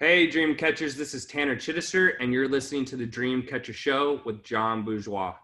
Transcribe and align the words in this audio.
Hey, 0.00 0.28
Dream 0.28 0.54
Catchers, 0.54 0.94
this 0.94 1.12
is 1.12 1.26
Tanner 1.26 1.56
Chidester, 1.56 2.12
and 2.20 2.32
you're 2.32 2.46
listening 2.46 2.84
to 2.84 2.94
the 2.94 3.04
Dream 3.04 3.42
Catcher 3.42 3.72
Show 3.72 4.20
with 4.24 4.44
John 4.44 4.84
Bourgeois. 4.84 5.34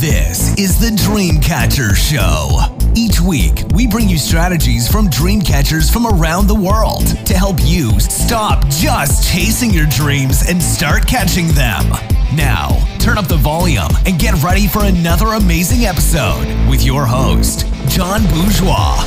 This 0.00 0.52
is 0.58 0.80
the 0.80 0.90
Dreamcatcher 0.90 1.94
Show. 1.94 2.76
Each 2.96 3.20
week, 3.20 3.62
we 3.72 3.86
bring 3.86 4.08
you 4.08 4.18
strategies 4.18 4.90
from 4.90 5.08
dream 5.10 5.40
catchers 5.40 5.88
from 5.88 6.08
around 6.08 6.48
the 6.48 6.56
world 6.56 7.06
to 7.24 7.34
help 7.34 7.58
you 7.60 8.00
stop 8.00 8.66
just 8.66 9.32
chasing 9.32 9.70
your 9.70 9.86
dreams 9.86 10.42
and 10.48 10.60
start 10.60 11.06
catching 11.06 11.46
them. 11.52 11.88
Now, 12.34 12.84
turn 12.98 13.16
up 13.16 13.28
the 13.28 13.36
volume 13.36 13.94
and 14.06 14.18
get 14.18 14.34
ready 14.42 14.66
for 14.66 14.82
another 14.82 15.34
amazing 15.34 15.86
episode 15.86 16.48
with 16.68 16.82
your 16.82 17.06
host, 17.06 17.64
John 17.86 18.26
Bourgeois. 18.26 19.06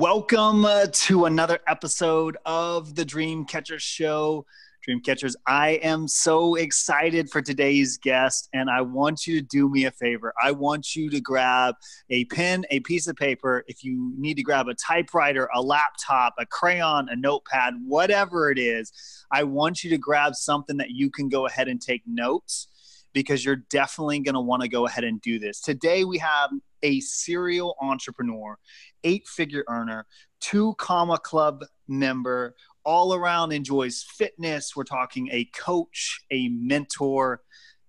Welcome 0.00 0.64
uh, 0.64 0.86
to 0.90 1.26
another 1.26 1.58
episode 1.66 2.38
of 2.46 2.94
the 2.94 3.04
Dreamcatcher 3.04 3.78
Show. 3.78 4.46
Dreamcatchers, 4.86 5.34
I 5.46 5.72
am 5.82 6.08
so 6.08 6.54
excited 6.54 7.30
for 7.30 7.42
today's 7.42 7.98
guest, 7.98 8.48
and 8.54 8.70
I 8.70 8.80
want 8.80 9.26
you 9.26 9.38
to 9.38 9.46
do 9.46 9.68
me 9.68 9.84
a 9.84 9.90
favor. 9.90 10.32
I 10.42 10.52
want 10.52 10.96
you 10.96 11.10
to 11.10 11.20
grab 11.20 11.74
a 12.08 12.24
pen, 12.26 12.64
a 12.70 12.80
piece 12.80 13.06
of 13.06 13.14
paper. 13.16 13.62
If 13.68 13.84
you 13.84 14.14
need 14.16 14.38
to 14.38 14.42
grab 14.42 14.68
a 14.68 14.74
typewriter, 14.74 15.50
a 15.54 15.60
laptop, 15.60 16.34
a 16.38 16.46
crayon, 16.46 17.10
a 17.10 17.16
notepad, 17.16 17.74
whatever 17.84 18.50
it 18.50 18.58
is, 18.58 18.90
I 19.30 19.44
want 19.44 19.84
you 19.84 19.90
to 19.90 19.98
grab 19.98 20.34
something 20.34 20.78
that 20.78 20.90
you 20.90 21.10
can 21.10 21.28
go 21.28 21.46
ahead 21.46 21.68
and 21.68 21.80
take 21.80 22.02
notes 22.06 22.68
because 23.12 23.44
you're 23.44 23.56
definitely 23.56 24.20
going 24.20 24.34
to 24.34 24.40
want 24.40 24.62
to 24.62 24.68
go 24.68 24.86
ahead 24.86 25.04
and 25.04 25.20
do 25.20 25.38
this. 25.38 25.60
Today, 25.60 26.04
we 26.04 26.16
have 26.18 26.50
a 26.82 27.00
serial 27.00 27.76
entrepreneur, 27.82 28.56
eight 29.04 29.28
figure 29.28 29.64
earner, 29.68 30.06
two 30.40 30.74
comma 30.78 31.18
club 31.18 31.64
member, 31.86 32.54
all 32.84 33.14
around 33.14 33.52
enjoys 33.52 34.02
fitness. 34.02 34.74
We're 34.74 34.84
talking 34.84 35.28
a 35.32 35.44
coach, 35.56 36.20
a 36.30 36.48
mentor. 36.48 37.42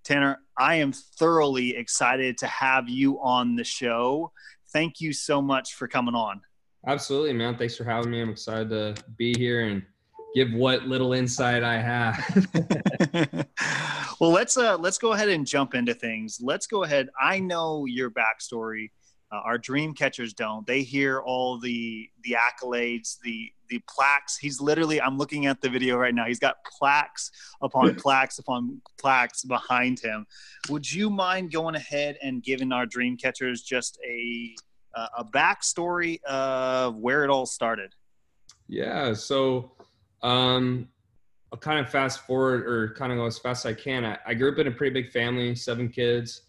Tanner, 0.04 0.40
I 0.58 0.76
am 0.76 0.92
thoroughly 0.92 1.76
excited 1.76 2.38
to 2.40 2.48
have 2.48 2.90
you 2.90 3.22
on 3.22 3.56
the 3.56 3.64
show. 3.64 4.32
Thank 4.74 5.00
you 5.02 5.14
so 5.14 5.42
much 5.42 5.74
for 5.74 5.88
coming 5.88 6.16
on. 6.16 6.42
Absolutely, 6.88 7.34
man. 7.34 7.56
Thanks 7.58 7.76
for 7.76 7.84
having 7.84 8.12
me. 8.12 8.22
I'm 8.22 8.30
excited 8.30 8.70
to 8.70 8.96
be 9.18 9.36
here 9.38 9.62
and 9.62 9.84
give 10.34 10.52
what 10.54 10.88
little 10.88 11.14
insight 11.14 11.64
I 11.64 11.80
have. 11.80 13.48
well, 14.20 14.32
let's 14.32 14.58
uh, 14.58 14.78
let's 14.78 14.98
go 14.98 15.14
ahead 15.14 15.30
and 15.30 15.46
jump 15.46 15.76
into 15.76 15.94
things. 15.94 16.40
Let's 16.42 16.68
go 16.68 16.84
ahead. 16.84 17.10
I 17.22 17.40
know 17.40 17.86
your 17.86 18.10
backstory. 18.10 18.90
Uh, 19.32 19.38
our 19.46 19.58
dream 19.58 19.94
catchers 19.94 20.34
don't. 20.34 20.68
They 20.68 20.82
hear 20.82 21.20
all 21.20 21.58
the 21.58 22.10
the 22.24 22.36
accolades, 22.36 23.18
the 23.24 23.52
the 23.70 23.82
plaques. 23.88 24.38
He's 24.38 24.60
literally. 24.60 25.02
I'm 25.02 25.18
looking 25.18 25.46
at 25.46 25.62
the 25.62 25.70
video 25.70 25.98
right 25.98 26.14
now. 26.14 26.26
He's 26.26 26.40
got 26.40 26.58
plaques 26.66 27.32
upon 27.62 27.96
plaques 28.04 28.40
upon 28.40 28.82
plaques 29.00 29.46
behind 29.46 30.00
him. 30.00 30.26
Would 30.70 30.92
you 30.92 31.10
mind 31.10 31.52
going 31.52 31.76
ahead 31.76 32.18
and 32.22 32.44
giving 32.44 32.72
our 32.74 32.86
dream 32.86 33.16
catchers 33.16 33.62
just 33.62 33.98
a 34.06 34.54
uh, 34.94 35.08
a 35.20 35.26
backstory 35.26 36.22
of 36.24 36.98
where 36.98 37.24
it 37.24 37.30
all 37.30 37.46
started? 37.46 37.94
Yeah. 38.68 39.14
So 39.14 39.72
um, 40.24 40.90
I'll 41.52 41.60
kind 41.60 41.80
of 41.80 41.90
fast 41.90 42.26
forward 42.26 42.66
or 42.66 42.94
kind 42.96 43.12
of 43.12 43.18
go 43.18 43.26
as 43.26 43.40
fast 43.40 43.66
as 43.66 43.72
I 43.72 43.74
can. 43.74 44.06
I, 44.06 44.18
I 44.26 44.34
grew 44.34 44.52
up 44.52 44.60
in 44.60 44.68
a 44.68 44.72
pretty 44.72 44.94
big 44.94 45.12
family, 45.12 45.56
seven 45.56 45.90
kids, 45.90 46.44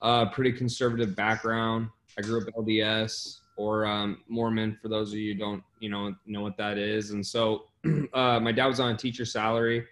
uh, 0.00 0.30
pretty 0.30 0.52
conservative 0.52 1.14
background. 1.14 1.88
I 2.18 2.22
grew 2.22 2.40
up 2.40 2.46
LDS 2.54 3.38
or 3.56 3.86
um, 3.86 4.22
Mormon 4.28 4.78
for 4.80 4.88
those 4.88 5.12
of 5.12 5.18
you 5.18 5.34
don't 5.34 5.62
you 5.80 5.88
know 5.88 6.14
know 6.26 6.42
what 6.42 6.56
that 6.56 6.78
is. 6.78 7.10
And 7.10 7.24
so 7.24 7.64
uh, 8.12 8.40
my 8.40 8.52
dad 8.52 8.66
was 8.66 8.80
on 8.80 8.94
a 8.94 8.96
teacher 8.96 9.24
salary. 9.24 9.86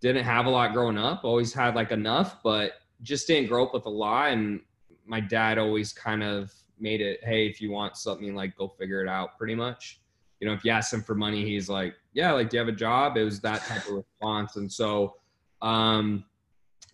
Didn't 0.00 0.24
have 0.24 0.46
a 0.46 0.50
lot 0.50 0.72
growing 0.72 0.98
up. 0.98 1.24
Always 1.24 1.52
had 1.52 1.74
like 1.74 1.92
enough, 1.92 2.42
but 2.42 2.72
just 3.02 3.26
didn't 3.26 3.48
grow 3.48 3.64
up 3.64 3.74
with 3.74 3.86
a 3.86 3.90
lot. 3.90 4.32
And 4.32 4.60
my 5.06 5.20
dad 5.20 5.58
always 5.58 5.92
kind 5.92 6.22
of 6.22 6.52
made 6.80 7.00
it, 7.00 7.20
hey, 7.22 7.46
if 7.46 7.60
you 7.60 7.70
want 7.70 7.96
something, 7.96 8.34
like 8.34 8.56
go 8.56 8.68
figure 8.68 9.02
it 9.02 9.08
out. 9.08 9.38
Pretty 9.38 9.54
much 9.54 10.00
you 10.42 10.48
know, 10.48 10.54
if 10.54 10.64
you 10.64 10.72
ask 10.72 10.92
him 10.92 11.02
for 11.02 11.14
money, 11.14 11.44
he's 11.44 11.68
like, 11.68 11.94
yeah, 12.14 12.32
like, 12.32 12.50
do 12.50 12.56
you 12.56 12.58
have 12.58 12.68
a 12.68 12.76
job? 12.76 13.16
It 13.16 13.22
was 13.22 13.38
that 13.42 13.62
type 13.62 13.86
of 13.86 13.92
response. 13.92 14.56
And 14.56 14.70
so, 14.70 15.14
um, 15.62 16.24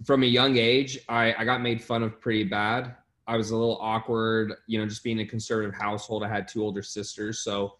from 0.04 0.22
a 0.22 0.26
young 0.26 0.58
age, 0.58 0.98
I, 1.08 1.32
I 1.32 1.46
got 1.46 1.62
made 1.62 1.82
fun 1.82 2.02
of 2.02 2.20
pretty 2.20 2.44
bad. 2.44 2.94
I 3.28 3.36
was 3.36 3.50
a 3.50 3.56
little 3.56 3.78
awkward, 3.80 4.54
you 4.66 4.80
know, 4.80 4.86
just 4.86 5.04
being 5.04 5.20
a 5.20 5.24
conservative 5.26 5.74
household. 5.74 6.24
I 6.24 6.28
had 6.28 6.48
two 6.48 6.62
older 6.62 6.82
sisters. 6.82 7.38
So 7.40 7.76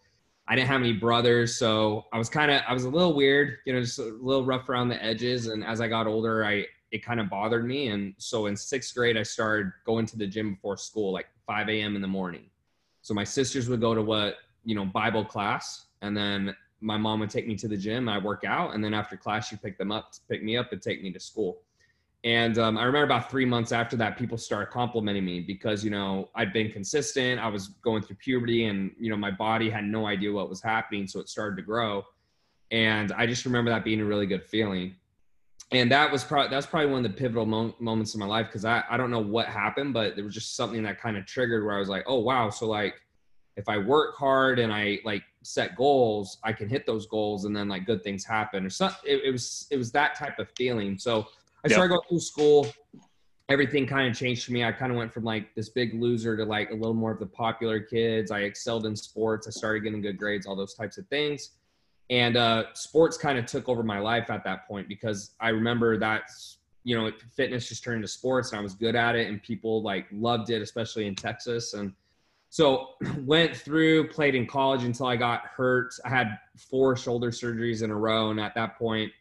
I 0.47 0.55
didn't 0.55 0.69
have 0.69 0.79
any 0.79 0.93
brothers. 0.93 1.57
So 1.57 2.05
I 2.13 2.17
was 2.17 2.29
kind 2.29 2.49
of, 2.51 2.61
I 2.67 2.73
was 2.73 2.85
a 2.85 2.89
little 2.89 3.13
weird, 3.13 3.57
you 3.65 3.73
know, 3.73 3.81
just 3.81 3.99
a 3.99 4.17
little 4.21 4.45
rough 4.45 4.69
around 4.69 4.89
the 4.89 5.03
edges. 5.03 5.47
And 5.47 5.65
as 5.65 5.81
I 5.81 5.87
got 5.87 6.07
older, 6.07 6.45
I, 6.45 6.65
it 6.91 7.03
kind 7.03 7.19
of 7.19 7.29
bothered 7.29 7.65
me. 7.65 7.89
And 7.89 8.13
so 8.17 8.45
in 8.45 8.55
sixth 8.55 8.95
grade, 8.95 9.17
I 9.17 9.23
started 9.23 9.73
going 9.85 10.05
to 10.07 10.17
the 10.17 10.25
gym 10.25 10.53
before 10.53 10.77
school, 10.77 11.11
like 11.11 11.27
5 11.45 11.67
a.m. 11.69 11.95
in 11.95 12.01
the 12.01 12.07
morning. 12.07 12.45
So 13.01 13.13
my 13.13 13.23
sisters 13.23 13.67
would 13.69 13.81
go 13.81 13.93
to 13.93 14.01
what 14.01 14.37
you 14.63 14.75
know, 14.75 14.85
Bible 14.85 15.25
class. 15.25 15.85
And 16.01 16.15
then 16.15 16.55
my 16.81 16.97
mom 16.97 17.19
would 17.19 17.29
take 17.29 17.47
me 17.47 17.55
to 17.57 17.67
the 17.67 17.77
gym. 17.77 18.07
I 18.07 18.17
work 18.17 18.43
out. 18.45 18.73
And 18.73 18.83
then 18.83 18.93
after 18.93 19.17
class, 19.17 19.47
she'd 19.47 19.61
pick 19.61 19.77
them 19.77 19.91
up, 19.91 20.13
pick 20.29 20.43
me 20.43 20.57
up 20.57 20.71
and 20.71 20.81
take 20.81 21.01
me 21.01 21.11
to 21.11 21.19
school. 21.19 21.61
And 22.25 22.57
um, 22.57 22.77
I 22.77 22.83
remember 22.83 23.05
about 23.05 23.31
three 23.31 23.45
months 23.45 23.71
after 23.71 23.95
that, 23.95 24.17
people 24.17 24.37
started 24.37 24.71
complimenting 24.71 25.23
me 25.23 25.39
because, 25.39 25.85
you 25.85 25.89
know, 25.89 26.29
I'd 26.35 26.51
been 26.51 26.69
consistent. 26.69 27.39
I 27.39 27.47
was 27.47 27.69
going 27.81 28.03
through 28.03 28.17
puberty 28.17 28.65
and, 28.65 28.91
you 28.99 29.09
know, 29.09 29.15
my 29.15 29.31
body 29.31 29.69
had 29.69 29.85
no 29.85 30.05
idea 30.05 30.31
what 30.31 30.49
was 30.49 30.61
happening. 30.61 31.07
So 31.07 31.21
it 31.21 31.29
started 31.29 31.55
to 31.55 31.61
grow. 31.61 32.03
And 32.71 33.13
I 33.13 33.25
just 33.25 33.45
remember 33.45 33.71
that 33.71 33.85
being 33.85 34.01
a 34.01 34.05
really 34.05 34.25
good 34.25 34.43
feeling. 34.43 34.95
And 35.71 35.89
that 35.91 36.11
was 36.11 36.23
probably, 36.25 36.49
that's 36.49 36.65
probably 36.65 36.91
one 36.91 37.05
of 37.05 37.11
the 37.11 37.17
pivotal 37.17 37.45
mo- 37.45 37.75
moments 37.79 38.13
in 38.15 38.19
my 38.19 38.25
life. 38.25 38.47
Cause 38.51 38.65
I, 38.65 38.83
I 38.89 38.97
don't 38.97 39.11
know 39.11 39.19
what 39.19 39.47
happened, 39.47 39.93
but 39.93 40.15
there 40.15 40.25
was 40.25 40.33
just 40.33 40.57
something 40.57 40.83
that 40.83 40.99
kind 40.99 41.15
of 41.15 41.25
triggered 41.25 41.63
where 41.63 41.75
I 41.75 41.79
was 41.79 41.89
like, 41.89 42.03
oh, 42.05 42.19
wow. 42.19 42.49
So 42.49 42.67
like, 42.67 42.95
if 43.55 43.69
I 43.69 43.77
work 43.77 44.15
hard 44.15 44.59
and 44.59 44.73
I 44.73 44.99
like 45.05 45.23
set 45.43 45.75
goals, 45.75 46.37
I 46.43 46.51
can 46.51 46.67
hit 46.67 46.85
those 46.85 47.07
goals 47.07 47.45
and 47.45 47.55
then 47.55 47.67
like 47.69 47.85
good 47.85 48.03
things 48.03 48.25
happen 48.25 48.65
or 48.65 48.69
something. 48.69 48.99
It, 49.05 49.21
it 49.23 49.31
was, 49.31 49.67
it 49.69 49.77
was 49.77 49.91
that 49.93 50.15
type 50.15 50.37
of 50.39 50.49
feeling. 50.57 50.97
So 50.97 51.27
I 51.65 51.67
yep. 51.67 51.73
started 51.73 51.89
going 51.89 52.01
through 52.07 52.19
school. 52.19 52.67
Everything 53.49 53.87
kind 53.87 54.09
of 54.09 54.17
changed 54.17 54.45
for 54.45 54.51
me. 54.51 54.63
I 54.63 54.71
kind 54.71 54.91
of 54.91 54.97
went 54.97 55.11
from 55.11 55.23
like 55.23 55.53
this 55.55 55.69
big 55.69 55.93
loser 55.99 56.37
to 56.37 56.45
like 56.45 56.69
a 56.69 56.73
little 56.73 56.93
more 56.93 57.11
of 57.11 57.19
the 57.19 57.25
popular 57.25 57.79
kids. 57.79 58.31
I 58.31 58.41
excelled 58.41 58.85
in 58.85 58.95
sports. 58.95 59.47
I 59.47 59.51
started 59.51 59.81
getting 59.81 60.01
good 60.01 60.17
grades, 60.17 60.45
all 60.45 60.55
those 60.55 60.75
types 60.75 60.97
of 60.97 61.07
things. 61.07 61.51
And 62.09 62.37
uh, 62.37 62.65
sports 62.73 63.17
kind 63.17 63.37
of 63.37 63.45
took 63.45 63.67
over 63.67 63.83
my 63.83 63.99
life 63.99 64.29
at 64.29 64.43
that 64.43 64.67
point 64.67 64.87
because 64.87 65.35
I 65.39 65.49
remember 65.49 65.97
that, 65.97 66.23
you 66.83 66.95
know, 66.95 67.11
fitness 67.35 67.67
just 67.67 67.83
turned 67.83 67.97
into 67.97 68.07
sports 68.07 68.51
and 68.51 68.59
I 68.59 68.63
was 68.63 68.73
good 68.73 68.95
at 68.95 69.15
it 69.15 69.27
and 69.27 69.41
people 69.41 69.83
like 69.83 70.05
loved 70.11 70.49
it, 70.49 70.61
especially 70.61 71.07
in 71.07 71.15
Texas. 71.15 71.73
And 71.73 71.93
so 72.49 72.89
went 73.19 73.55
through, 73.55 74.09
played 74.09 74.35
in 74.35 74.47
college 74.47 74.83
until 74.83 75.05
I 75.05 75.15
got 75.15 75.41
hurt. 75.45 75.93
I 76.03 76.09
had 76.09 76.39
four 76.57 76.95
shoulder 76.95 77.29
surgeries 77.31 77.83
in 77.83 77.91
a 77.91 77.95
row, 77.95 78.31
and 78.31 78.39
at 78.39 78.55
that 78.55 78.77
point, 78.77 79.11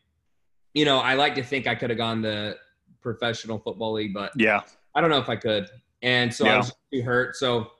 you 0.79 0.85
know, 0.85 0.99
I 0.99 1.15
like 1.15 1.35
to 1.35 1.43
think 1.43 1.67
I 1.67 1.75
could 1.75 1.91
have 1.91 1.97
gone 1.97 2.23
the 2.23 2.57
professional 3.01 3.59
football 3.59 3.95
league, 3.95 4.15
but 4.15 4.31
yeah, 4.37 4.61
I 4.95 5.01
don't 5.01 5.11
know 5.11 5.19
if 5.19 5.29
I 5.29 5.35
could. 5.35 5.69
And 6.03 6.33
so 6.33 6.45
yeah. 6.45 6.55
I 6.55 6.57
was 6.59 6.73
too 6.95 7.03
hurt. 7.03 7.35
So 7.35 7.73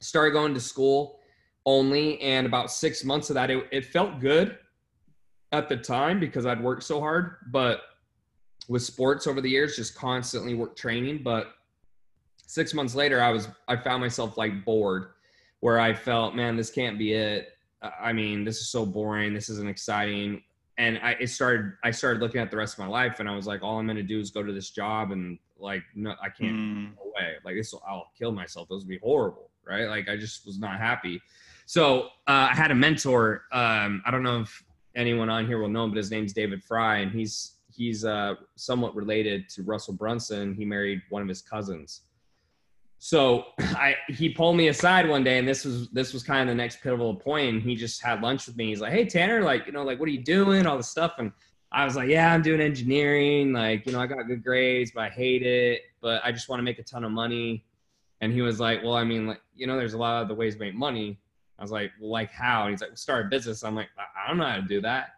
started 0.00 0.30
going 0.30 0.54
to 0.54 0.60
school 0.60 1.20
only, 1.66 2.18
and 2.22 2.46
about 2.46 2.70
six 2.70 3.04
months 3.04 3.28
of 3.28 3.34
that, 3.34 3.50
it, 3.50 3.68
it 3.70 3.84
felt 3.84 4.18
good 4.18 4.56
at 5.52 5.68
the 5.68 5.76
time 5.76 6.18
because 6.18 6.46
I'd 6.46 6.62
worked 6.62 6.84
so 6.84 7.00
hard. 7.00 7.36
But 7.50 7.82
with 8.66 8.82
sports 8.82 9.26
over 9.26 9.42
the 9.42 9.50
years, 9.50 9.76
just 9.76 9.94
constantly 9.94 10.54
work 10.54 10.74
training, 10.74 11.22
but 11.22 11.52
six 12.46 12.72
months 12.72 12.94
later, 12.94 13.22
I 13.22 13.30
was 13.30 13.48
I 13.68 13.76
found 13.76 14.00
myself 14.00 14.38
like 14.38 14.64
bored, 14.64 15.10
where 15.60 15.78
I 15.78 15.92
felt, 15.92 16.34
man, 16.34 16.56
this 16.56 16.70
can't 16.70 16.98
be 16.98 17.12
it. 17.12 17.50
I 18.00 18.14
mean, 18.14 18.42
this 18.42 18.62
is 18.62 18.70
so 18.70 18.86
boring. 18.86 19.34
This 19.34 19.50
isn't 19.50 19.68
exciting. 19.68 20.42
And 20.78 20.98
I 21.02 21.12
it 21.20 21.28
started 21.28 21.72
I 21.84 21.90
started 21.90 22.22
looking 22.22 22.40
at 22.40 22.50
the 22.50 22.56
rest 22.56 22.74
of 22.74 22.78
my 22.80 22.86
life, 22.86 23.20
and 23.20 23.28
I 23.28 23.34
was 23.34 23.46
like, 23.46 23.62
all 23.62 23.78
I'm 23.78 23.86
gonna 23.86 24.02
do 24.02 24.20
is 24.20 24.30
go 24.30 24.42
to 24.42 24.52
this 24.52 24.70
job, 24.70 25.12
and 25.12 25.38
like, 25.58 25.82
no, 25.94 26.14
I 26.22 26.28
can't 26.28 26.56
mm. 26.56 26.84
no 26.96 27.12
way. 27.16 27.34
Like 27.44 27.56
this, 27.56 27.74
I'll 27.86 28.10
kill 28.18 28.32
myself. 28.32 28.68
Those 28.68 28.82
would 28.82 28.88
be 28.88 28.98
horrible, 28.98 29.50
right? 29.66 29.86
Like 29.86 30.08
I 30.08 30.16
just 30.16 30.46
was 30.46 30.58
not 30.58 30.78
happy. 30.78 31.20
So 31.66 32.04
uh, 32.26 32.48
I 32.50 32.54
had 32.54 32.70
a 32.70 32.74
mentor. 32.74 33.44
Um, 33.52 34.02
I 34.04 34.10
don't 34.10 34.22
know 34.22 34.40
if 34.40 34.64
anyone 34.94 35.30
on 35.30 35.46
here 35.46 35.58
will 35.58 35.68
know 35.68 35.84
him, 35.84 35.90
but 35.90 35.96
his 35.96 36.10
name's 36.10 36.32
David 36.32 36.62
Fry, 36.64 36.98
and 36.98 37.12
he's 37.12 37.56
he's 37.74 38.04
uh, 38.04 38.34
somewhat 38.56 38.94
related 38.94 39.48
to 39.50 39.62
Russell 39.62 39.94
Brunson. 39.94 40.54
He 40.54 40.64
married 40.64 41.02
one 41.10 41.22
of 41.22 41.28
his 41.28 41.42
cousins. 41.42 42.02
So 43.04 43.46
I 43.58 43.96
he 44.08 44.28
pulled 44.28 44.56
me 44.56 44.68
aside 44.68 45.08
one 45.08 45.24
day, 45.24 45.38
and 45.38 45.48
this 45.48 45.64
was 45.64 45.88
this 45.90 46.12
was 46.12 46.22
kind 46.22 46.48
of 46.48 46.54
the 46.54 46.62
next 46.62 46.80
pivotal 46.82 47.16
point. 47.16 47.48
And 47.48 47.60
he 47.60 47.74
just 47.74 48.00
had 48.00 48.22
lunch 48.22 48.46
with 48.46 48.56
me. 48.56 48.68
He's 48.68 48.80
like, 48.80 48.92
"Hey 48.92 49.04
Tanner, 49.04 49.42
like 49.42 49.66
you 49.66 49.72
know, 49.72 49.82
like 49.82 49.98
what 49.98 50.08
are 50.08 50.12
you 50.12 50.22
doing? 50.22 50.66
All 50.66 50.76
this 50.76 50.88
stuff." 50.88 51.14
And 51.18 51.32
I 51.72 51.84
was 51.84 51.96
like, 51.96 52.08
yeah, 52.08 52.32
I'm 52.32 52.42
doing 52.42 52.60
engineering. 52.60 53.52
Like, 53.52 53.86
you 53.86 53.92
know, 53.92 53.98
I 53.98 54.06
got 54.06 54.22
good 54.28 54.44
grades, 54.44 54.92
but 54.94 55.04
I 55.04 55.08
hate 55.08 55.42
it. 55.42 55.80
But 56.00 56.22
I 56.22 56.30
just 56.30 56.48
want 56.48 56.60
to 56.60 56.62
make 56.62 56.78
a 56.78 56.82
ton 56.82 57.02
of 57.02 57.10
money. 57.10 57.64
And 58.20 58.30
he 58.32 58.42
was 58.42 58.60
like, 58.60 58.82
well, 58.82 58.94
I 58.94 59.04
mean, 59.04 59.26
like, 59.26 59.40
you 59.56 59.66
know, 59.66 59.76
there's 59.78 59.94
a 59.94 59.98
lot 59.98 60.22
of 60.22 60.28
the 60.28 60.34
ways 60.34 60.54
to 60.54 60.60
make 60.60 60.74
money. 60.74 61.18
I 61.58 61.62
was 61.62 61.72
like, 61.72 61.90
well, 61.98 62.10
like 62.10 62.30
how? 62.30 62.64
And 62.64 62.72
he's 62.72 62.82
like, 62.82 62.90
well, 62.90 62.96
start 62.96 63.26
a 63.26 63.28
business. 63.30 63.64
I'm 63.64 63.74
like, 63.74 63.88
I 63.98 64.28
don't 64.28 64.36
know 64.36 64.46
how 64.46 64.56
to 64.56 64.62
do 64.62 64.82
that. 64.82 65.14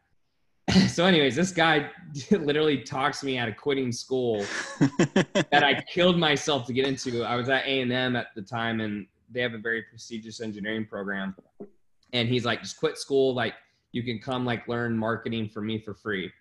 So, 0.89 1.05
anyways, 1.05 1.37
this 1.37 1.53
guy 1.53 1.91
literally 2.31 2.83
talks 2.83 3.23
me 3.23 3.39
out 3.39 3.49
of 3.49 3.57
quitting 3.57 3.93
school 3.93 4.45
that 4.81 5.63
I 5.65 5.83
killed 5.93 6.19
myself 6.19 6.67
to 6.67 6.73
get 6.73 6.87
into. 6.87 7.23
I 7.23 7.37
was 7.37 7.49
at 7.49 7.65
A 7.67 7.81
and 7.81 7.93
M 7.93 8.17
at 8.17 8.29
the 8.35 8.43
time, 8.43 8.81
and 8.81 9.07
they 9.31 9.41
have 9.41 9.55
a 9.55 9.59
very 9.59 9.83
prestigious 9.83 10.41
engineering 10.41 10.87
program. 10.87 11.35
And 12.13 12.29
he's 12.29 12.45
like, 12.45 12.63
just 12.63 12.79
quit 12.79 12.99
school. 12.99 13.35
Like, 13.35 13.55
you 13.93 14.03
can 14.03 14.19
come 14.19 14.45
like 14.45 14.67
learn 14.67 14.97
marketing 14.97 15.49
for 15.49 15.61
me 15.61 15.79
for 15.79 15.95
free. 15.95 16.33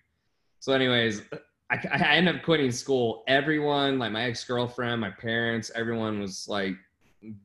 So, 0.60 0.72
anyways, 0.72 1.22
I, 1.70 1.78
I 1.92 2.16
ended 2.16 2.36
up 2.36 2.42
quitting 2.42 2.70
school. 2.70 3.24
Everyone, 3.26 3.98
like 3.98 4.12
my 4.12 4.24
ex 4.24 4.44
girlfriend, 4.44 5.00
my 5.00 5.10
parents, 5.10 5.70
everyone 5.74 6.20
was 6.20 6.48
like 6.48 6.74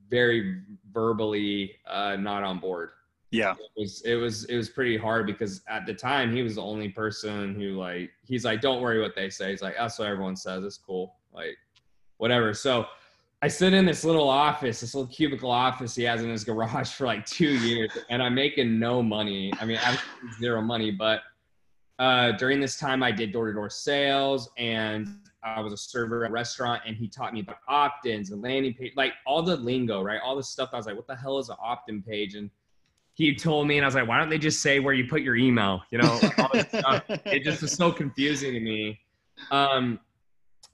very 0.09 0.61
verbally 0.91 1.75
uh, 1.89 2.15
not 2.15 2.43
on 2.43 2.59
board. 2.59 2.91
Yeah. 3.31 3.53
It 3.53 3.71
was 3.79 4.01
it 4.05 4.15
was 4.15 4.45
it 4.45 4.55
was 4.55 4.69
pretty 4.69 4.97
hard 4.97 5.27
because 5.27 5.61
at 5.67 5.85
the 5.85 5.93
time 5.93 6.33
he 6.33 6.41
was 6.41 6.55
the 6.55 6.63
only 6.63 6.89
person 6.89 7.53
who 7.53 7.77
like 7.77 8.11
he's 8.23 8.43
like, 8.43 8.61
Don't 8.61 8.81
worry 8.81 9.01
what 9.01 9.15
they 9.15 9.29
say. 9.29 9.51
He's 9.51 9.61
like, 9.61 9.75
That's 9.77 9.99
what 9.99 10.07
everyone 10.07 10.35
says, 10.35 10.63
it's 10.63 10.77
cool. 10.77 11.15
Like 11.33 11.57
whatever. 12.17 12.53
So 12.53 12.87
I 13.41 13.47
sit 13.47 13.73
in 13.73 13.85
this 13.85 14.03
little 14.03 14.27
office, 14.27 14.81
this 14.81 14.93
little 14.93 15.11
cubicle 15.11 15.49
office 15.49 15.95
he 15.95 16.03
has 16.03 16.21
in 16.21 16.29
his 16.29 16.43
garage 16.45 16.89
for 16.89 17.05
like 17.05 17.25
two 17.25 17.57
years, 17.59 17.97
and 18.09 18.21
I'm 18.21 18.35
making 18.35 18.79
no 18.79 19.01
money. 19.01 19.53
I 19.59 19.65
mean, 19.65 19.79
zero 20.39 20.61
money. 20.61 20.91
But 20.91 21.21
uh, 21.99 22.33
during 22.33 22.59
this 22.59 22.77
time, 22.77 23.01
I 23.01 23.11
did 23.11 23.31
door 23.31 23.47
to 23.47 23.53
door 23.53 23.69
sales, 23.69 24.49
and 24.57 25.07
I 25.41 25.61
was 25.61 25.71
a 25.71 25.77
server 25.77 26.25
at 26.25 26.31
a 26.31 26.33
restaurant, 26.33 26.81
and 26.85 26.97
he 26.97 27.07
taught 27.07 27.33
me 27.33 27.39
about 27.39 27.57
opt-ins 27.69 28.31
and 28.31 28.41
landing 28.41 28.73
page, 28.73 28.91
like 28.97 29.13
all 29.25 29.41
the 29.41 29.55
lingo, 29.55 30.01
right? 30.01 30.19
All 30.21 30.35
the 30.35 30.43
stuff. 30.43 30.69
I 30.73 30.77
was 30.77 30.85
like, 30.85 30.97
"What 30.97 31.07
the 31.07 31.15
hell 31.15 31.39
is 31.39 31.47
an 31.47 31.55
opt-in 31.61 32.01
page?" 32.01 32.35
And 32.35 32.49
he 33.19 33.35
told 33.35 33.67
me, 33.67 33.77
and 33.77 33.83
I 33.83 33.87
was 33.87 33.95
like, 33.95 34.07
why 34.07 34.17
don't 34.17 34.29
they 34.29 34.37
just 34.37 34.61
say 34.61 34.79
where 34.79 34.93
you 34.93 35.05
put 35.05 35.23
your 35.23 35.35
email? 35.35 35.83
You 35.91 35.97
know, 35.97 36.19
it 37.25 37.43
just 37.43 37.61
was 37.61 37.73
so 37.73 37.91
confusing 37.91 38.53
to 38.53 38.61
me. 38.61 38.97
Um, 39.51 39.99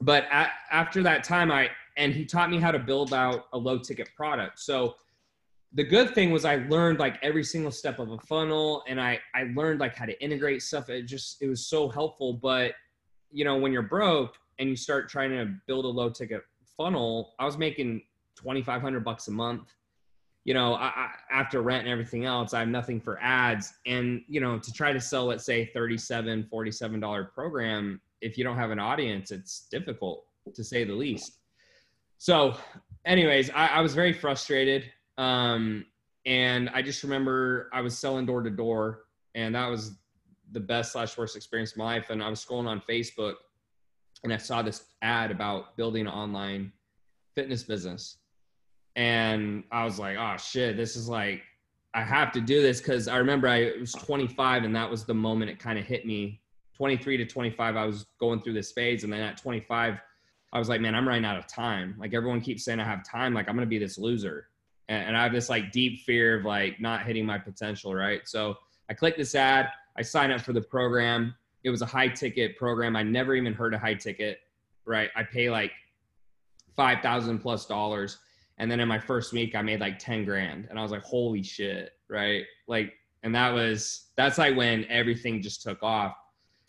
but 0.00 0.26
at, 0.30 0.50
after 0.70 1.02
that 1.02 1.24
time, 1.24 1.50
I 1.50 1.70
and 1.96 2.12
he 2.12 2.24
taught 2.24 2.48
me 2.48 2.60
how 2.60 2.70
to 2.70 2.78
build 2.78 3.12
out 3.12 3.46
a 3.52 3.58
low 3.58 3.78
ticket 3.78 4.10
product. 4.16 4.60
So 4.60 4.94
the 5.72 5.82
good 5.82 6.14
thing 6.14 6.30
was 6.30 6.44
I 6.44 6.56
learned 6.68 7.00
like 7.00 7.18
every 7.20 7.42
single 7.42 7.72
step 7.72 7.98
of 7.98 8.12
a 8.12 8.18
funnel, 8.18 8.84
and 8.86 9.00
I 9.00 9.18
I 9.34 9.50
learned 9.56 9.80
like 9.80 9.96
how 9.96 10.04
to 10.04 10.22
integrate 10.22 10.62
stuff. 10.62 10.88
It 10.88 11.02
just 11.02 11.42
it 11.42 11.48
was 11.48 11.66
so 11.66 11.88
helpful. 11.88 12.34
But 12.34 12.74
you 13.32 13.44
know, 13.44 13.56
when 13.56 13.72
you're 13.72 13.82
broke 13.82 14.36
and 14.60 14.68
you 14.68 14.76
start 14.76 15.08
trying 15.08 15.30
to 15.30 15.52
build 15.66 15.84
a 15.84 15.88
low 15.88 16.10
ticket 16.10 16.42
funnel, 16.76 17.34
I 17.40 17.44
was 17.44 17.58
making 17.58 18.02
twenty 18.36 18.62
five 18.62 18.82
hundred 18.82 19.02
bucks 19.02 19.26
a 19.26 19.32
month 19.32 19.74
you 20.46 20.54
know, 20.54 20.74
I, 20.74 20.86
I, 20.86 21.10
after 21.28 21.60
rent 21.60 21.82
and 21.82 21.90
everything 21.90 22.24
else, 22.24 22.54
I 22.54 22.60
have 22.60 22.68
nothing 22.68 23.00
for 23.00 23.18
ads. 23.20 23.74
And, 23.84 24.22
you 24.28 24.40
know, 24.40 24.60
to 24.60 24.72
try 24.72 24.92
to 24.92 25.00
sell, 25.00 25.26
let's 25.26 25.44
say 25.44 25.66
37, 25.74 26.48
$47 26.50 27.32
program, 27.32 28.00
if 28.20 28.38
you 28.38 28.44
don't 28.44 28.56
have 28.56 28.70
an 28.70 28.78
audience, 28.78 29.32
it's 29.32 29.66
difficult 29.72 30.24
to 30.54 30.62
say 30.62 30.84
the 30.84 30.92
least. 30.92 31.38
So 32.18 32.56
anyways, 33.04 33.50
I, 33.50 33.66
I 33.66 33.80
was 33.80 33.92
very 33.92 34.12
frustrated. 34.12 34.84
Um, 35.18 35.84
and 36.26 36.70
I 36.70 36.80
just 36.80 37.02
remember 37.02 37.68
I 37.72 37.80
was 37.80 37.98
selling 37.98 38.24
door 38.24 38.42
to 38.42 38.50
door 38.50 39.06
and 39.34 39.52
that 39.56 39.68
was 39.68 39.96
the 40.52 40.60
best 40.60 40.92
slash 40.92 41.18
worst 41.18 41.34
experience 41.34 41.72
of 41.72 41.78
my 41.78 41.84
life. 41.86 42.10
And 42.10 42.22
I 42.22 42.28
was 42.28 42.44
scrolling 42.44 42.68
on 42.68 42.80
Facebook 42.88 43.34
and 44.22 44.32
I 44.32 44.36
saw 44.36 44.62
this 44.62 44.84
ad 45.02 45.32
about 45.32 45.76
building 45.76 46.06
an 46.06 46.12
online 46.12 46.70
fitness 47.34 47.64
business 47.64 48.18
and 48.96 49.62
I 49.70 49.84
was 49.84 49.98
like, 49.98 50.16
oh 50.18 50.36
shit, 50.38 50.76
this 50.76 50.96
is 50.96 51.08
like, 51.08 51.42
I 51.94 52.02
have 52.02 52.32
to 52.32 52.40
do 52.40 52.62
this 52.62 52.80
because 52.80 53.08
I 53.08 53.18
remember 53.18 53.46
I 53.46 53.72
was 53.78 53.92
25 53.92 54.64
and 54.64 54.74
that 54.74 54.90
was 54.90 55.04
the 55.04 55.14
moment 55.14 55.50
it 55.50 55.58
kind 55.58 55.78
of 55.78 55.84
hit 55.84 56.06
me. 56.06 56.40
23 56.76 57.18
to 57.18 57.26
25, 57.26 57.76
I 57.76 57.86
was 57.86 58.06
going 58.18 58.42
through 58.42 58.52
this 58.52 58.72
phase, 58.72 59.02
and 59.02 59.10
then 59.10 59.20
at 59.20 59.38
25, 59.38 59.98
I 60.52 60.58
was 60.58 60.68
like, 60.68 60.82
man, 60.82 60.94
I'm 60.94 61.08
running 61.08 61.24
out 61.24 61.38
of 61.38 61.46
time. 61.46 61.94
Like 61.98 62.12
everyone 62.12 62.42
keeps 62.42 62.64
saying 62.64 62.80
I 62.80 62.84
have 62.84 63.02
time, 63.02 63.32
like 63.32 63.48
I'm 63.48 63.54
gonna 63.54 63.66
be 63.66 63.78
this 63.78 63.96
loser, 63.96 64.48
and, 64.88 65.08
and 65.08 65.16
I 65.16 65.22
have 65.22 65.32
this 65.32 65.48
like 65.48 65.72
deep 65.72 66.00
fear 66.02 66.38
of 66.38 66.44
like 66.44 66.78
not 66.78 67.06
hitting 67.06 67.24
my 67.24 67.38
potential, 67.38 67.94
right? 67.94 68.20
So 68.28 68.56
I 68.90 68.94
clicked 68.94 69.16
this 69.16 69.34
ad, 69.34 69.68
I 69.96 70.02
signed 70.02 70.32
up 70.32 70.42
for 70.42 70.52
the 70.52 70.60
program. 70.60 71.34
It 71.64 71.70
was 71.70 71.80
a 71.80 71.86
high 71.86 72.08
ticket 72.08 72.58
program. 72.58 72.94
I 72.94 73.02
never 73.02 73.34
even 73.34 73.54
heard 73.54 73.72
a 73.72 73.78
high 73.78 73.94
ticket, 73.94 74.40
right? 74.84 75.08
I 75.16 75.22
pay 75.22 75.48
like 75.48 75.72
five 76.76 77.00
thousand 77.00 77.38
plus 77.38 77.64
dollars 77.64 78.18
and 78.58 78.70
then 78.70 78.80
in 78.80 78.88
my 78.88 78.98
first 78.98 79.32
week, 79.32 79.54
I 79.54 79.62
made 79.62 79.80
like 79.80 79.98
10 79.98 80.24
grand. 80.24 80.66
And 80.70 80.78
I 80.78 80.82
was 80.82 80.90
like, 80.90 81.02
holy 81.02 81.42
shit. 81.42 81.92
Right. 82.08 82.44
Like, 82.66 82.94
and 83.22 83.34
that 83.34 83.52
was, 83.52 84.06
that's 84.16 84.38
like 84.38 84.56
when 84.56 84.84
everything 84.86 85.42
just 85.42 85.62
took 85.62 85.82
off. 85.82 86.16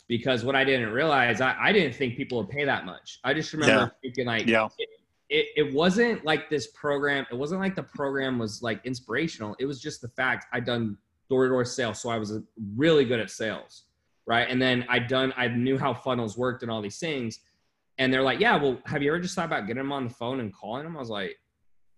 Because 0.06 0.44
what 0.44 0.56
I 0.56 0.64
didn't 0.64 0.90
realize, 0.90 1.40
I, 1.40 1.54
I 1.58 1.72
didn't 1.72 1.94
think 1.94 2.16
people 2.16 2.38
would 2.38 2.48
pay 2.48 2.64
that 2.64 2.86
much. 2.86 3.20
I 3.24 3.34
just 3.34 3.52
remember 3.52 3.74
yeah. 3.74 3.88
thinking 4.02 4.26
like, 4.26 4.46
yeah. 4.46 4.68
It, 4.78 4.88
it, 5.30 5.46
it 5.56 5.74
wasn't 5.74 6.24
like 6.24 6.48
this 6.48 6.68
program. 6.68 7.26
It 7.30 7.34
wasn't 7.34 7.60
like 7.60 7.76
the 7.76 7.82
program 7.82 8.38
was 8.38 8.62
like 8.62 8.80
inspirational. 8.84 9.54
It 9.58 9.66
was 9.66 9.80
just 9.80 10.00
the 10.00 10.08
fact 10.08 10.46
I'd 10.52 10.64
done 10.64 10.96
door 11.28 11.44
to 11.44 11.50
door 11.50 11.64
sales. 11.66 12.00
So 12.00 12.08
I 12.08 12.16
was 12.16 12.32
uh, 12.32 12.40
really 12.76 13.04
good 13.04 13.20
at 13.20 13.30
sales. 13.30 13.84
Right. 14.26 14.46
And 14.48 14.60
then 14.60 14.84
I'd 14.88 15.08
done, 15.08 15.32
I 15.36 15.48
knew 15.48 15.78
how 15.78 15.94
funnels 15.94 16.36
worked 16.36 16.62
and 16.62 16.70
all 16.70 16.82
these 16.82 16.98
things. 16.98 17.40
And 17.98 18.12
they're 18.12 18.22
like, 18.22 18.40
yeah, 18.40 18.56
well, 18.56 18.78
have 18.86 19.02
you 19.02 19.10
ever 19.10 19.20
just 19.20 19.34
thought 19.34 19.46
about 19.46 19.66
getting 19.66 19.82
them 19.82 19.92
on 19.92 20.04
the 20.04 20.10
phone 20.10 20.40
and 20.40 20.52
calling 20.52 20.84
them? 20.84 20.96
I 20.96 21.00
was 21.00 21.10
like, 21.10 21.36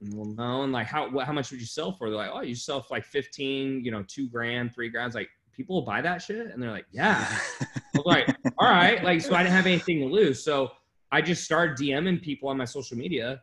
well, 0.01 0.27
no. 0.27 0.63
And 0.63 0.73
like, 0.73 0.87
how 0.87 1.19
how 1.21 1.33
much 1.33 1.51
would 1.51 1.61
you 1.61 1.67
sell 1.67 1.93
for? 1.93 2.09
They're 2.09 2.19
like, 2.19 2.31
oh, 2.33 2.41
you 2.41 2.55
sell 2.55 2.81
for 2.81 2.95
like 2.95 3.05
fifteen, 3.05 3.85
you 3.85 3.91
know, 3.91 4.05
two 4.07 4.29
grand, 4.29 4.75
three 4.75 4.89
grand. 4.89 5.15
Like, 5.15 5.29
people 5.53 5.77
will 5.77 5.87
buy 5.87 6.01
that 6.01 6.23
shit, 6.23 6.47
and 6.47 6.63
they're 6.63 6.71
like, 6.71 6.87
yeah. 6.91 7.27
I 7.61 7.67
was 7.95 8.07
like, 8.07 8.35
all 8.59 8.69
right. 8.69 9.03
Like, 9.05 9.21
so 9.21 9.35
I 9.35 9.43
didn't 9.43 9.55
have 9.55 9.67
anything 9.67 10.01
to 10.01 10.07
lose, 10.07 10.43
so 10.43 10.71
I 11.13 11.21
just 11.21 11.45
started 11.45 11.77
DMing 11.77 12.23
people 12.23 12.49
on 12.49 12.57
my 12.57 12.65
social 12.65 12.97
media, 12.97 13.43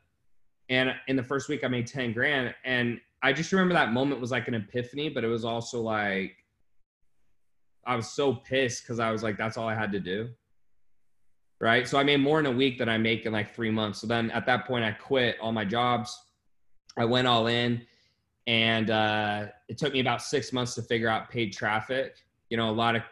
and 0.69 0.93
in 1.07 1.15
the 1.15 1.23
first 1.23 1.47
week 1.47 1.63
I 1.63 1.67
made 1.67 1.85
ten 1.85 2.11
grand, 2.11 2.55
and 2.65 2.99
I 3.21 3.33
just 3.33 3.51
remember 3.51 3.73
that 3.73 3.93
moment 3.93 4.19
was 4.19 4.31
like 4.31 4.47
an 4.47 4.55
epiphany, 4.55 5.09
but 5.09 5.23
it 5.23 5.27
was 5.27 5.45
also 5.45 5.81
like 5.81 6.35
I 7.85 7.95
was 7.95 8.09
so 8.09 8.33
pissed 8.33 8.83
because 8.83 8.99
I 8.99 9.11
was 9.11 9.23
like, 9.23 9.37
that's 9.37 9.57
all 9.57 9.67
I 9.67 9.75
had 9.75 9.91
to 9.93 9.99
do. 9.99 10.29
Right. 11.59 11.87
So 11.87 11.97
I 11.97 12.03
made 12.03 12.17
more 12.17 12.39
in 12.39 12.45
a 12.45 12.51
week 12.51 12.77
than 12.77 12.89
I 12.89 12.99
make 12.99 13.25
in 13.25 13.33
like 13.33 13.55
three 13.55 13.71
months. 13.71 14.01
So 14.01 14.05
then 14.05 14.29
at 14.31 14.45
that 14.45 14.67
point, 14.67 14.85
I 14.85 14.91
quit 14.91 15.37
all 15.41 15.51
my 15.51 15.65
jobs 15.65 16.15
I 16.97 17.05
went 17.05 17.27
all 17.27 17.47
in, 17.47 17.81
and 18.47 18.89
uh, 18.89 19.47
it 19.67 19.77
took 19.77 19.93
me 19.93 19.99
about 19.99 20.21
six 20.21 20.51
months 20.53 20.75
to 20.75 20.81
figure 20.81 21.09
out 21.09 21.29
paid 21.29 21.53
traffic. 21.53 22.15
You 22.49 22.57
know, 22.57 22.69
a 22.69 22.71
lot 22.71 22.95
of 22.95 23.03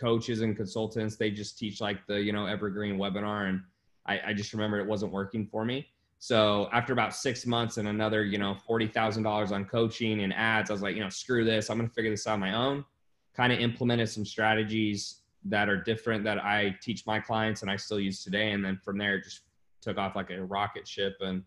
coaches 0.00 0.40
and 0.40 0.56
consultants 0.56 1.16
they 1.16 1.30
just 1.30 1.58
teach 1.58 1.80
like 1.80 2.06
the 2.06 2.20
you 2.20 2.32
know 2.32 2.46
evergreen 2.46 2.96
webinar, 2.96 3.48
and 3.48 3.62
I, 4.06 4.20
I 4.28 4.34
just 4.34 4.52
remember 4.52 4.78
it 4.78 4.86
wasn't 4.86 5.12
working 5.12 5.46
for 5.46 5.64
me. 5.64 5.88
So 6.18 6.68
after 6.72 6.92
about 6.92 7.14
six 7.14 7.46
months 7.46 7.78
and 7.78 7.88
another, 7.88 8.24
you 8.24 8.38
know, 8.38 8.54
forty 8.54 8.86
thousand 8.86 9.22
dollars 9.22 9.52
on 9.52 9.64
coaching 9.64 10.22
and 10.22 10.34
ads, 10.34 10.70
I 10.70 10.74
was 10.74 10.82
like, 10.82 10.94
you 10.94 11.02
know, 11.02 11.08
screw 11.08 11.44
this. 11.44 11.70
I'm 11.70 11.78
gonna 11.78 11.88
figure 11.88 12.10
this 12.10 12.26
out 12.26 12.34
on 12.34 12.40
my 12.40 12.54
own. 12.54 12.84
Kind 13.34 13.52
of 13.52 13.60
implemented 13.60 14.08
some 14.08 14.26
strategies 14.26 15.20
that 15.44 15.68
are 15.68 15.76
different 15.76 16.24
that 16.24 16.38
I 16.44 16.76
teach 16.82 17.06
my 17.06 17.18
clients 17.18 17.62
and 17.62 17.70
I 17.70 17.76
still 17.76 17.98
use 17.98 18.22
today. 18.22 18.52
And 18.52 18.64
then 18.64 18.78
from 18.84 18.98
there, 18.98 19.18
just 19.20 19.40
took 19.80 19.96
off 19.96 20.14
like 20.14 20.30
a 20.30 20.44
rocket 20.44 20.86
ship. 20.86 21.16
And 21.20 21.42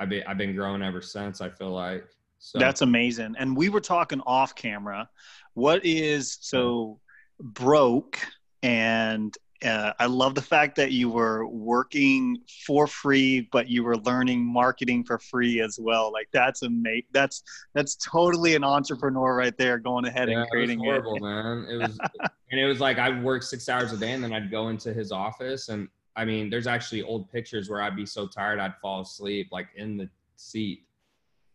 I've 0.00 0.08
been 0.08 0.24
I've 0.26 0.38
been 0.38 0.56
growing 0.56 0.82
ever 0.82 1.02
since. 1.02 1.40
I 1.40 1.50
feel 1.50 1.70
like 1.70 2.06
so. 2.38 2.58
That's 2.58 2.80
amazing. 2.80 3.36
And 3.38 3.56
we 3.56 3.68
were 3.68 3.80
talking 3.80 4.20
off 4.22 4.54
camera. 4.54 5.08
What 5.54 5.84
is 5.84 6.38
so 6.40 6.98
broke? 7.38 8.18
And 8.62 9.36
uh, 9.62 9.92
I 9.98 10.06
love 10.06 10.34
the 10.34 10.42
fact 10.42 10.74
that 10.76 10.92
you 10.92 11.10
were 11.10 11.46
working 11.46 12.38
for 12.66 12.86
free, 12.86 13.46
but 13.52 13.68
you 13.68 13.84
were 13.84 13.98
learning 13.98 14.42
marketing 14.42 15.04
for 15.04 15.18
free 15.18 15.60
as 15.60 15.78
well. 15.78 16.10
Like 16.10 16.28
that's 16.32 16.62
amazing. 16.62 17.02
That's 17.12 17.42
that's 17.74 17.96
totally 17.96 18.54
an 18.54 18.64
entrepreneur 18.64 19.36
right 19.36 19.56
there, 19.58 19.78
going 19.78 20.06
ahead 20.06 20.30
yeah, 20.30 20.40
and 20.40 20.50
creating 20.50 20.82
it. 20.82 20.88
Was 20.88 21.02
horrible, 21.02 21.16
it. 21.16 21.20
man. 21.20 21.66
It 21.68 21.76
was, 21.76 21.98
and 22.50 22.58
it 22.58 22.64
was 22.64 22.80
like 22.80 22.98
I 22.98 23.20
worked 23.20 23.44
six 23.44 23.68
hours 23.68 23.92
a 23.92 23.98
day, 23.98 24.12
and 24.12 24.24
then 24.24 24.32
I'd 24.32 24.50
go 24.50 24.68
into 24.68 24.94
his 24.94 25.12
office, 25.12 25.68
and 25.68 25.88
I 26.16 26.24
mean, 26.24 26.50
there's 26.50 26.66
actually 26.66 27.02
old 27.02 27.30
pictures 27.30 27.70
where 27.70 27.80
I'd 27.80 27.96
be 27.96 28.06
so 28.06 28.26
tired 28.26 28.58
I'd 28.58 28.76
fall 28.82 29.00
asleep 29.02 29.48
like 29.52 29.68
in 29.76 29.96
the 29.96 30.08
seat 30.36 30.84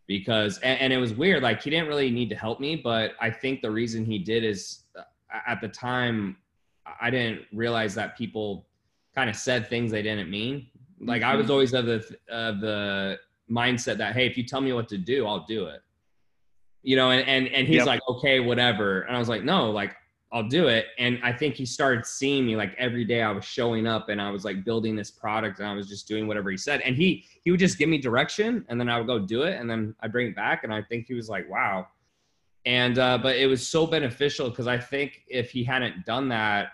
because 0.08 0.60
and, 0.60 0.80
and, 0.80 0.94
it 0.94 0.98
was 0.98 1.14
weird 1.14 1.42
like 1.42 1.62
he 1.62 1.70
didn't 1.70 1.88
really 1.88 2.12
need 2.12 2.30
to 2.30 2.36
help 2.36 2.60
me 2.60 2.76
but 2.76 3.14
i 3.20 3.30
think 3.30 3.62
the 3.62 3.70
reason 3.70 4.06
he 4.06 4.20
did 4.20 4.44
is 4.44 4.84
uh, 4.98 5.02
at 5.48 5.60
the 5.62 5.68
time 5.68 6.38
i 7.02 7.10
didn't 7.10 7.42
realize 7.54 7.96
that 7.96 8.18
people 8.18 8.68
kind 9.14 9.30
of 9.30 9.36
said 9.36 9.68
things 9.68 9.92
they 9.92 10.02
didn't 10.02 10.30
mean 10.30 10.68
like 11.02 11.22
mm-hmm. 11.22 11.32
i 11.32 11.36
was 11.36 11.46
mm-hmm. 11.46 11.54
always 11.54 11.74
of 11.74 11.86
the 11.86 12.18
of 12.30 12.62
the 12.62 13.18
mindset 13.50 13.98
that 13.98 14.14
hey 14.14 14.26
if 14.26 14.38
you 14.38 14.44
tell 14.44 14.62
me 14.62 14.74
what 14.74 14.88
to 14.88 14.98
do 14.98 15.26
i'll 15.26 15.46
do 15.46 15.66
it 15.66 15.82
you 16.84 16.96
know 16.96 17.12
and 17.12 17.28
and, 17.28 17.48
and 17.48 17.68
he's 17.68 17.78
yep. 17.78 17.88
like 17.88 18.02
okay 18.08 18.40
whatever 18.40 19.02
and 19.02 19.16
i 19.16 19.20
was 19.20 19.30
like 19.30 19.44
no 19.44 19.72
like 19.72 19.96
I'll 20.32 20.48
do 20.48 20.68
it. 20.68 20.88
And 20.98 21.20
I 21.24 21.32
think 21.32 21.56
he 21.56 21.66
started 21.66 22.06
seeing 22.06 22.46
me 22.46 22.56
like 22.56 22.76
every 22.78 23.06
day 23.06 23.22
I 23.22 23.32
was 23.32 23.46
showing 23.46 23.88
up 23.88 24.10
and 24.10 24.22
I 24.22 24.30
was 24.32 24.44
like 24.44 24.66
building 24.66 24.96
this 24.96 25.12
product 25.12 25.60
and 25.60 25.68
I 25.68 25.74
was 25.74 25.88
just 25.88 26.08
doing 26.08 26.28
whatever 26.28 26.52
he 26.52 26.58
said. 26.58 26.82
And 26.82 26.96
he 26.96 27.26
he 27.44 27.52
would 27.52 27.60
just 27.60 27.78
give 27.78 27.90
me 27.90 27.98
direction 27.98 28.66
and 28.68 28.80
then 28.80 28.90
I 28.90 28.98
would 28.98 29.08
go 29.08 29.20
do 29.20 29.44
it 29.44 29.60
and 29.60 29.70
then 29.70 29.96
I 30.02 30.08
bring 30.08 30.28
it 30.28 30.36
back 30.36 30.64
and 30.64 30.74
I 30.74 30.82
think 30.82 31.06
he 31.08 31.14
was 31.14 31.30
like, 31.30 31.50
wow. 31.50 31.88
And 32.66 32.98
uh, 32.98 33.18
but 33.20 33.36
it 33.36 33.48
was 33.48 33.68
so 33.68 33.86
beneficial 33.86 34.50
because 34.50 34.68
I 34.68 34.78
think 34.78 35.22
if 35.28 35.52
he 35.52 35.64
hadn't 35.64 36.06
done 36.06 36.28
that, 36.30 36.70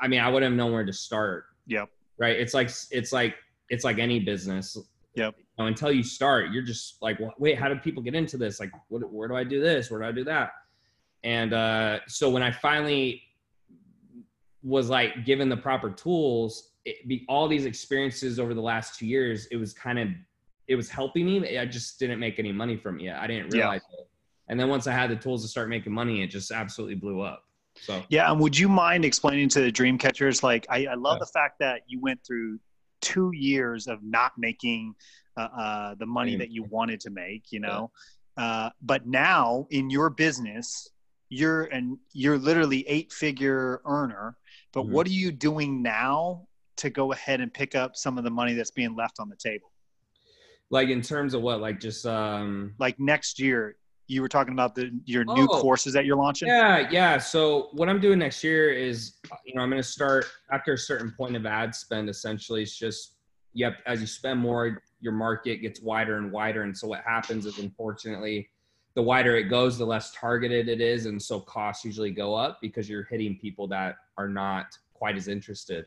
I 0.00 0.08
mean, 0.08 0.20
I 0.20 0.28
wouldn't 0.28 0.50
have 0.50 0.56
known 0.56 0.72
where 0.72 0.84
to 0.84 0.92
start. 0.92 1.44
Yep. 1.66 1.90
Right. 2.18 2.36
It's 2.36 2.54
like 2.54 2.70
it's 2.90 3.12
like 3.12 3.36
it's 3.68 3.84
like 3.84 3.98
any 3.98 4.18
business. 4.18 4.76
Yep. 5.14 5.34
You 5.38 5.44
know, 5.58 5.66
until 5.66 5.92
you 5.92 6.02
start, 6.02 6.50
you're 6.50 6.62
just 6.62 6.96
like, 7.02 7.18
wait, 7.38 7.58
how 7.58 7.68
do 7.68 7.76
people 7.76 8.02
get 8.02 8.14
into 8.14 8.36
this? 8.36 8.58
Like, 8.58 8.70
what, 8.88 9.12
where 9.12 9.28
do 9.28 9.36
I 9.36 9.44
do 9.44 9.60
this? 9.60 9.90
Where 9.90 10.00
do 10.00 10.06
I 10.06 10.12
do 10.12 10.24
that? 10.24 10.52
And 11.22 11.52
uh, 11.52 12.00
so 12.06 12.30
when 12.30 12.42
I 12.42 12.50
finally 12.50 13.22
was 14.62 14.88
like 14.88 15.24
given 15.24 15.48
the 15.48 15.56
proper 15.56 15.90
tools, 15.90 16.72
it 16.84 17.06
be 17.08 17.24
all 17.28 17.48
these 17.48 17.66
experiences 17.66 18.38
over 18.38 18.54
the 18.54 18.60
last 18.60 18.98
two 18.98 19.06
years, 19.06 19.46
it 19.46 19.56
was 19.56 19.72
kind 19.72 19.98
of 19.98 20.08
it 20.68 20.76
was 20.76 20.88
helping 20.88 21.26
me. 21.26 21.58
I 21.58 21.66
just 21.66 21.98
didn't 21.98 22.20
make 22.20 22.38
any 22.38 22.52
money 22.52 22.76
from 22.76 23.00
it 23.00 23.04
yet. 23.04 23.16
I 23.16 23.26
didn't 23.26 23.50
realize 23.50 23.82
yeah. 23.92 24.00
it. 24.00 24.08
And 24.48 24.58
then 24.58 24.68
once 24.68 24.86
I 24.86 24.92
had 24.92 25.10
the 25.10 25.16
tools 25.16 25.42
to 25.42 25.48
start 25.48 25.68
making 25.68 25.92
money, 25.92 26.22
it 26.22 26.28
just 26.28 26.50
absolutely 26.50 26.94
blew 26.96 27.20
up. 27.20 27.44
So 27.76 28.02
yeah, 28.08 28.30
and 28.30 28.40
would 28.40 28.58
you 28.58 28.68
mind 28.68 29.04
explaining 29.04 29.48
to 29.50 29.60
the 29.60 29.70
dream 29.70 29.96
catchers? 29.96 30.42
Like, 30.42 30.66
I, 30.68 30.86
I 30.86 30.94
love 30.94 31.16
yeah. 31.16 31.20
the 31.20 31.26
fact 31.26 31.58
that 31.60 31.82
you 31.86 32.00
went 32.00 32.20
through 32.26 32.58
two 33.00 33.30
years 33.32 33.86
of 33.86 34.02
not 34.02 34.32
making 34.36 34.94
uh, 35.36 35.48
uh, 35.56 35.94
the 35.98 36.06
money 36.06 36.36
that 36.36 36.50
you 36.50 36.64
wanted 36.64 37.00
to 37.00 37.10
make. 37.10 37.50
You 37.50 37.60
know, 37.60 37.90
yeah. 38.36 38.44
uh, 38.44 38.70
but 38.82 39.06
now 39.06 39.66
in 39.70 39.88
your 39.88 40.10
business, 40.10 40.88
you're 41.30 41.64
and 41.64 41.96
you're 42.12 42.36
literally 42.36 42.86
eight 42.86 43.12
figure 43.12 43.80
earner 43.86 44.36
but 44.72 44.82
mm-hmm. 44.82 44.92
what 44.92 45.06
are 45.06 45.10
you 45.10 45.32
doing 45.32 45.82
now 45.82 46.46
to 46.76 46.90
go 46.90 47.12
ahead 47.12 47.40
and 47.40 47.52
pick 47.52 47.74
up 47.74 47.96
some 47.96 48.18
of 48.18 48.24
the 48.24 48.30
money 48.30 48.54
that's 48.54 48.70
being 48.70 48.94
left 48.94 49.20
on 49.20 49.28
the 49.28 49.36
table? 49.36 49.72
Like 50.70 50.88
in 50.88 51.02
terms 51.02 51.34
of 51.34 51.42
what? 51.42 51.60
Like 51.60 51.80
just 51.80 52.06
um 52.06 52.74
like 52.78 52.98
next 52.98 53.38
year 53.38 53.76
you 54.06 54.22
were 54.22 54.28
talking 54.28 54.52
about 54.52 54.74
the 54.74 54.90
your 55.04 55.24
oh, 55.28 55.34
new 55.34 55.46
courses 55.46 55.92
that 55.92 56.04
you're 56.04 56.16
launching? 56.16 56.48
Yeah 56.48 56.88
yeah. 56.90 57.18
So 57.18 57.68
what 57.72 57.88
i'm 57.88 58.00
doing 58.00 58.18
next 58.18 58.44
year 58.44 58.72
is 58.72 59.14
you 59.44 59.54
know 59.54 59.62
i'm 59.62 59.70
going 59.70 59.82
to 59.82 59.88
start 59.88 60.26
after 60.52 60.74
a 60.74 60.78
certain 60.78 61.12
point 61.16 61.36
of 61.36 61.46
ad 61.46 61.74
spend 61.74 62.08
essentially 62.08 62.62
it's 62.62 62.76
just 62.76 63.16
yep 63.52 63.78
as 63.86 64.00
you 64.00 64.06
spend 64.06 64.38
more 64.38 64.82
your 65.00 65.12
market 65.12 65.56
gets 65.56 65.80
wider 65.80 66.18
and 66.18 66.30
wider 66.30 66.62
and 66.62 66.76
so 66.76 66.86
what 66.86 67.02
happens 67.04 67.46
is 67.46 67.58
unfortunately 67.58 68.48
the 69.00 69.04
wider 69.04 69.34
it 69.34 69.44
goes, 69.44 69.78
the 69.78 69.86
less 69.86 70.12
targeted 70.12 70.68
it 70.68 70.82
is. 70.82 71.06
And 71.06 71.20
so 71.22 71.40
costs 71.40 71.86
usually 71.86 72.10
go 72.10 72.34
up 72.34 72.58
because 72.60 72.86
you're 72.86 73.04
hitting 73.04 73.34
people 73.34 73.66
that 73.68 73.96
are 74.18 74.28
not 74.28 74.76
quite 74.92 75.16
as 75.16 75.26
interested. 75.26 75.86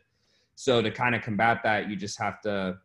So 0.55 0.81
to 0.81 0.89
kind 0.89 1.13
of 1.13 1.21
combat 1.21 1.59
that, 1.63 1.91
you 1.91 1.95
just 1.95 2.17
have 2.17 2.41
to 2.41 2.79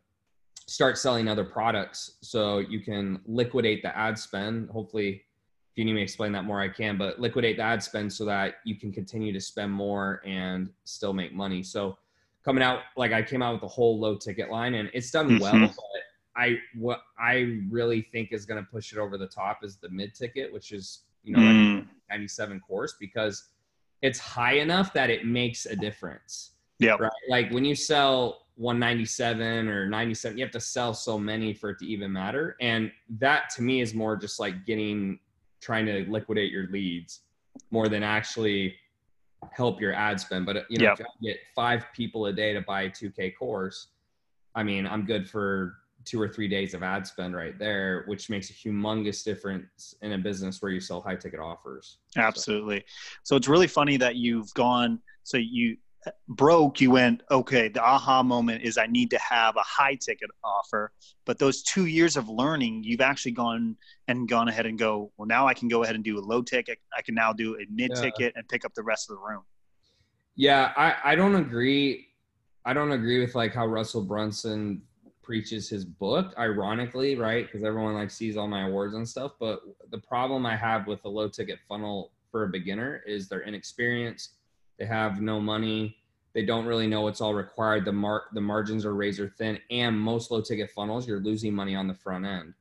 start 0.67 0.99
selling 0.99 1.27
other 1.27 1.43
products 1.43 2.19
so 2.21 2.59
you 2.59 2.79
can 2.79 3.21
liquidate 3.25 3.81
the 3.81 3.97
ad 3.97 4.19
spend. 4.19 4.69
Hopefully, 4.69 5.23
if 5.71 5.77
you 5.77 5.83
need 5.83 5.93
me 5.93 6.01
to 6.01 6.03
explain 6.03 6.31
that 6.33 6.45
more, 6.45 6.61
I 6.61 6.69
can, 6.69 6.95
but 6.95 7.19
liquidate 7.19 7.57
the 7.57 7.63
ad 7.63 7.81
spend 7.81 8.13
so 8.13 8.23
that 8.25 8.57
you 8.65 8.75
can 8.75 8.91
continue 8.91 9.33
to 9.33 9.41
spend 9.41 9.71
more 9.71 10.21
and 10.27 10.69
still 10.83 11.11
make 11.11 11.33
money. 11.33 11.63
So 11.63 11.97
coming 12.45 12.61
out, 12.61 12.81
like 12.95 13.13
I 13.13 13.23
came 13.23 13.41
out 13.41 13.55
with 13.55 13.63
a 13.63 13.67
whole 13.67 13.99
low 13.99 14.15
ticket 14.15 14.51
line 14.51 14.75
and 14.75 14.91
it's 14.93 15.09
done 15.09 15.27
mm-hmm. 15.27 15.41
well, 15.41 15.73
but 15.75 15.75
I 16.39 16.57
what 16.73 17.01
I 17.19 17.59
really 17.69 18.01
think 18.01 18.31
is 18.31 18.45
going 18.45 18.63
to 18.63 18.71
push 18.71 18.93
it 18.93 18.97
over 18.97 19.17
the 19.17 19.27
top 19.27 19.59
is 19.63 19.75
the 19.75 19.89
mid 19.89 20.15
ticket, 20.15 20.51
which 20.53 20.71
is 20.71 21.03
you 21.23 21.35
know 21.35 21.41
mm. 21.41 21.75
like 21.79 21.87
97 22.11 22.61
course 22.61 22.95
because 22.99 23.49
it's 24.01 24.19
high 24.19 24.53
enough 24.53 24.93
that 24.93 25.09
it 25.09 25.25
makes 25.25 25.65
a 25.65 25.75
difference. 25.75 26.51
Yeah. 26.79 26.95
Right. 26.99 27.11
Like 27.29 27.51
when 27.51 27.65
you 27.65 27.75
sell 27.75 28.45
197 28.55 29.67
or 29.67 29.87
97, 29.87 30.37
you 30.37 30.43
have 30.43 30.51
to 30.51 30.59
sell 30.61 30.93
so 30.93 31.19
many 31.19 31.53
for 31.53 31.71
it 31.71 31.79
to 31.79 31.85
even 31.85 32.11
matter. 32.11 32.55
And 32.61 32.89
that 33.19 33.49
to 33.55 33.61
me 33.61 33.81
is 33.81 33.93
more 33.93 34.15
just 34.15 34.39
like 34.39 34.65
getting 34.65 35.19
trying 35.59 35.85
to 35.87 36.05
liquidate 36.09 36.51
your 36.51 36.67
leads 36.67 37.21
more 37.71 37.89
than 37.89 38.01
actually 38.01 38.75
help 39.51 39.81
your 39.81 39.93
ad 39.93 40.19
spend. 40.21 40.45
But 40.45 40.65
you 40.69 40.79
know, 40.79 40.85
yep. 40.85 40.99
if 41.01 41.05
I 41.05 41.09
get 41.21 41.37
five 41.53 41.85
people 41.93 42.27
a 42.27 42.33
day 42.33 42.53
to 42.53 42.61
buy 42.61 42.83
a 42.83 42.89
2K 42.89 43.35
course, 43.37 43.87
I 44.55 44.63
mean, 44.63 44.87
I'm 44.87 45.05
good 45.05 45.29
for 45.29 45.75
two 46.09 46.21
or 46.21 46.27
three 46.27 46.47
days 46.47 46.73
of 46.73 46.81
ad 46.81 47.05
spend 47.05 47.35
right 47.35 47.57
there, 47.59 48.03
which 48.07 48.29
makes 48.29 48.49
a 48.49 48.53
humongous 48.53 49.23
difference 49.23 49.93
in 50.01 50.13
a 50.13 50.17
business 50.17 50.61
where 50.61 50.71
you 50.71 50.79
sell 50.79 51.01
high 51.01 51.15
ticket 51.15 51.39
offers. 51.39 51.97
Absolutely. 52.17 52.79
So. 53.23 53.33
so 53.33 53.35
it's 53.35 53.47
really 53.47 53.67
funny 53.67 53.97
that 53.97 54.15
you've 54.15 54.51
gone, 54.53 54.99
so 55.23 55.37
you 55.37 55.77
broke, 56.29 56.79
you 56.81 56.91
went, 56.91 57.21
okay, 57.29 57.67
the 57.67 57.83
aha 57.83 58.23
moment 58.23 58.63
is 58.63 58.77
I 58.77 58.87
need 58.87 59.09
to 59.11 59.19
have 59.19 59.55
a 59.55 59.63
high 59.63 59.95
ticket 59.95 60.29
offer. 60.43 60.91
But 61.25 61.37
those 61.37 61.61
two 61.63 61.85
years 61.85 62.17
of 62.17 62.29
learning, 62.29 62.83
you've 62.83 63.01
actually 63.01 63.33
gone 63.33 63.75
and 64.07 64.27
gone 64.27 64.47
ahead 64.47 64.65
and 64.65 64.79
go, 64.79 65.11
well, 65.17 65.27
now 65.27 65.47
I 65.47 65.53
can 65.53 65.67
go 65.67 65.83
ahead 65.83 65.95
and 65.95 66.03
do 66.03 66.17
a 66.17 66.21
low 66.21 66.41
ticket. 66.41 66.79
I 66.97 67.01
can 67.01 67.15
now 67.15 67.33
do 67.33 67.55
a 67.55 67.65
mid 67.71 67.91
ticket 67.95 68.13
yeah. 68.19 68.29
and 68.35 68.47
pick 68.47 68.65
up 68.65 68.73
the 68.75 68.83
rest 68.83 69.09
of 69.09 69.17
the 69.17 69.21
room. 69.21 69.43
Yeah, 70.35 70.71
I, 70.77 70.95
I 71.03 71.15
don't 71.15 71.35
agree. 71.35 72.07
I 72.65 72.73
don't 72.73 72.91
agree 72.91 73.19
with 73.19 73.35
like 73.35 73.53
how 73.53 73.67
Russell 73.67 74.03
Brunson 74.03 74.81
preaches 75.29 75.69
his 75.69 75.85
book 75.85 76.33
ironically 76.39 77.15
right? 77.15 77.45
Because 77.45 77.63
everyone 77.63 77.93
like 77.93 78.09
sees 78.09 78.35
all 78.35 78.47
my 78.47 78.67
awards 78.67 78.95
and 78.95 79.07
stuff 79.07 79.33
but 79.39 79.61
the 79.91 79.99
problem 79.99 80.45
i 80.45 80.55
have 80.55 80.87
with 80.87 81.05
a 81.05 81.09
low 81.09 81.27
ticket 81.27 81.59
funnel 81.67 82.11
for 82.31 82.45
a 82.45 82.49
beginner 82.49 83.03
is 83.05 83.27
they're 83.27 83.41
inexperienced 83.41 84.35
they 84.79 84.85
have 84.85 85.21
no 85.21 85.39
money 85.39 85.99
they 86.33 86.45
don't 86.45 86.65
really 86.65 86.87
know 86.87 87.01
what's 87.01 87.21
all 87.21 87.33
required 87.33 87.85
the 87.85 87.91
mark 87.91 88.25
the 88.33 88.41
margins 88.41 88.85
are 88.85 88.93
razor 88.93 89.33
thin 89.37 89.59
and 89.71 89.99
most 89.99 90.31
low 90.31 90.41
ticket 90.41 90.69
funnels 90.71 91.07
you're 91.07 91.19
losing 91.19 91.53
money 91.53 91.75
on 91.75 91.87
the 91.87 91.93
front 91.93 92.25
end. 92.25 92.53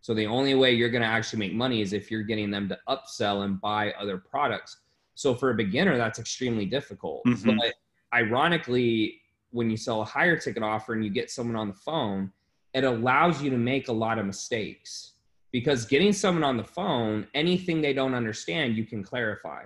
So 0.00 0.14
the 0.14 0.26
only 0.26 0.54
way 0.54 0.72
you're 0.72 0.90
going 0.90 1.02
to 1.02 1.08
actually 1.08 1.38
make 1.38 1.54
money 1.54 1.80
is 1.80 1.92
if 1.92 2.10
you're 2.10 2.24
getting 2.24 2.50
them 2.50 2.68
to 2.68 2.78
upsell 2.88 3.44
and 3.44 3.60
buy 3.60 3.92
other 3.92 4.18
products. 4.18 4.78
So 5.14 5.34
for 5.34 5.50
a 5.50 5.54
beginner 5.54 5.96
that's 5.96 6.18
extremely 6.18 6.66
difficult. 6.66 7.22
Mm-hmm. 7.26 7.56
but 7.58 7.74
ironically 8.12 9.21
when 9.52 9.70
you 9.70 9.76
sell 9.76 10.02
a 10.02 10.04
higher 10.04 10.36
ticket 10.36 10.62
offer 10.62 10.94
and 10.94 11.04
you 11.04 11.10
get 11.10 11.30
someone 11.30 11.56
on 11.56 11.68
the 11.68 11.74
phone, 11.74 12.32
it 12.74 12.84
allows 12.84 13.42
you 13.42 13.50
to 13.50 13.58
make 13.58 13.88
a 13.88 13.92
lot 13.92 14.18
of 14.18 14.26
mistakes 14.26 15.12
because 15.52 15.84
getting 15.84 16.12
someone 16.12 16.42
on 16.42 16.56
the 16.56 16.64
phone, 16.64 17.26
anything 17.34 17.80
they 17.80 17.92
don't 17.92 18.14
understand, 18.14 18.76
you 18.76 18.84
can 18.84 19.02
clarify. 19.02 19.64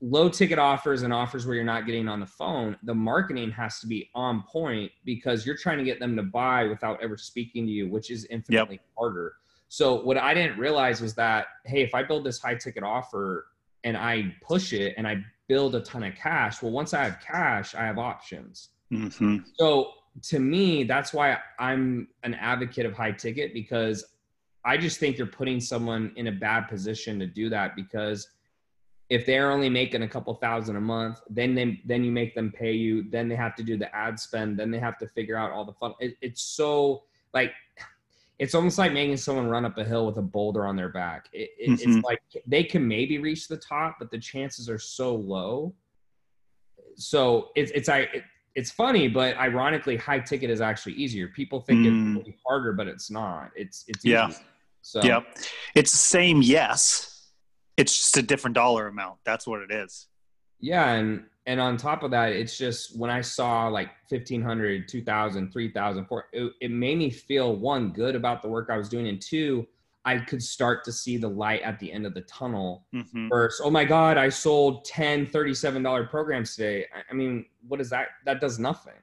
Low 0.00 0.28
ticket 0.28 0.58
offers 0.58 1.02
and 1.02 1.12
offers 1.12 1.46
where 1.46 1.56
you're 1.56 1.64
not 1.64 1.86
getting 1.86 2.08
on 2.08 2.20
the 2.20 2.26
phone, 2.26 2.76
the 2.84 2.94
marketing 2.94 3.50
has 3.50 3.80
to 3.80 3.86
be 3.86 4.10
on 4.14 4.44
point 4.44 4.92
because 5.04 5.44
you're 5.44 5.56
trying 5.56 5.78
to 5.78 5.84
get 5.84 5.98
them 5.98 6.14
to 6.16 6.22
buy 6.22 6.64
without 6.64 7.02
ever 7.02 7.16
speaking 7.16 7.66
to 7.66 7.72
you, 7.72 7.88
which 7.88 8.10
is 8.10 8.24
infinitely 8.26 8.76
yep. 8.76 8.84
harder. 8.96 9.34
So, 9.68 10.02
what 10.02 10.16
I 10.18 10.34
didn't 10.34 10.58
realize 10.58 11.00
was 11.00 11.14
that, 11.14 11.46
hey, 11.64 11.82
if 11.82 11.94
I 11.94 12.02
build 12.02 12.24
this 12.24 12.38
high 12.38 12.54
ticket 12.54 12.84
offer 12.84 13.46
and 13.82 13.96
I 13.96 14.34
push 14.40 14.72
it 14.72 14.94
and 14.96 15.08
I 15.08 15.24
build 15.48 15.74
a 15.74 15.80
ton 15.80 16.04
of 16.04 16.14
cash, 16.14 16.62
well, 16.62 16.70
once 16.70 16.94
I 16.94 17.02
have 17.04 17.18
cash, 17.20 17.74
I 17.74 17.84
have 17.84 17.98
options. 17.98 18.68
Mm-hmm. 18.94 19.38
So 19.58 19.90
to 20.22 20.38
me, 20.38 20.84
that's 20.84 21.12
why 21.12 21.38
I'm 21.58 22.08
an 22.22 22.34
advocate 22.34 22.86
of 22.86 22.94
high 22.94 23.12
ticket 23.12 23.52
because 23.52 24.04
I 24.64 24.76
just 24.76 24.98
think 24.98 25.18
you're 25.18 25.26
putting 25.26 25.60
someone 25.60 26.12
in 26.16 26.28
a 26.28 26.32
bad 26.32 26.68
position 26.68 27.18
to 27.18 27.26
do 27.26 27.48
that 27.50 27.76
because 27.76 28.28
if 29.10 29.26
they're 29.26 29.50
only 29.50 29.68
making 29.68 30.02
a 30.02 30.08
couple 30.08 30.32
thousand 30.34 30.76
a 30.76 30.80
month, 30.80 31.20
then 31.28 31.54
they, 31.54 31.80
then 31.84 32.02
you 32.02 32.10
make 32.10 32.34
them 32.34 32.50
pay 32.50 32.72
you, 32.72 33.04
then 33.10 33.28
they 33.28 33.36
have 33.36 33.54
to 33.56 33.62
do 33.62 33.76
the 33.76 33.94
ad 33.94 34.18
spend, 34.18 34.58
then 34.58 34.70
they 34.70 34.78
have 34.78 34.96
to 34.98 35.06
figure 35.08 35.36
out 35.36 35.50
all 35.50 35.64
the 35.64 35.74
fun. 35.74 35.92
It, 36.00 36.16
it's 36.22 36.42
so 36.42 37.02
like 37.34 37.52
it's 38.38 38.54
almost 38.54 38.78
like 38.78 38.92
making 38.92 39.16
someone 39.16 39.48
run 39.48 39.64
up 39.64 39.78
a 39.78 39.84
hill 39.84 40.06
with 40.06 40.16
a 40.16 40.22
boulder 40.22 40.66
on 40.66 40.74
their 40.74 40.88
back. 40.88 41.28
It, 41.32 41.50
it, 41.58 41.70
mm-hmm. 41.70 41.98
It's 41.98 42.04
like 42.04 42.20
they 42.46 42.64
can 42.64 42.86
maybe 42.86 43.18
reach 43.18 43.46
the 43.46 43.56
top, 43.56 43.96
but 43.98 44.10
the 44.10 44.18
chances 44.18 44.68
are 44.68 44.78
so 44.78 45.14
low. 45.14 45.74
So 46.96 47.50
it's 47.54 47.70
it's 47.72 47.88
I 47.88 48.08
it's 48.54 48.70
funny, 48.70 49.08
but 49.08 49.36
ironically, 49.36 49.96
high 49.96 50.20
ticket 50.20 50.50
is 50.50 50.60
actually 50.60 50.94
easier. 50.94 51.28
People 51.28 51.60
think 51.60 51.86
mm. 51.86 52.26
it's 52.26 52.40
harder, 52.46 52.72
but 52.72 52.86
it's 52.86 53.10
not. 53.10 53.50
It's 53.56 53.84
it's 53.88 54.04
yeah. 54.04 54.30
So 54.82 55.00
yeah, 55.02 55.20
it's 55.74 55.90
the 55.90 55.96
same. 55.96 56.42
Yes, 56.42 57.30
it's 57.76 57.96
just 57.96 58.16
a 58.16 58.22
different 58.22 58.54
dollar 58.54 58.86
amount. 58.86 59.18
That's 59.24 59.46
what 59.46 59.60
it 59.62 59.72
is. 59.72 60.06
Yeah, 60.60 60.92
and 60.92 61.24
and 61.46 61.60
on 61.60 61.76
top 61.76 62.02
of 62.02 62.10
that, 62.12 62.32
it's 62.32 62.56
just 62.56 62.98
when 62.98 63.10
I 63.10 63.20
saw 63.20 63.68
like 63.68 63.88
1500, 64.08 64.88
2000, 64.88 65.52
3000, 65.52 66.06
it, 66.32 66.52
it 66.60 66.70
made 66.70 66.98
me 66.98 67.10
feel 67.10 67.56
one 67.56 67.90
good 67.90 68.14
about 68.14 68.40
the 68.40 68.48
work 68.48 68.68
I 68.70 68.76
was 68.76 68.88
doing, 68.88 69.08
and 69.08 69.20
two, 69.20 69.66
I 70.04 70.18
could 70.18 70.42
start 70.42 70.84
to 70.84 70.92
see 70.92 71.16
the 71.16 71.28
light 71.28 71.62
at 71.62 71.78
the 71.78 71.90
end 71.90 72.06
of 72.06 72.14
the 72.14 72.20
tunnel. 72.22 72.86
Mm-hmm. 72.94 73.28
Versus, 73.28 73.60
oh 73.64 73.70
my 73.70 73.84
God, 73.84 74.18
I 74.18 74.28
sold 74.28 74.84
10 74.84 75.26
$37 75.26 76.10
programs 76.10 76.54
today. 76.54 76.86
I 77.10 77.14
mean, 77.14 77.46
what 77.66 77.80
is 77.80 77.90
that? 77.90 78.08
That 78.26 78.40
does 78.40 78.58
nothing, 78.58 79.00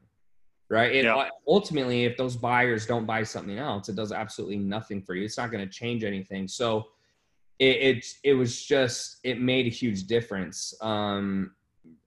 right? 0.69 0.91
It, 0.91 1.05
yeah. 1.05 1.29
Ultimately, 1.47 2.05
if 2.05 2.17
those 2.17 2.35
buyers 2.35 2.85
don't 2.85 3.05
buy 3.05 3.23
something 3.23 3.57
else, 3.57 3.89
it 3.89 3.95
does 3.95 4.11
absolutely 4.11 4.57
nothing 4.57 5.01
for 5.01 5.15
you. 5.15 5.25
It's 5.25 5.37
not 5.37 5.51
going 5.51 5.67
to 5.67 5.71
change 5.71 6.03
anything. 6.03 6.47
So 6.47 6.87
it, 7.57 7.97
it 7.97 8.05
it 8.23 8.33
was 8.33 8.63
just 8.63 9.17
it 9.23 9.39
made 9.39 9.65
a 9.67 9.69
huge 9.69 10.05
difference. 10.05 10.73
Um, 10.81 11.51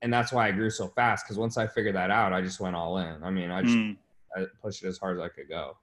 and 0.03 0.13
that's 0.13 0.33
why 0.33 0.49
I 0.49 0.53
grew 0.53 0.71
so 0.71 0.89
fast 0.89 1.25
because 1.25 1.39
once 1.39 1.57
I 1.57 1.67
figured 1.67 1.95
that 1.95 2.11
out, 2.11 2.33
I 2.33 2.41
just 2.43 2.61
went 2.61 2.77
all 2.77 2.99
in. 2.99 3.23
I 3.25 3.31
mean, 3.31 3.51
I 3.51 3.63
just 3.63 3.77
Mm. 3.77 3.97
I 4.37 4.47
pushed 4.61 4.83
it 4.83 4.89
as 4.89 4.99
hard 4.99 5.17
as 5.17 5.23
I 5.23 5.29
could 5.29 5.49
go. 5.49 5.77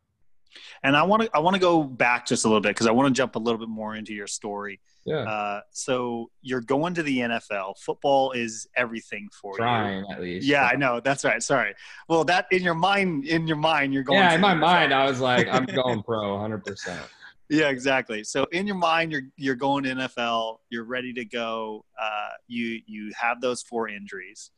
And 0.83 0.95
I 0.95 1.03
want 1.03 1.23
to 1.23 1.29
I 1.33 1.39
want 1.39 1.55
to 1.55 1.59
go 1.59 1.83
back 1.83 2.25
just 2.25 2.45
a 2.45 2.47
little 2.47 2.61
bit 2.61 2.69
because 2.69 2.87
I 2.87 2.91
want 2.91 3.07
to 3.07 3.17
jump 3.17 3.35
a 3.35 3.39
little 3.39 3.59
bit 3.59 3.69
more 3.69 3.95
into 3.95 4.13
your 4.13 4.27
story. 4.27 4.79
Yeah, 5.05 5.21
Uh, 5.21 5.61
so 5.71 6.29
you're 6.41 6.61
going 6.61 6.93
to 6.93 7.03
the 7.03 7.19
NFL. 7.19 7.79
Football 7.79 8.33
is 8.33 8.67
everything 8.75 9.29
for 9.31 9.53
you. 9.53 9.57
trying 9.57 10.05
at 10.11 10.21
least. 10.21 10.45
Yeah, 10.45 10.63
I 10.63 10.75
know. 10.75 10.99
That's 10.99 11.23
right. 11.25 11.41
Sorry. 11.41 11.73
Well, 12.07 12.23
that 12.25 12.45
in 12.51 12.61
your 12.61 12.75
mind, 12.75 13.25
in 13.25 13.47
your 13.47 13.57
mind, 13.57 13.93
you're 13.93 14.03
going. 14.03 14.19
yeah, 14.19 14.35
in 14.35 14.41
my 14.41 14.53
NFL. 14.53 14.59
mind, 14.59 14.93
I 14.93 15.05
was 15.05 15.19
like, 15.19 15.47
I'm 15.47 15.65
going 15.65 16.03
pro, 16.03 16.33
100. 16.33 16.63
percent 16.65 17.01
Yeah, 17.49 17.69
exactly. 17.69 18.23
So 18.23 18.45
in 18.51 18.67
your 18.67 18.75
mind, 18.75 19.11
you're 19.11 19.23
you're 19.37 19.55
going 19.55 19.83
to 19.85 19.89
NFL. 19.95 20.57
You're 20.69 20.85
ready 20.85 21.13
to 21.13 21.25
go. 21.25 21.83
Uh, 21.99 22.29
you 22.47 22.81
you 22.85 23.11
have 23.19 23.41
those 23.41 23.63
four 23.63 23.89
injuries. 23.89 24.51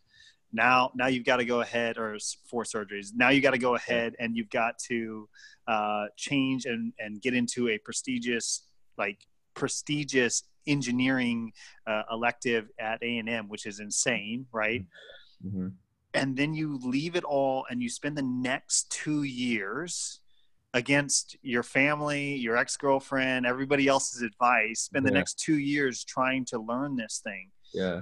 Now 0.53 0.91
now 0.95 1.07
you've 1.07 1.25
got 1.25 1.37
to 1.37 1.45
go 1.45 1.61
ahead 1.61 1.97
or 1.97 2.17
four 2.45 2.63
surgeries. 2.63 3.07
Now 3.15 3.29
you 3.29 3.41
got 3.41 3.51
to 3.51 3.57
go 3.57 3.75
ahead 3.75 4.15
and 4.19 4.37
you've 4.37 4.49
got 4.49 4.77
to 4.89 5.27
uh, 5.67 6.05
change 6.15 6.65
and 6.65 6.93
and 6.99 7.21
get 7.21 7.33
into 7.33 7.69
a 7.69 7.77
prestigious 7.79 8.63
like 8.97 9.25
prestigious 9.55 10.43
engineering 10.67 11.51
uh, 11.87 12.03
elective 12.11 12.69
at 12.79 13.01
A 13.03 13.17
and 13.17 13.27
M, 13.27 13.49
which 13.49 13.65
is 13.65 13.79
insane, 13.79 14.45
right? 14.51 14.85
hmm 15.41 15.67
and 16.13 16.37
then 16.37 16.53
you 16.53 16.79
leave 16.83 17.15
it 17.15 17.23
all 17.23 17.65
and 17.69 17.81
you 17.81 17.89
spend 17.89 18.17
the 18.17 18.21
next 18.21 18.89
two 18.91 19.23
years 19.23 20.19
against 20.73 21.37
your 21.41 21.63
family, 21.63 22.35
your 22.35 22.57
ex 22.57 22.77
girlfriend, 22.77 23.45
everybody 23.45 23.87
else's 23.87 24.21
advice, 24.21 24.81
spend 24.81 25.05
the 25.05 25.11
next 25.11 25.39
two 25.39 25.57
years 25.57 26.03
trying 26.03 26.45
to 26.45 26.59
learn 26.59 26.95
this 26.95 27.21
thing. 27.23 27.49
Yeah. 27.73 28.01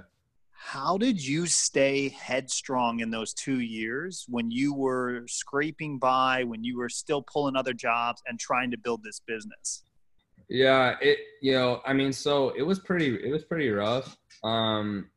How 0.64 0.96
did 0.98 1.26
you 1.26 1.48
stay 1.48 2.10
headstrong 2.10 3.00
in 3.00 3.10
those 3.10 3.34
two 3.34 3.60
years 3.62 4.26
when 4.30 4.52
you 4.52 4.74
were 4.76 5.26
scraping 5.28 5.98
by, 5.98 6.44
when 6.44 6.64
you 6.64 6.78
were 6.78 6.88
still 6.88 7.24
pulling 7.24 7.56
other 7.56 7.74
jobs 7.74 8.22
and 8.28 8.40
trying 8.40 8.70
to 8.70 8.78
build 8.78 9.04
this 9.04 9.20
business? 9.20 9.84
Yeah, 10.50 10.98
it 11.02 11.18
you 11.42 11.54
know, 11.54 11.82
I 11.84 11.94
mean, 11.94 12.14
so 12.14 12.50
it 12.52 12.62
was 12.62 12.78
pretty 12.80 13.16
it 13.28 13.32
was 13.32 13.44
pretty 13.44 13.70
rough. 13.70 14.16
Um, 14.44 15.10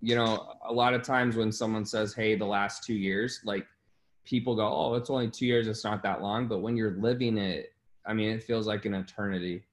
you 0.00 0.14
know, 0.14 0.54
a 0.66 0.72
lot 0.72 0.94
of 0.94 1.02
times 1.02 1.34
when 1.34 1.50
someone 1.50 1.84
says, 1.84 2.14
"Hey, 2.14 2.36
the 2.36 2.46
last 2.46 2.84
2 2.84 2.94
years," 2.94 3.40
like 3.44 3.66
people 4.24 4.54
go, 4.54 4.72
"Oh, 4.72 4.94
it's 4.94 5.10
only 5.10 5.28
2 5.28 5.44
years, 5.44 5.66
it's 5.66 5.84
not 5.84 6.02
that 6.04 6.22
long," 6.22 6.46
but 6.46 6.60
when 6.60 6.76
you're 6.76 6.92
living 6.98 7.36
it, 7.36 7.74
I 8.06 8.14
mean, 8.14 8.30
it 8.30 8.44
feels 8.44 8.66
like 8.68 8.84
an 8.84 8.94
eternity. 8.94 9.64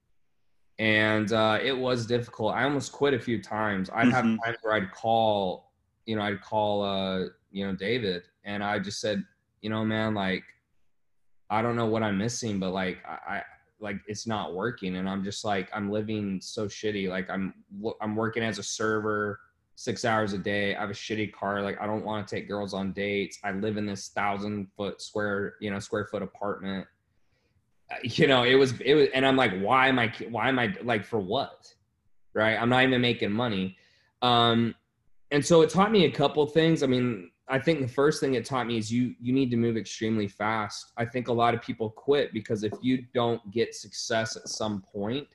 And 0.77 1.31
uh 1.31 1.59
it 1.61 1.77
was 1.77 2.05
difficult. 2.05 2.53
I 2.53 2.63
almost 2.63 2.91
quit 2.91 3.13
a 3.13 3.19
few 3.19 3.41
times. 3.41 3.89
I'd 3.93 4.09
have 4.09 4.25
Mhm. 4.25 4.37
times 4.43 4.57
where 4.61 4.73
I'd 4.73 4.91
call, 4.91 5.71
you 6.05 6.15
know, 6.15 6.21
I'd 6.21 6.41
call 6.41 6.83
uh, 6.83 7.25
you 7.51 7.65
know, 7.65 7.73
David 7.75 8.23
and 8.43 8.63
I 8.63 8.79
just 8.79 8.99
said, 8.99 9.23
"You 9.61 9.69
know, 9.69 9.85
man, 9.85 10.13
like 10.13 10.43
I 11.49 11.61
don't 11.61 11.75
know 11.75 11.85
what 11.85 12.03
I'm 12.03 12.17
missing, 12.17 12.59
but 12.59 12.71
like 12.71 12.97
I, 13.07 13.35
I 13.35 13.43
like 13.79 13.97
it's 14.07 14.25
not 14.25 14.55
working 14.55 14.95
and 14.95 15.07
i'm 15.09 15.21
just 15.21 15.43
like 15.43 15.69
i'm 15.73 15.91
living 15.91 16.39
so 16.41 16.65
shitty 16.65 17.09
like 17.09 17.29
i'm 17.29 17.53
i'm 18.01 18.15
working 18.15 18.41
as 18.41 18.57
a 18.57 18.63
server 18.63 19.41
six 19.75 20.05
hours 20.05 20.31
a 20.31 20.37
day 20.37 20.73
i 20.75 20.79
have 20.79 20.89
a 20.89 20.93
shitty 20.93 21.31
car 21.33 21.61
like 21.61 21.79
i 21.81 21.85
don't 21.85 22.05
want 22.05 22.25
to 22.25 22.35
take 22.35 22.47
girls 22.47 22.73
on 22.73 22.93
dates 22.93 23.37
i 23.43 23.51
live 23.51 23.75
in 23.75 23.85
this 23.85 24.07
thousand 24.09 24.65
foot 24.77 25.01
square 25.01 25.55
you 25.59 25.69
know 25.69 25.77
square 25.77 26.05
foot 26.05 26.23
apartment 26.23 26.87
you 28.03 28.27
know 28.27 28.43
it 28.43 28.55
was 28.55 28.79
it 28.81 28.95
was 28.95 29.07
and 29.13 29.25
i'm 29.25 29.35
like 29.37 29.57
why 29.61 29.87
am 29.87 29.99
i 29.99 30.11
why 30.29 30.49
am 30.49 30.59
i 30.59 30.73
like 30.83 31.05
for 31.05 31.19
what? 31.19 31.73
Right? 32.33 32.55
I'm 32.59 32.67
not 32.69 32.83
even 32.83 32.99
making 33.01 33.31
money. 33.31 33.77
Um 34.21 34.75
and 35.31 35.45
so 35.45 35.61
it 35.61 35.69
taught 35.69 35.91
me 35.91 36.05
a 36.05 36.11
couple 36.11 36.45
things. 36.47 36.83
I 36.83 36.87
mean 36.87 37.31
i 37.47 37.59
think 37.59 37.79
the 37.79 37.87
first 37.87 38.19
thing 38.19 38.33
it 38.33 38.43
taught 38.43 38.65
me 38.65 38.77
is 38.77 38.91
you 38.91 39.13
you 39.21 39.31
need 39.31 39.51
to 39.51 39.57
move 39.57 39.77
extremely 39.77 40.27
fast. 40.27 40.91
I 40.97 41.05
think 41.05 41.27
a 41.27 41.33
lot 41.33 41.53
of 41.53 41.61
people 41.61 41.89
quit 41.91 42.33
because 42.33 42.63
if 42.63 42.73
you 42.81 43.05
don't 43.13 43.39
get 43.51 43.75
success 43.75 44.35
at 44.35 44.47
some 44.49 44.81
point 44.81 45.27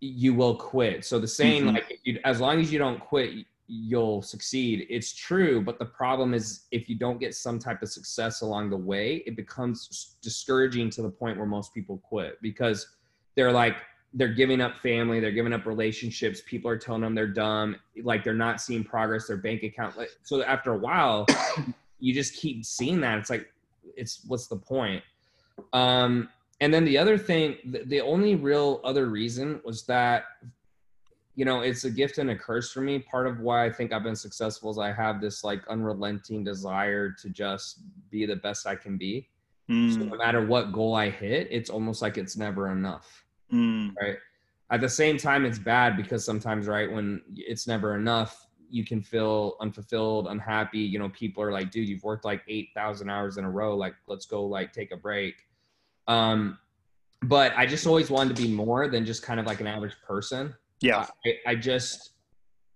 you 0.00 0.34
will 0.34 0.56
quit. 0.56 1.04
So 1.04 1.18
the 1.18 1.26
saying 1.28 1.64
Mhm. 1.64 1.74
like 1.74 2.00
you, 2.04 2.18
as 2.24 2.40
long 2.40 2.60
as 2.60 2.72
you 2.72 2.78
don't 2.78 3.00
quit 3.00 3.46
you'll 3.68 4.22
succeed. 4.22 4.86
It's 4.88 5.12
true 5.14 5.60
but 5.60 5.78
the 5.78 5.84
problem 5.84 6.34
is 6.34 6.66
if 6.70 6.88
you 6.88 6.96
don't 6.96 7.18
get 7.18 7.34
some 7.34 7.58
type 7.58 7.82
of 7.82 7.88
success 7.88 8.40
along 8.42 8.70
the 8.70 8.76
way 8.76 9.22
it 9.26 9.36
becomes 9.36 10.16
discouraging 10.22 10.90
to 10.90 11.02
the 11.02 11.10
point 11.10 11.36
where 11.36 11.46
most 11.46 11.74
people 11.74 11.98
quit 11.98 12.40
because 12.42 12.86
they're 13.34 13.52
like 13.52 13.76
they're 14.14 14.28
giving 14.32 14.60
up 14.60 14.78
family 14.78 15.20
they're 15.20 15.32
giving 15.32 15.52
up 15.52 15.66
relationships 15.66 16.40
people 16.46 16.70
are 16.70 16.78
telling 16.78 17.02
them 17.02 17.14
they're 17.14 17.26
dumb 17.26 17.76
like 18.02 18.22
they're 18.24 18.34
not 18.34 18.60
seeing 18.60 18.84
progress 18.84 19.26
their 19.26 19.36
bank 19.36 19.62
account 19.62 19.94
so 20.22 20.42
after 20.44 20.72
a 20.72 20.78
while 20.78 21.26
you 21.98 22.14
just 22.14 22.34
keep 22.34 22.64
seeing 22.64 23.00
that. 23.00 23.18
It's 23.18 23.30
like 23.30 23.50
it's 23.96 24.22
what's 24.26 24.46
the 24.46 24.56
point? 24.56 25.02
Um 25.72 26.28
and 26.60 26.72
then 26.72 26.84
the 26.84 26.98
other 26.98 27.18
thing 27.18 27.56
the, 27.64 27.84
the 27.84 28.00
only 28.00 28.34
real 28.34 28.80
other 28.84 29.06
reason 29.06 29.60
was 29.64 29.84
that 29.86 30.24
you 31.36 31.44
know 31.44 31.60
it's 31.60 31.84
a 31.84 31.90
gift 31.90 32.18
and 32.18 32.30
a 32.30 32.36
curse 32.36 32.72
for 32.72 32.80
me. 32.80 32.98
Part 32.98 33.26
of 33.28 33.40
why 33.40 33.64
i 33.66 33.70
think 33.70 33.92
i've 33.92 34.02
been 34.02 34.16
successful 34.16 34.70
is 34.70 34.78
i 34.78 34.90
have 34.90 35.20
this 35.20 35.44
like 35.44 35.62
unrelenting 35.68 36.42
desire 36.42 37.12
to 37.22 37.28
just 37.30 37.82
be 38.10 38.26
the 38.26 38.36
best 38.36 38.66
i 38.66 38.74
can 38.74 38.96
be. 38.96 39.28
So 39.86 40.02
Mm, 40.02 40.10
no 40.10 40.16
matter 40.16 40.44
what 40.46 40.72
goal 40.72 40.94
i 40.94 41.10
hit 41.10 41.48
it's 41.50 41.70
almost 41.70 42.02
like 42.02 42.18
it's 42.18 42.36
never 42.36 42.72
enough 42.72 43.24
mm, 43.52 43.94
right? 44.00 44.16
At 44.70 44.80
the 44.80 44.88
same 44.88 45.16
time 45.16 45.44
it's 45.44 45.58
bad 45.60 45.96
because 45.96 46.24
sometimes 46.24 46.66
right 46.66 46.90
when 46.90 47.22
it's 47.36 47.66
never 47.68 47.94
enough 47.96 48.46
you 48.68 48.84
can 48.84 49.00
feel 49.00 49.56
unfulfilled 49.60 50.26
unhappy. 50.26 50.80
You 50.80 50.98
know 50.98 51.08
people 51.10 51.42
are 51.42 51.52
like 51.52 51.70
dude 51.70 51.88
you've 51.88 52.02
worked 52.02 52.24
like 52.24 52.42
8000 52.48 53.08
hours 53.08 53.36
in 53.36 53.44
a 53.44 53.50
row. 53.50 53.76
Like 53.76 53.94
let's 54.08 54.26
go 54.26 54.44
like 54.44 54.72
take 54.72 54.90
a 54.92 54.96
break. 54.96 55.34
Um 56.08 56.58
but 57.22 57.52
i 57.56 57.64
just 57.64 57.86
always 57.86 58.10
wanted 58.10 58.36
to 58.36 58.42
be 58.42 58.48
more 58.48 58.88
than 58.88 59.04
just 59.06 59.22
kind 59.22 59.40
of 59.40 59.46
like 59.46 59.60
an 59.60 59.66
average 59.66 59.96
person 60.06 60.54
yeah. 60.80 61.06
I, 61.24 61.34
I 61.46 61.54
just 61.54 62.10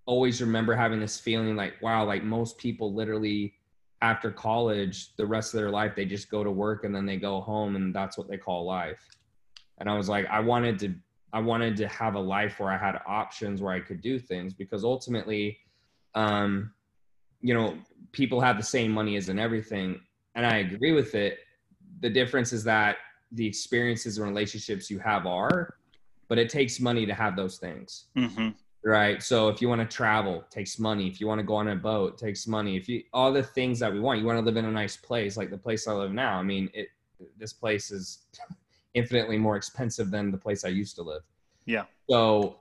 always 0.07 0.41
remember 0.41 0.75
having 0.75 0.99
this 0.99 1.21
feeling 1.21 1.55
like 1.55 1.75
wow 1.83 2.05
like 2.05 2.25
most 2.25 2.59
people 2.59 2.93
literally 2.93 3.55
after 4.03 4.31
college 4.31 5.15
the 5.17 5.27
rest 5.27 5.55
of 5.55 5.61
their 5.61 5.71
life 5.71 5.95
they 5.95 6.05
just 6.05 6.31
go 6.31 6.43
to 6.43 6.51
work 6.51 6.85
and 6.85 6.95
then 6.95 7.07
they 7.07 7.17
go 7.17 7.41
home 7.41 7.77
and 7.77 7.95
that's 7.95 8.17
what 8.19 8.29
they 8.29 8.37
call 8.37 8.65
life. 8.65 9.07
And 9.79 9.89
i 9.89 9.97
was 9.97 10.09
like 10.09 10.27
i 10.27 10.41
wanted 10.41 10.79
to 10.81 10.95
i 11.33 11.39
wanted 11.39 11.77
to 11.77 11.89
have 11.89 12.15
a 12.15 12.21
life 12.21 12.59
where 12.59 12.71
i 12.71 12.77
had 12.77 13.01
options 13.07 13.63
where 13.63 13.73
i 13.73 13.81
could 13.81 14.01
do 14.01 14.19
things 14.19 14.53
because 14.53 14.85
ultimately 14.85 15.59
um 16.15 16.73
you 17.41 17.55
know 17.55 17.79
people 18.13 18.41
have 18.41 18.57
the 18.57 18.63
same 18.63 18.91
money 18.91 19.17
as 19.17 19.29
in 19.29 19.39
everything. 19.39 20.01
And 20.35 20.47
i 20.47 20.59
agree 20.59 20.93
with 20.93 21.15
it. 21.15 21.39
The 22.01 22.11
difference 22.11 22.53
is 22.53 22.65
that 22.65 22.97
the 23.33 23.47
experiences 23.47 24.19
and 24.19 24.27
relationships 24.27 24.91
you 24.91 24.99
have 24.99 25.27
are 25.27 25.75
but 26.31 26.39
it 26.39 26.49
takes 26.49 26.81
money 26.81 27.05
to 27.05 27.13
have 27.13 27.37
those 27.37 27.59
things. 27.59 28.07
Hmm 28.17 28.51
right? 28.85 29.23
So 29.23 29.49
if 29.49 29.61
you 29.61 29.69
want 29.69 29.81
to 29.81 29.97
travel 29.97 30.41
it 30.41 30.51
takes 30.51 30.79
money. 30.79 31.07
If 31.07 31.21
you 31.21 31.27
want 31.27 31.39
to 31.39 31.45
go 31.45 31.55
on 31.55 31.69
a 31.69 31.77
boat 31.77 32.15
it 32.15 32.19
takes 32.19 32.47
money. 32.47 32.77
If 32.77 32.89
you 32.89 33.03
all 33.13 33.33
the 33.33 33.43
things 33.43 33.79
that 33.81 33.93
we 33.93 34.01
want 34.01 34.21
you 34.21 34.27
want 34.27 34.39
to 34.39 34.45
live 34.45 34.57
in 34.57 34.65
a 34.65 34.71
nice 34.71 34.97
place 34.97 35.37
like 35.37 35.51
the 35.51 35.59
place 35.59 35.87
i 35.87 35.93
live 35.93 36.13
now 36.13 36.39
i 36.39 36.43
mean 36.43 36.71
it 36.73 36.89
this 37.37 37.53
place 37.53 37.91
is 37.91 38.27
infinitely 38.95 39.39
more 39.39 39.57
expensive 39.57 40.11
than 40.11 40.31
the 40.31 40.39
place 40.39 40.65
i 40.65 40.69
used 40.69 40.97
to 40.97 41.03
live. 41.03 41.23
Yeah. 41.67 41.85
so 42.09 42.57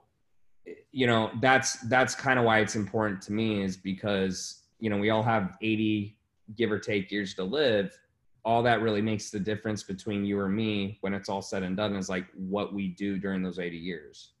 you 0.92 1.06
know 1.06 1.30
that's 1.40 1.80
that's 1.88 2.14
kind 2.14 2.38
of 2.38 2.44
why 2.44 2.60
it's 2.60 2.76
important 2.76 3.22
to 3.22 3.32
me 3.32 3.62
is 3.62 3.76
because 3.76 4.62
you 4.78 4.90
know 4.90 4.98
we 4.98 5.10
all 5.10 5.22
have 5.22 5.56
80 5.62 6.16
give 6.54 6.70
or 6.70 6.78
take 6.78 7.10
years 7.10 7.34
to 7.34 7.44
live 7.44 7.96
all 8.44 8.62
that 8.62 8.80
really 8.80 9.02
makes 9.02 9.30
the 9.30 9.40
difference 9.40 9.82
between 9.82 10.24
you 10.24 10.38
or 10.38 10.48
me 10.48 10.98
when 11.02 11.14
it's 11.14 11.28
all 11.28 11.42
said 11.42 11.62
and 11.62 11.76
done 11.76 11.94
is 11.94 12.08
like 12.08 12.26
what 12.34 12.72
we 12.72 12.88
do 12.88 13.18
during 13.18 13.42
those 13.42 13.58
80 13.58 13.76
years. 13.76 14.32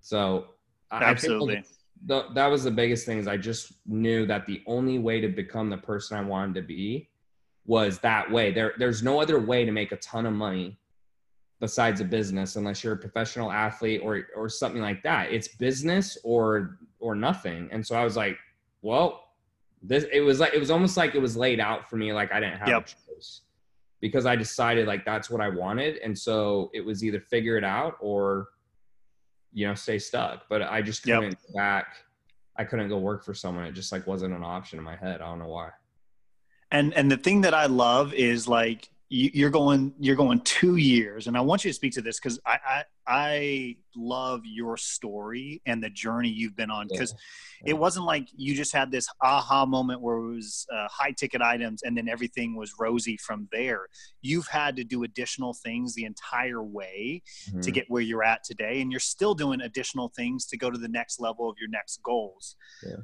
So 0.00 0.46
Absolutely. 0.90 1.62
the, 2.06 2.26
that 2.34 2.46
was 2.46 2.64
the 2.64 2.70
biggest 2.70 3.06
thing 3.06 3.18
is 3.18 3.28
i 3.28 3.36
just 3.36 3.74
knew 3.86 4.26
that 4.26 4.44
the 4.46 4.62
only 4.66 4.98
way 4.98 5.20
to 5.20 5.28
become 5.28 5.70
the 5.70 5.76
person 5.76 6.16
i 6.16 6.22
wanted 6.22 6.54
to 6.54 6.62
be 6.62 7.10
was 7.70 8.00
that 8.00 8.30
way. 8.30 8.50
There 8.50 8.74
there's 8.78 9.02
no 9.02 9.20
other 9.20 9.38
way 9.38 9.64
to 9.64 9.72
make 9.72 9.92
a 9.92 9.96
ton 9.96 10.26
of 10.26 10.32
money 10.32 10.76
besides 11.60 12.00
a 12.00 12.04
business 12.04 12.56
unless 12.56 12.82
you're 12.82 12.94
a 12.94 12.98
professional 12.98 13.52
athlete 13.52 14.00
or 14.02 14.26
or 14.36 14.48
something 14.48 14.82
like 14.82 15.02
that. 15.04 15.32
It's 15.32 15.48
business 15.48 16.18
or 16.24 16.78
or 16.98 17.14
nothing. 17.14 17.68
And 17.70 17.86
so 17.86 17.94
i 17.96 18.04
was 18.04 18.16
like 18.16 18.38
well 18.82 19.24
this 19.82 20.04
it 20.12 20.20
was 20.20 20.40
like 20.40 20.52
it 20.54 20.58
was 20.58 20.70
almost 20.70 20.96
like 20.96 21.14
it 21.14 21.20
was 21.20 21.36
laid 21.36 21.58
out 21.60 21.88
for 21.88 21.96
me 21.96 22.12
like 22.12 22.32
i 22.32 22.40
didn't 22.40 22.58
have 22.58 22.68
Yep. 22.68 22.86
a 22.86 23.14
choice. 23.14 23.40
Because 24.00 24.26
i 24.26 24.36
decided 24.36 24.86
like 24.86 25.04
that's 25.04 25.28
what 25.30 25.40
i 25.40 25.48
wanted 25.48 25.96
and 25.98 26.18
so 26.18 26.70
it 26.74 26.80
was 26.82 27.02
either 27.04 27.20
figure 27.20 27.56
it 27.56 27.64
out 27.64 27.96
or 28.00 28.48
you 29.52 29.66
know 29.66 29.74
stay 29.74 29.98
stuck. 29.98 30.44
But 30.48 30.62
i 30.62 30.80
just 30.82 31.06
Yep. 31.06 31.18
couldn't 31.20 31.38
go 31.48 31.54
back. 31.58 31.86
I 32.56 32.64
couldn't 32.64 32.88
go 32.88 32.98
work 32.98 33.24
for 33.24 33.32
someone. 33.34 33.64
It 33.64 33.72
just 33.72 33.90
like 33.90 34.06
wasn't 34.06 34.34
an 34.34 34.44
option 34.44 34.78
in 34.78 34.84
my 34.84 34.96
head. 34.96 35.20
I 35.22 35.26
don't 35.26 35.38
know 35.38 35.48
why. 35.48 35.70
And 36.70 36.92
and 36.94 37.10
the 37.10 37.16
thing 37.16 37.40
that 37.40 37.54
i 37.54 37.66
love 37.66 38.12
is 38.14 38.46
like 38.46 38.88
you, 39.08 39.30
you're 39.34 39.50
going 39.50 39.92
you're 39.98 40.14
going 40.24 40.40
two 40.42 40.76
years 40.76 41.26
and 41.26 41.36
i 41.36 41.40
want 41.40 41.64
you 41.64 41.70
to 41.70 41.74
speak 41.74 41.92
to 41.94 42.00
this 42.02 42.20
because 42.20 42.38
I, 42.46 42.58
I 42.64 42.84
I 43.10 43.74
love 43.96 44.42
your 44.44 44.76
story 44.76 45.60
and 45.66 45.82
the 45.82 45.90
journey 45.90 46.28
you've 46.28 46.54
been 46.54 46.70
on 46.70 46.86
because 46.88 47.12
yeah. 47.64 47.70
it 47.70 47.78
wasn't 47.78 48.06
like 48.06 48.28
you 48.36 48.54
just 48.54 48.72
had 48.72 48.92
this 48.92 49.08
aha 49.20 49.66
moment 49.66 50.00
where 50.00 50.18
it 50.18 50.34
was 50.36 50.64
uh, 50.72 50.86
high 50.88 51.10
ticket 51.10 51.42
items 51.42 51.82
and 51.82 51.96
then 51.96 52.08
everything 52.08 52.54
was 52.54 52.72
rosy 52.78 53.16
from 53.16 53.48
there. 53.50 53.88
You've 54.22 54.46
had 54.46 54.76
to 54.76 54.84
do 54.84 55.02
additional 55.02 55.54
things 55.54 55.92
the 55.96 56.04
entire 56.04 56.62
way 56.62 57.22
mm-hmm. 57.48 57.60
to 57.60 57.70
get 57.72 57.86
where 57.88 58.00
you're 58.00 58.22
at 58.22 58.44
today, 58.44 58.80
and 58.80 58.92
you're 58.92 59.00
still 59.00 59.34
doing 59.34 59.60
additional 59.60 60.12
things 60.14 60.46
to 60.46 60.56
go 60.56 60.70
to 60.70 60.78
the 60.78 60.88
next 60.88 61.18
level 61.18 61.50
of 61.50 61.56
your 61.58 61.68
next 61.68 62.00
goals. 62.04 62.54
Yeah 62.86 62.96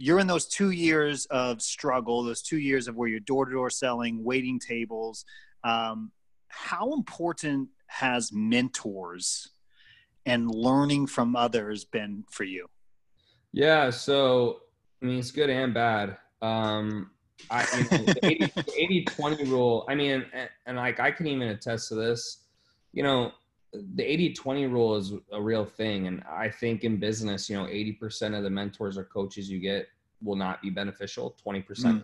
you're 0.00 0.20
in 0.20 0.28
those 0.28 0.46
two 0.46 0.70
years 0.70 1.26
of 1.26 1.60
struggle, 1.60 2.22
those 2.22 2.40
two 2.40 2.58
years 2.58 2.86
of 2.86 2.94
where 2.94 3.08
you're 3.08 3.18
door 3.18 3.46
to 3.46 3.50
door 3.50 3.68
selling, 3.68 4.22
waiting 4.22 4.60
tables. 4.60 5.24
Um, 5.64 6.12
how 6.46 6.92
important 6.92 7.68
has 7.88 8.32
mentors 8.32 9.50
and 10.24 10.50
learning 10.50 11.06
from 11.06 11.34
others 11.34 11.84
been 11.84 12.24
for 12.30 12.44
you? 12.44 12.66
Yeah, 13.52 13.90
so 13.90 14.60
I 15.02 15.06
mean, 15.06 15.18
it's 15.18 15.30
good 15.30 15.50
and 15.50 15.72
bad. 15.72 16.16
Um, 16.42 17.10
I, 17.50 17.66
you 17.76 17.98
know, 17.98 18.52
the 18.52 18.72
80, 18.76 19.04
20 19.04 19.44
rule, 19.44 19.86
I 19.88 19.94
mean, 19.94 20.24
and, 20.32 20.48
and, 20.66 20.76
like 20.76 21.00
I 21.00 21.10
can 21.10 21.26
even 21.26 21.48
attest 21.48 21.88
to 21.88 21.94
this, 21.94 22.44
you 22.92 23.02
know, 23.02 23.32
the 23.72 24.02
80 24.02 24.34
20 24.34 24.66
rule 24.66 24.96
is 24.96 25.12
a 25.32 25.40
real 25.40 25.64
thing. 25.64 26.06
And 26.06 26.22
I 26.30 26.48
think 26.48 26.84
in 26.84 26.98
business, 26.98 27.48
you 27.48 27.56
know, 27.56 27.64
80% 27.64 28.36
of 28.36 28.42
the 28.42 28.50
mentors 28.50 28.98
or 28.98 29.04
coaches 29.04 29.48
you 29.48 29.60
get 29.60 29.88
will 30.22 30.36
not 30.36 30.60
be 30.62 30.70
beneficial, 30.70 31.36
20%. 31.46 32.02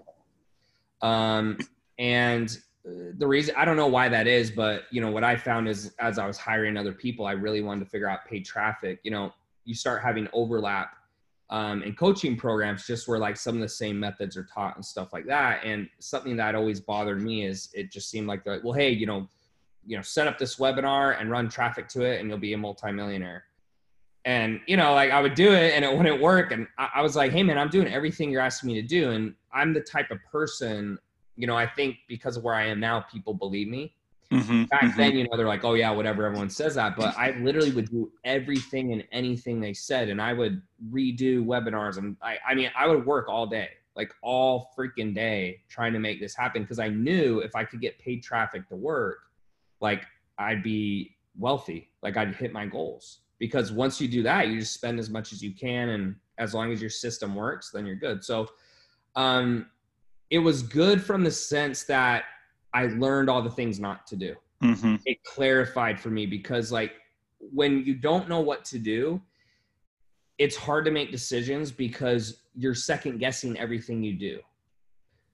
Mm. 1.02 1.06
Um, 1.06 1.58
and 1.98 2.58
the 2.84 3.26
reason 3.26 3.54
I 3.56 3.64
don't 3.64 3.76
know 3.76 3.86
why 3.86 4.08
that 4.10 4.26
is, 4.26 4.50
but 4.50 4.84
you 4.90 5.00
know 5.00 5.10
what 5.10 5.24
I 5.24 5.36
found 5.36 5.68
is 5.68 5.94
as 5.98 6.18
I 6.18 6.26
was 6.26 6.36
hiring 6.36 6.76
other 6.76 6.92
people, 6.92 7.26
I 7.26 7.32
really 7.32 7.62
wanted 7.62 7.84
to 7.84 7.90
figure 7.90 8.08
out 8.08 8.26
paid 8.26 8.44
traffic. 8.44 9.00
You 9.02 9.10
know, 9.10 9.32
you 9.64 9.74
start 9.74 10.02
having 10.02 10.28
overlap 10.32 10.94
um, 11.48 11.82
in 11.82 11.94
coaching 11.94 12.36
programs, 12.36 12.86
just 12.86 13.08
where 13.08 13.18
like 13.18 13.36
some 13.36 13.54
of 13.54 13.62
the 13.62 13.68
same 13.68 13.98
methods 13.98 14.36
are 14.36 14.44
taught 14.44 14.76
and 14.76 14.84
stuff 14.84 15.12
like 15.12 15.26
that. 15.26 15.64
And 15.64 15.88
something 15.98 16.36
that 16.36 16.54
always 16.54 16.80
bothered 16.80 17.22
me 17.22 17.46
is 17.46 17.70
it 17.72 17.90
just 17.90 18.10
seemed 18.10 18.26
like, 18.26 18.44
like 18.44 18.62
well, 18.62 18.74
hey, 18.74 18.90
you 18.90 19.06
know, 19.06 19.28
you 19.86 19.96
know, 19.96 20.02
set 20.02 20.26
up 20.26 20.38
this 20.38 20.56
webinar 20.56 21.18
and 21.18 21.30
run 21.30 21.48
traffic 21.48 21.88
to 21.88 22.02
it, 22.02 22.20
and 22.20 22.28
you'll 22.28 22.38
be 22.38 22.52
a 22.52 22.58
multimillionaire. 22.58 23.44
And 24.26 24.60
you 24.66 24.76
know, 24.76 24.92
like 24.92 25.10
I 25.10 25.22
would 25.22 25.34
do 25.34 25.52
it, 25.52 25.72
and 25.74 25.86
it 25.86 25.96
wouldn't 25.96 26.20
work. 26.20 26.52
And 26.52 26.66
I, 26.76 26.90
I 26.96 27.02
was 27.02 27.16
like, 27.16 27.32
hey, 27.32 27.42
man, 27.42 27.56
I'm 27.56 27.70
doing 27.70 27.88
everything 27.88 28.30
you're 28.30 28.42
asking 28.42 28.68
me 28.68 28.74
to 28.74 28.86
do, 28.86 29.12
and 29.12 29.34
I'm 29.54 29.72
the 29.72 29.80
type 29.80 30.10
of 30.10 30.18
person 30.30 30.98
you 31.36 31.46
know, 31.46 31.56
I 31.56 31.66
think 31.66 31.96
because 32.08 32.36
of 32.36 32.44
where 32.44 32.54
I 32.54 32.66
am 32.66 32.80
now, 32.80 33.00
people 33.00 33.34
believe 33.34 33.68
me. 33.68 33.94
Mm-hmm, 34.30 34.64
Back 34.64 34.82
mm-hmm. 34.82 34.98
then, 34.98 35.12
you 35.16 35.24
know, 35.24 35.36
they're 35.36 35.46
like, 35.46 35.64
oh, 35.64 35.74
yeah, 35.74 35.90
whatever, 35.90 36.24
everyone 36.24 36.50
says 36.50 36.74
that. 36.74 36.96
But 36.96 37.16
I 37.16 37.32
literally 37.40 37.70
would 37.72 37.90
do 37.90 38.10
everything 38.24 38.92
and 38.92 39.04
anything 39.12 39.60
they 39.60 39.74
said. 39.74 40.08
And 40.08 40.20
I 40.20 40.32
would 40.32 40.62
redo 40.90 41.44
webinars. 41.44 41.98
And 41.98 42.16
I, 42.22 42.38
I 42.46 42.54
mean, 42.54 42.70
I 42.76 42.88
would 42.88 43.04
work 43.06 43.28
all 43.28 43.46
day, 43.46 43.70
like 43.96 44.12
all 44.22 44.70
freaking 44.76 45.14
day 45.14 45.60
trying 45.68 45.92
to 45.92 45.98
make 45.98 46.20
this 46.20 46.34
happen 46.34 46.62
because 46.62 46.78
I 46.78 46.88
knew 46.88 47.40
if 47.40 47.54
I 47.54 47.64
could 47.64 47.80
get 47.80 47.98
paid 47.98 48.22
traffic 48.22 48.68
to 48.68 48.76
work, 48.76 49.18
like 49.80 50.04
I'd 50.38 50.62
be 50.62 51.16
wealthy, 51.38 51.90
like 52.02 52.16
I'd 52.16 52.34
hit 52.34 52.52
my 52.52 52.66
goals. 52.66 53.20
Because 53.38 53.72
once 53.72 54.00
you 54.00 54.08
do 54.08 54.22
that, 54.22 54.48
you 54.48 54.58
just 54.58 54.74
spend 54.74 54.98
as 54.98 55.10
much 55.10 55.32
as 55.32 55.42
you 55.42 55.52
can. 55.52 55.90
And 55.90 56.16
as 56.38 56.54
long 56.54 56.72
as 56.72 56.80
your 56.80 56.90
system 56.90 57.34
works, 57.34 57.70
then 57.70 57.84
you're 57.84 57.96
good. 57.96 58.24
So, 58.24 58.48
um, 59.16 59.66
it 60.34 60.38
was 60.38 60.64
good 60.64 61.00
from 61.00 61.22
the 61.22 61.30
sense 61.30 61.84
that 61.84 62.24
I 62.72 62.86
learned 62.86 63.30
all 63.30 63.40
the 63.40 63.52
things 63.52 63.78
not 63.78 64.04
to 64.08 64.16
do. 64.16 64.34
Mm-hmm. 64.64 64.96
It 65.06 65.22
clarified 65.22 66.00
for 66.00 66.10
me 66.10 66.26
because, 66.26 66.72
like, 66.72 66.94
when 67.38 67.84
you 67.84 67.94
don't 67.94 68.28
know 68.28 68.40
what 68.40 68.64
to 68.64 68.80
do, 68.80 69.22
it's 70.38 70.56
hard 70.56 70.84
to 70.86 70.90
make 70.90 71.12
decisions 71.12 71.70
because 71.70 72.42
you're 72.56 72.74
second 72.74 73.18
guessing 73.18 73.56
everything 73.60 74.02
you 74.02 74.14
do. 74.14 74.40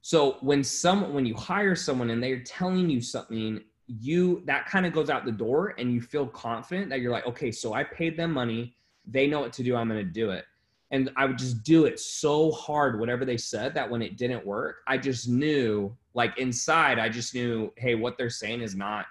So 0.03 0.37
when 0.43 0.63
some 0.63 1.15
when 1.15 1.25
you 1.25 1.35
hire 1.35 1.75
someone 1.75 2.11
and 2.11 2.23
they're 2.23 2.43
telling 2.43 2.91
you 2.91 3.01
something, 3.01 3.59
you 3.87 4.43
that 4.45 4.67
kind 4.67 4.85
of 4.85 4.93
goes 4.93 5.09
out 5.09 5.25
the 5.25 5.33
door 5.33 5.75
and 5.79 5.95
you 5.95 6.03
feel 6.03 6.27
confident 6.27 6.91
that 6.91 7.01
you're 7.01 7.13
like, 7.13 7.27
okay, 7.27 7.51
so 7.51 7.73
I 7.73 7.85
paid 7.85 8.19
them 8.19 8.33
money, 8.33 8.77
they 9.07 9.27
know 9.27 9.41
what 9.41 9.55
to 9.55 9.63
do, 9.63 9.77
I'm 9.77 9.89
going 9.89 10.05
to 10.05 10.13
do 10.13 10.31
it 10.31 10.45
and 10.91 11.11
I 11.17 11.25
would 11.25 11.39
just 11.39 11.63
do 11.63 11.85
it 11.85 12.01
so 12.01 12.51
hard, 12.51 12.99
whatever 12.99 13.25
they 13.25 13.37
said, 13.37 13.75
that 13.75 13.89
when 13.89 14.03
it 14.03 14.17
didn't 14.17 14.45
work, 14.45 14.79
I 14.89 14.99
just 14.99 15.29
knew, 15.29 15.97
like 16.15 16.37
inside, 16.39 16.99
I 16.99 17.09
just 17.09 17.35
knew, 17.35 17.73
hey, 17.77 17.95
what 17.95 18.19
they're 18.19 18.31
saying 18.31 18.61
is 18.61 18.75
not 18.75 19.07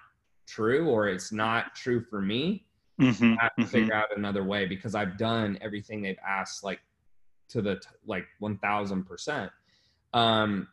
true 0.46 0.88
or 0.88 1.08
it's 1.08 1.32
not 1.32 1.74
true 1.74 2.02
for 2.02 2.20
me. 2.20 2.66
Mm-hmm, 3.00 3.34
I 3.40 3.44
have 3.44 3.54
to 3.56 3.62
mm-hmm. 3.62 3.70
figure 3.70 3.94
out 3.94 4.08
another 4.14 4.44
way 4.44 4.66
because 4.66 4.94
I've 4.94 5.16
done 5.16 5.56
everything 5.62 6.02
they've 6.02 6.18
asked, 6.26 6.62
like 6.62 6.80
to 7.48 7.62
the 7.62 7.80
like 8.04 8.26
one 8.40 8.58
thousand 8.58 9.04
percent. 9.04 9.50
Um, 10.12 10.68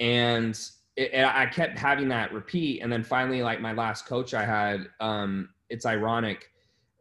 and 0.00 0.54
it, 0.96 1.14
it, 1.14 1.24
I 1.24 1.46
kept 1.46 1.78
having 1.78 2.08
that 2.08 2.34
repeat, 2.34 2.82
and 2.82 2.92
then 2.92 3.02
finally, 3.02 3.42
like 3.42 3.62
my 3.62 3.72
last 3.72 4.04
coach 4.04 4.34
I 4.34 4.44
had, 4.44 4.88
um, 5.00 5.48
it's 5.70 5.86
ironic, 5.86 6.50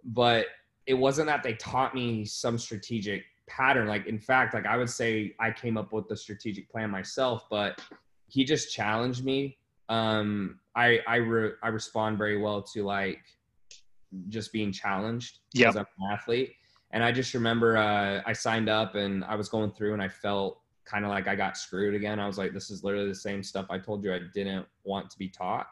but 0.05 0.45
it 0.89 0.97
wasn't 0.97 1.28
that 1.28 1.43
they 1.43 1.54
taught 1.54 1.93
me 1.93 2.25
some 2.25 2.58
strategic 2.58 3.23
pattern. 3.47 3.88
Like, 3.88 4.08
in 4.08 4.17
fact, 4.17 4.56
like 4.56 4.65
I 4.65 4.75
would 4.75 4.89
say 4.89 5.36
I 5.39 5.52
came 5.52 5.78
up 5.78 5.93
with 5.93 6.08
the 6.08 6.17
strategic 6.17 6.67
plan 6.67 6.89
myself, 6.89 7.45
but 7.47 7.80
he 8.28 8.43
just 8.43 8.73
challenged 8.73 9.23
me. 9.23 9.60
Um, 9.88 10.60
I, 10.75 10.99
I, 11.08 11.17
re- 11.17 11.54
I 11.62 11.67
respond 11.67 12.17
very 12.17 12.39
well 12.39 12.63
to 12.73 12.84
like 12.84 13.19
just 14.30 14.52
being 14.52 14.71
challenged 14.71 15.41
because 15.54 15.75
I'm 15.75 15.86
an 15.99 16.12
athlete. 16.12 16.54
And 16.89 17.04
I 17.04 17.12
just 17.12 17.36
remember 17.36 17.78
uh, 17.78 18.23
I 18.25 18.34
signed 18.34 18.67
up 18.67 18.95
and 18.95 19.23
I 19.25 19.36
was 19.36 19.47
going 19.47 19.71
through 19.71 19.93
and 19.93 20.02
I 20.02 20.10
felt 20.10 20.60
kind 20.86 21.06
of 21.06 21.12
like 21.12 21.28
I 21.28 21.36
got 21.36 21.56
screwed 21.56 21.93
again. 21.93 22.19
I 22.19 22.25
was 22.25 22.39
like, 22.39 22.52
this 22.52 22.71
is 22.71 22.84
literally 22.84 23.10
the 23.10 23.13
same 23.13 23.43
stuff 23.43 23.67
I 23.69 23.78
told 23.78 24.04
you 24.04 24.12
I 24.12 24.21
didn't 24.34 24.65
want 24.86 25.12
to 25.12 25.19
be 25.19 25.30
taught. 25.30 25.67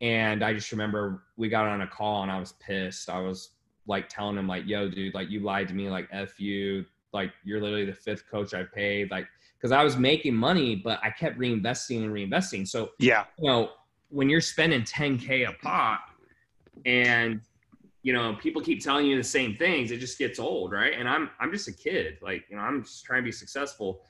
And 0.00 0.42
I 0.42 0.54
just 0.54 0.72
remember 0.72 1.24
we 1.36 1.50
got 1.50 1.66
on 1.66 1.82
a 1.82 1.86
call 1.86 2.22
and 2.22 2.32
I 2.32 2.40
was 2.40 2.52
pissed. 2.52 3.10
I 3.10 3.20
was 3.20 3.50
like 3.86 4.08
telling 4.08 4.36
him 4.36 4.46
like, 4.46 4.66
yo, 4.66 4.88
dude, 4.88 5.14
like 5.14 5.30
you 5.30 5.40
lied 5.40 5.68
to 5.68 5.74
me, 5.74 5.90
like 5.90 6.08
F 6.10 6.40
you, 6.40 6.84
like 7.12 7.32
you're 7.44 7.60
literally 7.60 7.84
the 7.84 7.94
fifth 7.94 8.28
coach 8.30 8.54
I 8.54 8.64
paid, 8.64 9.10
like 9.10 9.26
because 9.56 9.72
I 9.72 9.82
was 9.82 9.96
making 9.96 10.34
money, 10.34 10.76
but 10.76 11.00
I 11.02 11.10
kept 11.10 11.38
reinvesting 11.38 12.04
and 12.04 12.12
reinvesting. 12.12 12.66
So 12.68 12.90
yeah, 12.98 13.24
you 13.38 13.48
know, 13.48 13.70
when 14.10 14.28
you're 14.28 14.40
spending 14.40 14.82
10k 14.82 15.48
a 15.48 15.52
pop, 15.62 16.00
and 16.84 17.40
you 18.02 18.12
know 18.12 18.36
people 18.40 18.60
keep 18.60 18.82
telling 18.82 19.06
you 19.06 19.16
the 19.16 19.24
same 19.24 19.54
things, 19.54 19.90
it 19.90 19.98
just 19.98 20.18
gets 20.18 20.38
old, 20.38 20.72
right? 20.72 20.92
And 20.94 21.08
I'm 21.08 21.30
I'm 21.40 21.50
just 21.52 21.68
a 21.68 21.72
kid, 21.72 22.18
like 22.20 22.44
you 22.50 22.56
know, 22.56 22.62
I'm 22.62 22.82
just 22.82 23.04
trying 23.04 23.22
to 23.22 23.24
be 23.24 23.32
successful. 23.32 24.02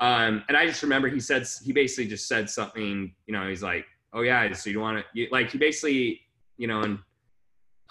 Um, 0.00 0.44
and 0.48 0.56
I 0.56 0.66
just 0.66 0.82
remember 0.82 1.08
he 1.08 1.20
said 1.20 1.46
he 1.62 1.72
basically 1.72 2.06
just 2.06 2.26
said 2.26 2.48
something, 2.48 3.12
you 3.26 3.32
know, 3.34 3.48
he's 3.48 3.62
like, 3.62 3.84
oh 4.12 4.22
yeah, 4.22 4.50
so 4.52 4.70
you 4.70 4.80
want 4.80 5.04
to 5.14 5.26
like 5.30 5.50
he 5.50 5.58
basically, 5.58 6.20
you 6.56 6.66
know, 6.66 6.80
and 6.82 6.98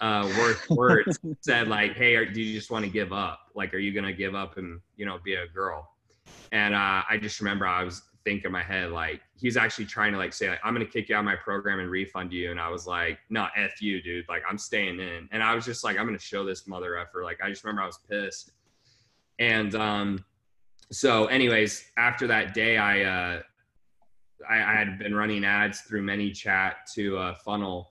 uh, 0.00 0.32
worth 0.38 0.68
words 0.70 1.18
said 1.40 1.68
like, 1.68 1.94
"Hey, 1.94 2.16
are, 2.16 2.24
do 2.24 2.40
you 2.40 2.54
just 2.54 2.70
want 2.70 2.84
to 2.84 2.90
give 2.90 3.12
up? 3.12 3.40
Like, 3.54 3.74
are 3.74 3.78
you 3.78 3.92
gonna 3.92 4.12
give 4.12 4.34
up 4.34 4.56
and 4.56 4.80
you 4.96 5.06
know 5.06 5.18
be 5.22 5.34
a 5.34 5.46
girl?" 5.46 5.88
And 6.52 6.74
uh, 6.74 7.02
I 7.08 7.18
just 7.20 7.40
remember 7.40 7.66
I 7.66 7.84
was 7.84 8.02
thinking 8.24 8.46
in 8.46 8.52
my 8.52 8.62
head 8.62 8.90
like 8.90 9.22
he's 9.38 9.56
actually 9.56 9.86
trying 9.86 10.12
to 10.12 10.18
like 10.18 10.32
say 10.34 10.50
like, 10.50 10.60
I'm 10.62 10.74
gonna 10.74 10.84
kick 10.84 11.08
you 11.08 11.16
out 11.16 11.20
of 11.20 11.24
my 11.24 11.36
program 11.36 11.80
and 11.80 11.90
refund 11.90 12.32
you, 12.32 12.50
and 12.50 12.58
I 12.60 12.70
was 12.70 12.86
like, 12.86 13.18
"No, 13.28 13.48
f 13.56 13.82
you, 13.82 14.02
dude. 14.02 14.28
Like, 14.28 14.42
I'm 14.48 14.58
staying 14.58 15.00
in." 15.00 15.28
And 15.32 15.42
I 15.42 15.54
was 15.54 15.64
just 15.64 15.84
like, 15.84 15.98
"I'm 15.98 16.06
gonna 16.06 16.18
show 16.18 16.44
this 16.44 16.66
mother 16.66 16.96
effer." 16.96 17.22
Like, 17.22 17.38
I 17.42 17.50
just 17.50 17.62
remember 17.64 17.82
I 17.82 17.86
was 17.86 17.98
pissed. 18.08 18.52
And 19.38 19.74
um, 19.74 20.24
so, 20.92 21.26
anyways, 21.26 21.84
after 21.98 22.26
that 22.26 22.54
day, 22.54 22.78
I 22.78 23.02
uh, 23.02 23.42
I, 24.48 24.56
I 24.56 24.74
had 24.74 24.98
been 24.98 25.14
running 25.14 25.44
ads 25.44 25.82
through 25.82 26.04
ManyChat 26.04 26.72
to 26.94 27.18
uh, 27.18 27.34
funnel 27.34 27.89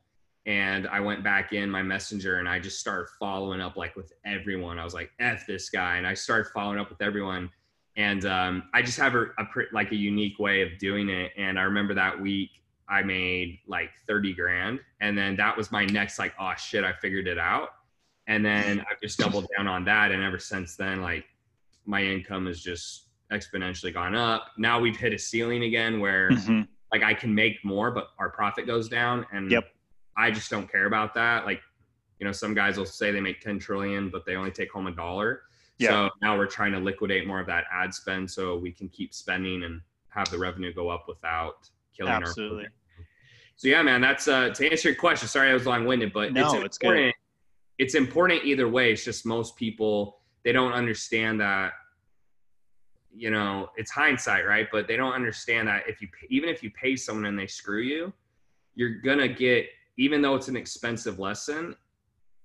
and 0.50 0.88
I 0.88 1.00
went 1.00 1.24
back 1.24 1.54
in 1.54 1.70
my 1.70 1.84
messenger 1.84 2.40
and 2.40 2.50
I 2.50 2.58
just 2.58 2.80
started 2.80 3.08
following 3.20 3.62
up 3.62 3.78
like 3.78 3.96
with 3.96 4.12
everyone. 4.26 4.80
I 4.80 4.84
was 4.84 4.96
like, 4.96 5.12
"F 5.20 5.46
this 5.46 5.70
guy," 5.70 5.98
and 5.98 6.08
I 6.08 6.16
started 6.16 6.50
following 6.52 6.80
up 6.80 6.90
with 6.90 7.04
everyone. 7.04 7.52
And 7.96 8.26
um, 8.26 8.64
I 8.74 8.82
just 8.82 8.98
have 8.98 9.14
a, 9.14 9.26
a 9.38 9.46
like 9.72 9.92
a 9.92 9.96
unique 9.96 10.40
way 10.40 10.64
of 10.64 10.70
doing 10.80 11.10
it. 11.10 11.34
And 11.38 11.60
I 11.60 11.64
remember 11.64 11.94
that 11.94 12.20
week 12.20 12.50
I 12.90 13.04
made 13.04 13.60
like 13.68 13.92
thirty 14.08 14.34
grand, 14.34 14.80
and 15.02 15.16
then 15.16 15.36
that 15.36 15.56
was 15.56 15.72
my 15.72 15.86
next 15.86 16.18
like, 16.18 16.34
"Oh 16.40 16.54
shit, 16.58 16.84
I 16.84 16.94
figured 16.94 17.28
it 17.28 17.38
out." 17.38 17.70
And 18.26 18.44
then 18.44 18.80
I 18.82 18.96
just 19.02 19.20
doubled 19.20 19.48
down 19.56 19.68
on 19.68 19.86
that, 19.86 20.12
and 20.12 20.24
ever 20.24 20.40
since 20.40 20.76
then, 20.76 21.04
like 21.04 21.26
my 21.86 22.02
income 22.02 22.48
has 22.48 22.60
just 22.60 23.10
exponentially 23.32 23.94
gone 23.94 24.16
up. 24.16 24.48
Now 24.58 24.80
we've 24.80 24.98
hit 24.98 25.14
a 25.14 25.20
ceiling 25.20 25.64
again 25.66 26.00
where 26.00 26.32
mm-hmm. 26.32 26.62
like 26.92 27.04
I 27.04 27.14
can 27.14 27.36
make 27.36 27.64
more, 27.64 27.92
but 27.92 28.08
our 28.18 28.32
profit 28.32 28.66
goes 28.66 28.90
down. 28.90 29.28
And 29.32 29.52
yep 29.52 29.66
I 30.20 30.32
just 30.32 30.50
don't 30.50 30.70
care 30.70 30.86
about 30.86 31.14
that. 31.16 31.46
Like, 31.46 31.62
you 32.20 32.26
know, 32.26 32.34
some 32.34 32.54
guys 32.54 32.78
will 32.78 32.86
say 32.86 33.12
they 33.12 33.22
make 33.22 33.40
10 33.40 33.60
trillion, 33.60 34.10
but 34.10 34.26
they 34.26 34.36
only 34.36 34.52
take 34.52 34.72
home 34.72 34.88
a 34.88 34.92
dollar. 34.92 35.44
Yeah. 35.78 35.90
So 35.90 36.10
now 36.22 36.38
we're 36.38 36.48
trying 36.48 36.74
to 36.74 36.80
liquidate 36.80 37.26
more 37.26 37.40
of 37.40 37.48
that 37.48 37.64
ad 37.72 37.94
spend 37.94 38.30
so 38.30 38.58
we 38.58 38.72
can 38.72 38.90
keep 38.90 39.14
spending 39.14 39.64
and 39.64 39.80
have 40.10 40.30
the 40.30 40.38
revenue 40.38 40.74
go 40.74 40.90
up 40.90 41.06
without 41.08 41.70
killing 41.96 42.12
Absolutely. 42.12 42.66
our. 42.66 42.70
So 43.56 43.68
yeah, 43.70 43.82
man, 43.82 44.02
that's 44.02 44.28
uh, 44.28 44.50
to 44.50 44.70
answer 44.70 44.90
your 44.90 44.98
question. 44.98 45.28
Sorry, 45.28 45.50
I 45.50 45.54
was 45.54 45.66
long 45.66 45.86
winded, 45.86 46.14
but 46.14 46.34
no, 46.34 46.62
it's 46.62 46.78
important. 46.78 47.08
It's 47.08 47.16
it's 47.78 47.96
important 47.96 48.44
either 48.44 48.68
way. 48.68 48.92
It's 48.92 49.04
just 49.04 49.26
most 49.26 49.56
people 49.56 50.20
they 50.44 50.52
don't 50.52 50.74
understand 50.74 51.40
that 51.42 51.74
you 53.14 53.32
know 53.32 53.70
it's 53.76 53.92
hindsight 53.92 54.46
right 54.46 54.68
but 54.72 54.88
they 54.88 54.96
don't 54.96 55.14
understand 55.14 55.68
that 55.68 55.84
if 55.88 56.02
you 56.02 56.08
even 56.30 56.50
if 56.50 56.62
you 56.62 56.70
pay 56.72 56.96
someone 56.96 57.26
and 57.26 57.38
they 57.38 57.48
screw 57.48 57.82
you 57.82 58.14
you're 58.76 59.02
gonna 59.02 59.28
get 59.28 59.68
even 60.00 60.22
though 60.22 60.34
it's 60.36 60.48
an 60.48 60.56
expensive 60.56 61.20
lesson 61.20 61.76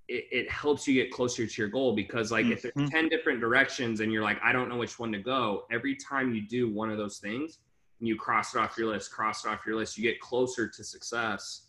it, 0.08 0.24
it 0.30 0.50
helps 0.50 0.86
you 0.86 0.92
get 0.92 1.10
closer 1.10 1.46
to 1.46 1.62
your 1.62 1.68
goal 1.70 1.94
because 1.94 2.30
like 2.30 2.44
if 2.46 2.60
there's 2.60 2.74
Mhm. 2.74 2.90
10 2.90 3.08
different 3.08 3.40
directions 3.40 4.00
and 4.00 4.12
you're 4.12 4.22
like 4.22 4.38
i 4.42 4.52
don't 4.52 4.68
know 4.68 4.76
which 4.76 4.98
one 4.98 5.10
to 5.12 5.18
go 5.18 5.64
every 5.70 5.94
time 5.96 6.34
you 6.34 6.42
do 6.46 6.68
one 6.70 6.90
of 6.90 6.98
those 6.98 7.18
things 7.18 7.60
and 8.00 8.08
you 8.08 8.16
cross 8.16 8.54
it 8.54 8.58
off 8.58 8.76
your 8.76 8.88
list 8.88 9.10
cross 9.12 9.44
it 9.44 9.48
off 9.48 9.60
your 9.66 9.76
list 9.76 9.96
you 9.96 10.02
get 10.02 10.20
closer 10.20 10.68
to 10.68 10.84
success. 10.84 11.68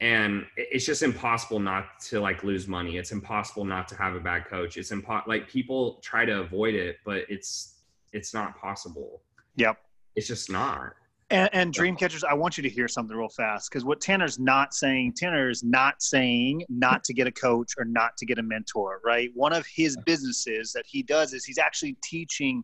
And 0.00 0.46
it's 0.56 0.84
just 0.84 1.04
impossible 1.04 1.60
not 1.60 2.00
to 2.08 2.18
like 2.18 2.42
lose 2.42 2.66
money. 2.66 2.96
It's 2.96 3.12
impossible 3.12 3.64
not 3.64 3.86
to 3.86 3.94
have 3.94 4.16
a 4.16 4.20
bad 4.20 4.46
coach. 4.46 4.76
It's 4.76 4.90
impo- 4.90 5.24
like 5.28 5.48
people 5.48 6.00
try 6.02 6.24
to 6.24 6.40
avoid 6.40 6.74
it 6.74 6.96
but 7.04 7.18
it's 7.28 7.82
it's 8.12 8.34
not 8.34 8.58
possible. 8.58 9.22
Yep. 9.56 9.76
it's 10.16 10.26
just 10.26 10.50
not 10.50 10.94
And, 11.32 11.48
and 11.54 11.72
dream 11.72 11.96
catchers, 11.96 12.24
I 12.24 12.34
want 12.34 12.58
you 12.58 12.62
to 12.62 12.68
hear 12.68 12.88
something 12.88 13.16
real 13.16 13.30
fast 13.30 13.70
because 13.70 13.86
what 13.86 14.02
Tanner's 14.02 14.38
not 14.38 14.74
saying, 14.74 15.14
Tanner 15.16 15.48
is 15.48 15.64
not 15.64 16.02
saying 16.02 16.62
not 16.68 17.02
to 17.04 17.14
get 17.14 17.26
a 17.26 17.32
coach 17.32 17.72
or 17.78 17.86
not 17.86 18.18
to 18.18 18.26
get 18.26 18.38
a 18.38 18.42
mentor, 18.42 19.00
right? 19.02 19.30
One 19.34 19.54
of 19.54 19.64
his 19.66 19.96
businesses 20.04 20.72
that 20.74 20.84
he 20.86 21.02
does 21.02 21.32
is 21.32 21.46
he's 21.46 21.56
actually 21.56 21.96
teaching 22.04 22.62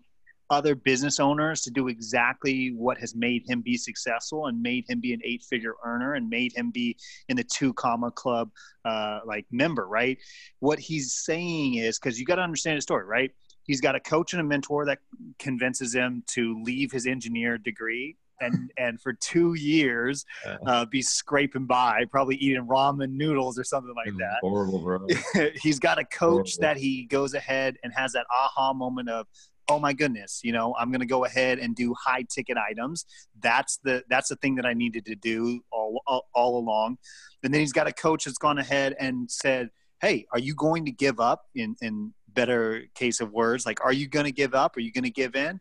other 0.51 0.75
business 0.75 1.19
owners 1.19 1.63
to 1.63 1.71
do 1.71 1.89
exactly 1.89 2.75
what 2.77 2.99
has 2.99 3.15
made 3.15 3.43
him 3.49 3.63
be 3.63 3.79
successful 3.79 4.49
and 4.49 4.61
made 4.61 4.85
him 4.87 5.01
be 5.01 5.15
an 5.15 5.21
eight 5.25 5.43
figure 5.45 5.75
earner 5.83 6.15
and 6.15 6.29
made 6.29 6.53
him 6.55 6.71
be 6.71 6.95
in 7.31 7.39
the 7.39 7.45
two 7.45 7.73
comma 7.73 8.11
club 8.11 8.51
uh, 8.85 9.21
like 9.25 9.47
member, 9.51 9.89
right? 9.89 10.19
What 10.61 10.79
he's 10.79 11.15
saying 11.15 11.77
is 11.77 11.99
because 11.99 12.21
you 12.21 12.27
got 12.27 12.37
to 12.37 12.43
understand 12.43 12.75
his 12.75 12.85
story, 12.85 13.07
right? 13.07 13.31
He's 13.65 13.81
got 13.81 13.95
a 13.95 14.01
coach 14.01 14.35
and 14.35 14.41
a 14.43 14.45
mentor 14.45 14.85
that 14.87 14.99
convinces 15.39 15.95
him 15.95 16.23
to 16.29 16.63
leave 16.63 16.93
his 16.93 17.07
engineer 17.07 17.57
degree 17.57 18.17
and 18.41 18.71
and 18.79 19.01
for 19.01 19.13
two 19.13 19.55
years 19.55 20.25
uh, 20.67 20.85
be 20.87 21.03
scraping 21.03 21.67
by, 21.67 22.05
probably 22.11 22.37
eating 22.37 22.67
ramen 22.67 23.13
noodles 23.13 23.59
or 23.59 23.65
something 23.65 23.95
like 23.95 24.15
that. 24.19 24.39
horrible 24.41 24.81
bro 24.81 25.07
He's 25.63 25.79
got 25.79 25.99
a 25.99 26.05
coach 26.05 26.57
Horrible. 26.57 26.61
that 26.61 26.77
he 26.77 27.05
goes 27.05 27.35
ahead 27.35 27.77
and 27.83 27.93
has 27.95 28.13
that 28.13 28.27
aha 28.33 28.73
moment 28.73 29.09
of, 29.09 29.27
oh 29.69 29.79
my 29.79 29.93
goodness, 29.93 30.41
you 30.43 30.53
know, 30.53 30.75
I'm 30.79 30.91
going 30.91 31.01
to 31.01 31.07
go 31.07 31.25
ahead 31.25 31.59
and 31.59 31.75
do 31.75 31.95
high 31.95 32.25
ticket 32.29 32.57
items. 32.57 33.05
That's 33.41 33.79
the 33.85 34.03
that's 34.09 34.29
the 34.29 34.37
thing 34.37 34.55
that 34.57 34.67
I 34.67 34.75
needed 34.75 35.05
to 35.07 35.15
do 35.15 35.61
all 35.71 36.03
all, 36.07 36.27
all 36.35 36.59
along. 36.59 36.99
And 37.43 37.53
then 37.53 37.61
he's 37.61 37.73
got 37.73 37.87
a 37.87 37.93
coach 37.93 38.25
that's 38.25 38.39
gone 38.39 38.59
ahead 38.59 38.97
and 38.99 39.31
said, 39.31 39.71
hey, 40.01 40.27
are 40.33 40.39
you 40.39 40.55
going 40.55 40.85
to 40.87 40.93
give 40.93 41.21
up? 41.21 41.43
In 41.55 41.77
in 41.83 42.15
better 42.29 42.85
case 42.95 43.21
of 43.21 43.33
words, 43.33 43.67
like, 43.67 43.83
are 43.85 43.93
you 43.93 44.07
going 44.07 44.27
to 44.27 44.33
give 44.33 44.55
up? 44.55 44.77
Are 44.77 44.81
you 44.81 44.93
going 44.93 45.05
to 45.05 45.11
give 45.11 45.35
in? 45.35 45.61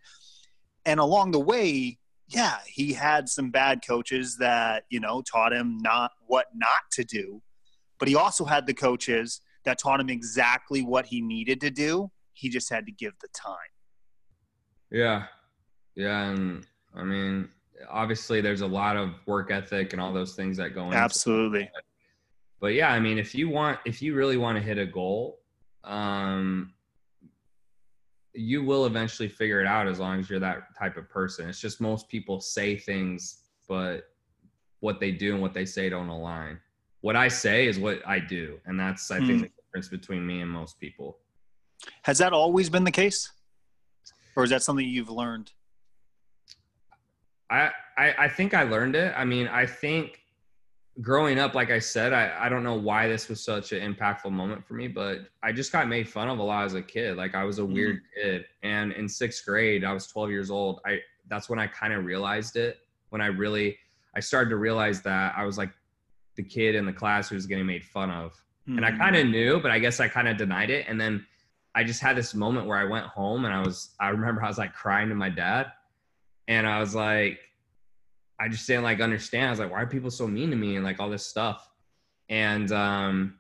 And 0.86 1.00
along 1.00 1.32
the 1.32 1.40
way, 1.40 1.98
yeah, 2.28 2.58
he 2.66 2.94
had 2.94 3.30
some 3.30 3.52
bad 3.52 3.82
coaches 3.86 4.38
that, 4.38 4.84
you 4.90 5.00
know, 5.00 5.22
taught 5.22 5.54
him 5.54 5.78
not 5.80 6.12
what 6.26 6.48
not 6.54 6.92
to 6.94 7.04
do. 7.04 7.42
But 8.00 8.08
he 8.08 8.16
also 8.16 8.46
had 8.46 8.68
the 8.68 8.74
coaches 8.74 9.42
that 9.64 9.80
taught 9.80 10.00
him 10.00 10.10
exactly 10.10 10.82
what 10.82 11.06
he 11.06 11.22
needed 11.22 11.62
to 11.62 11.72
do. 11.72 12.12
He 12.34 12.50
just 12.50 12.70
had 12.70 12.86
to 12.86 12.92
give 12.92 13.14
the 13.22 13.30
time. 13.30 13.58
Yeah. 14.92 15.26
Yeah. 15.96 16.30
And 16.30 16.66
I 16.94 17.04
mean, 17.04 17.50
obviously 17.90 18.42
there's 18.42 18.62
a 18.62 18.68
lot 18.68 18.98
of 18.98 19.12
work 19.26 19.50
ethic 19.52 19.94
and 19.94 20.02
all 20.02 20.14
those 20.14 20.36
things 20.36 20.58
that 20.58 20.76
go 20.76 20.86
into 20.86 20.98
it. 20.98 21.00
Absolutely. 21.00 21.72
But 22.60 22.74
yeah, 22.74 22.92
I 22.92 23.00
mean, 23.00 23.18
if 23.18 23.34
you 23.34 23.50
want, 23.50 23.80
if 23.86 24.02
you 24.02 24.16
really 24.16 24.38
want 24.38 24.58
to 24.58 24.64
hit 24.64 24.78
a 24.78 24.86
goal, 24.86 25.40
um, 25.84 26.74
you 28.38 28.64
will 28.64 28.86
eventually 28.86 29.28
figure 29.28 29.60
it 29.60 29.68
out 29.68 29.88
as 29.88 30.00
long 30.00 30.20
as 30.20 30.30
you're 30.30 30.40
that 30.40 30.76
type 30.78 30.96
of 30.98 31.10
person. 31.10 31.50
It's 31.50 31.60
just 31.60 31.82
most 31.82 32.08
people 32.08 32.40
say 32.40 32.78
things, 32.78 33.40
but 33.68 34.10
what 34.80 35.00
they 35.00 35.12
do 35.12 35.34
and 35.34 35.42
what 35.42 35.54
they 35.54 35.66
say 35.66 35.90
don't 35.90 36.10
align. 36.10 36.60
What 37.02 37.16
I 37.16 37.28
say 37.30 37.68
is 37.68 37.80
what 37.80 38.06
I 38.08 38.20
do. 38.20 38.60
And 38.66 38.80
that's, 38.80 39.10
I 39.12 39.20
Hmm. 39.20 39.28
think, 39.28 39.42
the 39.42 39.50
difference 39.64 39.88
between 39.90 40.26
me 40.26 40.42
and 40.42 40.52
most 40.52 40.80
people. 40.80 41.18
Has 42.04 42.20
that 42.20 42.32
always 42.34 42.70
been 42.70 42.84
the 42.84 42.92
case? 42.92 43.32
Or 44.36 44.44
is 44.44 44.52
that 44.52 44.62
something 44.62 44.88
you've 44.88 45.10
learned? 45.10 45.52
I, 47.50 47.72
I 47.98 48.14
I 48.20 48.28
think 48.30 48.54
I 48.54 48.64
learned 48.64 48.96
it. 48.96 49.14
I 49.18 49.24
mean, 49.26 49.48
I 49.48 49.66
think 49.66 50.20
growing 51.02 51.40
up, 51.40 51.54
like 51.54 51.70
I 51.70 51.80
said, 51.80 52.14
I, 52.14 52.34
I 52.40 52.50
don't 52.50 52.64
know 52.64 52.76
why 52.76 53.08
this 53.08 53.30
was 53.30 53.44
such 53.44 53.72
an 53.72 53.94
impactful 53.94 54.32
moment 54.32 54.66
for 54.66 54.74
me, 54.74 54.88
but 54.88 55.28
I 55.44 55.52
just 55.52 55.72
got 55.72 55.88
made 55.88 56.10
fun 56.10 56.30
of 56.30 56.40
a 56.40 56.44
lot 56.44 56.66
as 56.66 56.74
a 56.74 56.82
kid. 56.82 57.18
Like 57.18 57.36
I 57.36 57.44
was 57.44 57.60
a 57.60 57.62
mm-hmm. 57.62 57.74
weird 57.74 58.02
kid. 58.16 58.46
And 58.64 58.92
in 58.94 59.08
sixth 59.08 59.46
grade, 59.46 59.84
I 59.84 59.94
was 59.94 60.08
12 60.08 60.32
years 60.32 60.50
old. 60.50 60.82
I 60.86 61.00
that's 61.30 61.50
when 61.50 61.60
I 61.60 61.68
kind 61.68 61.94
of 61.94 62.06
realized 62.06 62.56
it. 62.56 62.78
When 63.10 63.22
I 63.22 63.28
really 63.28 63.78
I 64.16 64.20
started 64.20 64.50
to 64.50 64.56
realize 64.56 65.02
that 65.04 65.34
I 65.38 65.46
was 65.46 65.58
like 65.58 65.72
the 66.36 66.44
kid 66.44 66.76
in 66.76 66.86
the 66.86 66.94
class 66.94 67.30
who 67.30 67.36
was 67.36 67.46
getting 67.46 67.66
made 67.66 67.84
fun 67.84 68.10
of. 68.10 68.34
And 68.68 68.84
I 68.84 68.92
kind 68.92 69.16
of 69.16 69.24
mm-hmm. 69.24 69.32
knew, 69.32 69.60
but 69.62 69.72
I 69.72 69.80
guess 69.80 70.02
I 70.02 70.10
kind 70.10 70.28
of 70.28 70.36
denied 70.36 70.70
it. 70.70 70.88
And 70.90 71.00
then 71.00 71.26
I 71.74 71.86
just 71.86 72.02
had 72.02 72.18
this 72.18 72.36
moment 72.36 72.68
where 72.68 72.78
I 72.78 72.84
went 72.84 73.06
home 73.06 73.46
and 73.46 73.54
I 73.54 73.62
was, 73.62 73.92
I 73.98 74.10
remember 74.10 74.44
I 74.44 74.48
was 74.50 74.58
like 74.58 74.74
crying 74.74 75.08
to 75.08 75.16
my 75.16 75.30
dad. 75.30 75.72
And 76.50 76.68
I 76.68 76.82
was 76.82 76.94
like, 76.94 77.40
I 78.40 78.48
just 78.48 78.68
didn't 78.68 78.84
like 78.84 79.00
understand. 79.00 79.48
I 79.48 79.50
was 79.50 79.60
like, 79.60 79.72
why 79.72 79.82
are 79.82 79.88
people 79.88 80.12
so 80.12 80.28
mean 80.28 80.50
to 80.52 80.56
me 80.56 80.76
and 80.76 80.86
like 80.86 81.00
all 81.00 81.10
this 81.10 81.26
stuff? 81.26 81.70
And 82.30 82.72
um, 82.72 83.36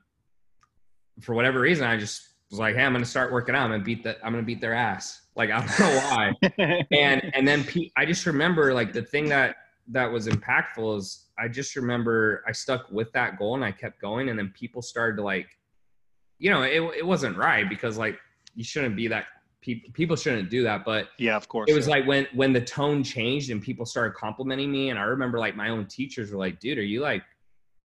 for 1.21 1.35
whatever 1.35 1.59
reason, 1.59 1.85
I 1.85 1.97
just 1.97 2.29
was 2.49 2.59
like, 2.59 2.75
hey, 2.75 2.83
I'm 2.83 2.93
gonna 2.93 3.05
start 3.05 3.31
working 3.31 3.55
out. 3.55 3.63
I'm 3.63 3.71
gonna 3.71 3.83
beat 3.83 4.03
that. 4.03 4.17
I'm 4.23 4.31
gonna 4.31 4.43
beat 4.43 4.61
their 4.61 4.73
ass. 4.73 5.21
Like 5.35 5.51
I 5.51 5.59
don't 5.59 5.79
know 5.79 5.99
why 6.09 6.85
and 6.91 7.31
and 7.35 7.47
then 7.47 7.63
P- 7.63 7.91
I 7.95 8.05
just 8.05 8.25
remember 8.25 8.73
like 8.73 8.93
the 8.93 9.03
thing 9.03 9.29
that 9.29 9.57
that 9.89 10.11
was 10.11 10.27
impactful 10.27 10.97
is 10.97 11.25
I 11.37 11.47
just 11.47 11.75
remember 11.75 12.43
I 12.47 12.51
stuck 12.51 12.89
with 12.91 13.11
that 13.13 13.37
goal 13.37 13.55
and 13.55 13.63
I 13.63 13.71
kept 13.71 14.01
going 14.01 14.29
and 14.29 14.39
then 14.39 14.51
people 14.57 14.81
started 14.81 15.17
to 15.17 15.23
like 15.23 15.47
you 16.39 16.49
know 16.49 16.63
it 16.63 16.81
it 16.97 17.05
wasn't 17.05 17.37
right 17.37 17.69
because 17.69 17.97
like 17.97 18.17
you 18.55 18.63
shouldn't 18.63 18.95
be 18.95 19.07
that 19.09 19.25
people 19.61 19.91
people 19.93 20.15
shouldn't 20.15 20.49
do 20.49 20.63
that 20.63 20.85
but 20.85 21.09
yeah, 21.17 21.35
of 21.35 21.47
course. 21.47 21.69
it 21.69 21.73
was 21.73 21.87
like 21.87 22.05
when 22.05 22.27
when 22.33 22.53
the 22.53 22.61
tone 22.61 23.03
changed 23.03 23.49
and 23.49 23.61
people 23.61 23.85
started 23.85 24.13
complimenting 24.13 24.71
me 24.71 24.89
and 24.89 24.99
I 24.99 25.03
remember 25.03 25.39
like 25.39 25.55
my 25.55 25.69
own 25.69 25.85
teachers 25.85 26.31
were 26.31 26.37
like 26.37 26.59
dude 26.59 26.77
are 26.77 26.83
you 26.83 27.01
like 27.01 27.23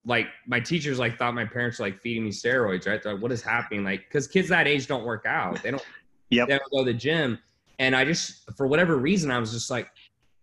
like 0.06 0.28
my 0.46 0.60
teachers 0.60 0.98
like 0.98 1.18
thought 1.18 1.34
my 1.34 1.44
parents 1.44 1.78
were 1.78 1.86
like 1.86 2.00
feeding 2.00 2.24
me 2.24 2.30
steroids 2.30 2.86
right 2.86 3.02
they're 3.02 3.14
like 3.14 3.22
what 3.22 3.32
is 3.32 3.42
happening 3.42 3.84
like 3.84 4.04
because 4.08 4.26
kids 4.28 4.48
that 4.48 4.66
age 4.68 4.86
don't 4.86 5.04
work 5.04 5.26
out 5.26 5.62
they 5.62 5.70
don't 5.70 5.84
Yep. 6.30 6.48
they 6.48 6.58
don't 6.58 6.70
go 6.72 6.78
to 6.84 6.92
the 6.92 6.98
gym 6.98 7.38
and 7.78 7.94
i 7.94 8.04
just 8.04 8.52
for 8.56 8.66
whatever 8.66 8.96
reason 8.96 9.30
i 9.30 9.38
was 9.38 9.52
just 9.52 9.70
like 9.70 9.88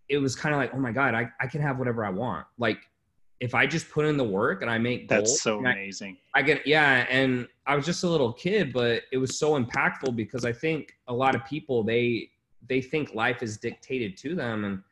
it 0.08 0.16
was 0.16 0.34
kind 0.34 0.54
of 0.54 0.58
like 0.58 0.72
oh 0.72 0.78
my 0.78 0.92
god 0.92 1.14
I, 1.14 1.28
I 1.40 1.46
can 1.46 1.60
have 1.60 1.78
whatever 1.78 2.04
i 2.06 2.10
want 2.10 2.46
like 2.58 2.78
if 3.40 3.54
i 3.54 3.66
just 3.66 3.90
put 3.90 4.06
in 4.06 4.16
the 4.16 4.24
work 4.24 4.62
and 4.62 4.70
i 4.70 4.78
make 4.78 5.08
goals 5.08 5.22
That's 5.24 5.42
so 5.42 5.58
and 5.58 5.68
I, 5.68 5.72
amazing. 5.72 6.16
I 6.34 6.40
get 6.40 6.66
yeah 6.66 7.06
and 7.10 7.46
i 7.66 7.74
was 7.74 7.84
just 7.86 8.04
a 8.04 8.08
little 8.08 8.32
kid 8.32 8.72
but 8.72 9.02
it 9.12 9.18
was 9.18 9.38
so 9.38 9.58
impactful 9.62 10.14
because 10.16 10.44
i 10.44 10.52
think 10.52 10.94
a 11.08 11.12
lot 11.12 11.34
of 11.34 11.44
people 11.44 11.82
they 11.82 12.30
they 12.68 12.80
think 12.80 13.14
life 13.14 13.42
is 13.42 13.58
dictated 13.58 14.16
to 14.16 14.34
them. 14.34 14.64
And 14.64 14.82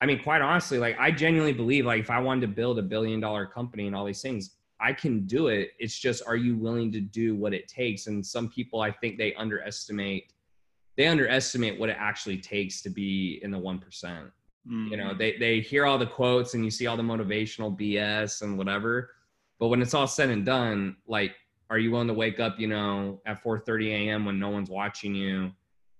i 0.00 0.06
mean 0.06 0.22
quite 0.22 0.40
honestly 0.42 0.78
like 0.78 0.96
i 0.98 1.10
genuinely 1.10 1.52
believe 1.52 1.84
like 1.86 2.00
if 2.00 2.10
i 2.10 2.18
wanted 2.18 2.42
to 2.42 2.48
build 2.48 2.78
a 2.78 2.82
billion 2.82 3.20
dollar 3.20 3.46
company 3.46 3.86
and 3.86 3.94
all 3.96 4.04
these 4.04 4.22
things 4.22 4.56
i 4.80 4.92
can 4.92 5.26
do 5.26 5.48
it. 5.48 5.70
It's 5.78 5.98
just 5.98 6.22
are 6.26 6.36
you 6.36 6.56
willing 6.56 6.92
to 6.92 7.00
do 7.00 7.34
what 7.34 7.52
it 7.52 7.66
takes? 7.66 8.06
And 8.06 8.24
some 8.24 8.48
people 8.48 8.80
i 8.80 8.90
think 8.90 9.18
they 9.18 9.34
underestimate 9.34 10.32
they 10.96 11.06
underestimate 11.06 11.78
what 11.78 11.88
it 11.88 11.96
actually 11.98 12.38
takes 12.38 12.82
to 12.82 12.90
be 12.90 13.38
in 13.42 13.50
the 13.50 13.58
1% 13.58 14.30
you 14.90 14.96
know 14.98 15.10
Mhm. 15.14 15.18
they 15.18 15.36
they 15.38 15.60
hear 15.60 15.86
all 15.86 15.98
the 15.98 16.06
quotes 16.06 16.54
and 16.54 16.64
you 16.64 16.70
see 16.70 16.86
all 16.86 16.96
the 16.96 17.02
motivational 17.02 17.74
bs 17.80 18.42
and 18.42 18.58
whatever. 18.58 19.10
But 19.58 19.68
when 19.68 19.80
it's 19.82 19.94
all 19.94 20.06
said 20.06 20.28
and 20.30 20.44
done 20.46 20.96
like 21.06 21.34
are 21.70 21.78
you 21.78 21.90
willing 21.90 22.08
to 22.08 22.14
wake 22.14 22.40
up 22.40 22.58
you 22.58 22.66
know 22.66 23.20
at 23.26 23.42
4:30 23.42 23.88
a.m. 23.88 24.24
when 24.24 24.38
no 24.38 24.48
one's 24.48 24.70
watching 24.70 25.14
you 25.14 25.52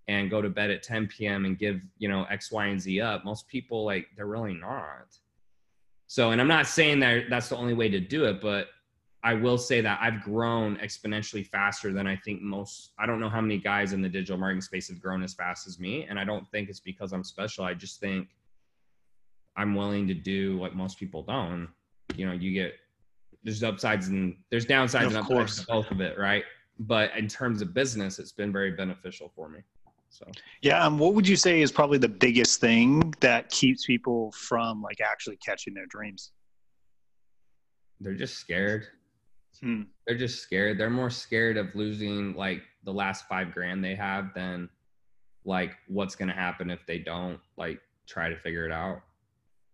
and 0.07 0.31
go 0.31 0.41
to 0.41 0.49
bed 0.49 0.71
at 0.71 0.83
10 0.83 1.07
p.m. 1.09 1.45
and 1.45 1.59
give 1.59 1.81
you 1.99 2.09
know 2.09 2.25
x 2.25 2.51
y 2.51 2.67
and 2.67 2.81
z 2.81 3.01
up 3.01 3.25
most 3.25 3.47
people 3.49 3.85
like 3.85 4.07
they're 4.17 4.27
really 4.27 4.55
not 4.55 5.17
so 6.07 6.31
and 6.31 6.41
i'm 6.41 6.49
not 6.49 6.67
saying 6.67 6.99
that 7.01 7.25
that's 7.31 7.49
the 7.49 7.57
only 7.57 7.75
way 7.75 7.89
to 7.89 8.01
do 8.01 8.25
it 8.25 8.41
but 8.41 8.69
i 9.23 9.35
will 9.35 9.59
say 9.59 9.81
that 9.81 9.99
i've 10.01 10.23
grown 10.23 10.77
exponentially 10.77 11.47
faster 11.47 11.93
than 11.93 12.07
i 12.07 12.17
think 12.17 12.41
most 12.41 12.93
i 12.99 13.07
don't 13.07 13.21
know 13.21 13.29
how 13.29 13.41
many 13.41 13.59
guys 13.59 13.93
in 13.93 14.01
the 14.01 14.09
digital 14.09 14.39
marketing 14.39 14.63
space 14.63 14.89
have 14.89 15.01
grown 15.01 15.23
as 15.23 15.35
fast 15.35 15.67
as 15.67 15.79
me 15.79 16.07
and 16.09 16.19
i 16.19 16.25
don't 16.25 16.49
think 16.51 16.69
it's 16.69 16.81
because 16.81 17.13
i'm 17.13 17.25
special 17.25 17.65
i 17.65 17.75
just 17.75 18.01
think 18.01 18.29
i'm 19.57 19.75
willing 19.75 20.07
to 20.07 20.15
do 20.15 20.57
what 20.57 20.75
most 20.75 20.99
people 20.99 21.23
don't 21.23 21.69
you 22.17 22.27
know 22.27 22.33
you 22.33 22.53
get 22.53 22.75
there's 23.45 23.63
upsides 23.63 24.09
and 24.09 24.37
there's 24.51 24.67
downsides 24.67 25.07
Of 25.07 25.09
and 25.09 25.17
upsides 25.19 25.27
course. 25.29 25.61
to 25.61 25.67
both 25.67 25.91
of 25.91 26.01
it 26.01 26.19
right 26.19 26.45
but 26.81 27.17
in 27.17 27.29
terms 27.29 27.63
of 27.63 27.75
business 27.75 28.19
it's 28.19 28.33
been 28.33 28.53
very 28.53 28.73
beneficial 28.73 29.31
for 29.35 29.49
me 29.49 29.61
so 30.11 30.27
Yeah, 30.63 30.87
and 30.87 30.99
what 30.99 31.13
would 31.15 31.29
you 31.29 31.37
say 31.37 31.61
is 31.61 31.71
probably 31.71 31.99
the 31.99 32.09
biggest 32.09 32.61
thing 32.61 33.13
that 33.21 33.51
keeps 33.51 33.85
people 33.85 34.33
from 34.33 34.81
like 34.83 35.01
actually 35.01 35.37
catching 35.37 35.75
their 35.75 35.87
dreams? 35.87 36.33
they're 38.01 38.15
just 38.15 38.37
scared 38.39 38.87
Hmm. 39.61 39.83
They're 40.07 40.17
just 40.17 40.41
scared. 40.41 40.79
They're 40.79 40.89
more 40.89 41.11
scared 41.11 41.57
of 41.57 41.75
losing 41.75 42.33
like 42.35 42.63
the 42.85 42.93
last 42.93 43.27
five 43.27 43.53
grand 43.53 43.83
they 43.85 43.97
have 43.97 44.33
than 44.33 44.69
like 45.45 45.73
what's 45.89 46.15
gonna 46.15 46.33
happen 46.33 46.71
if 46.71 46.79
they 46.87 47.01
don't 47.01 47.41
like 47.57 47.81
try 48.07 48.29
to 48.29 48.37
figure 48.37 48.67
it 48.67 48.71
out. 48.71 49.01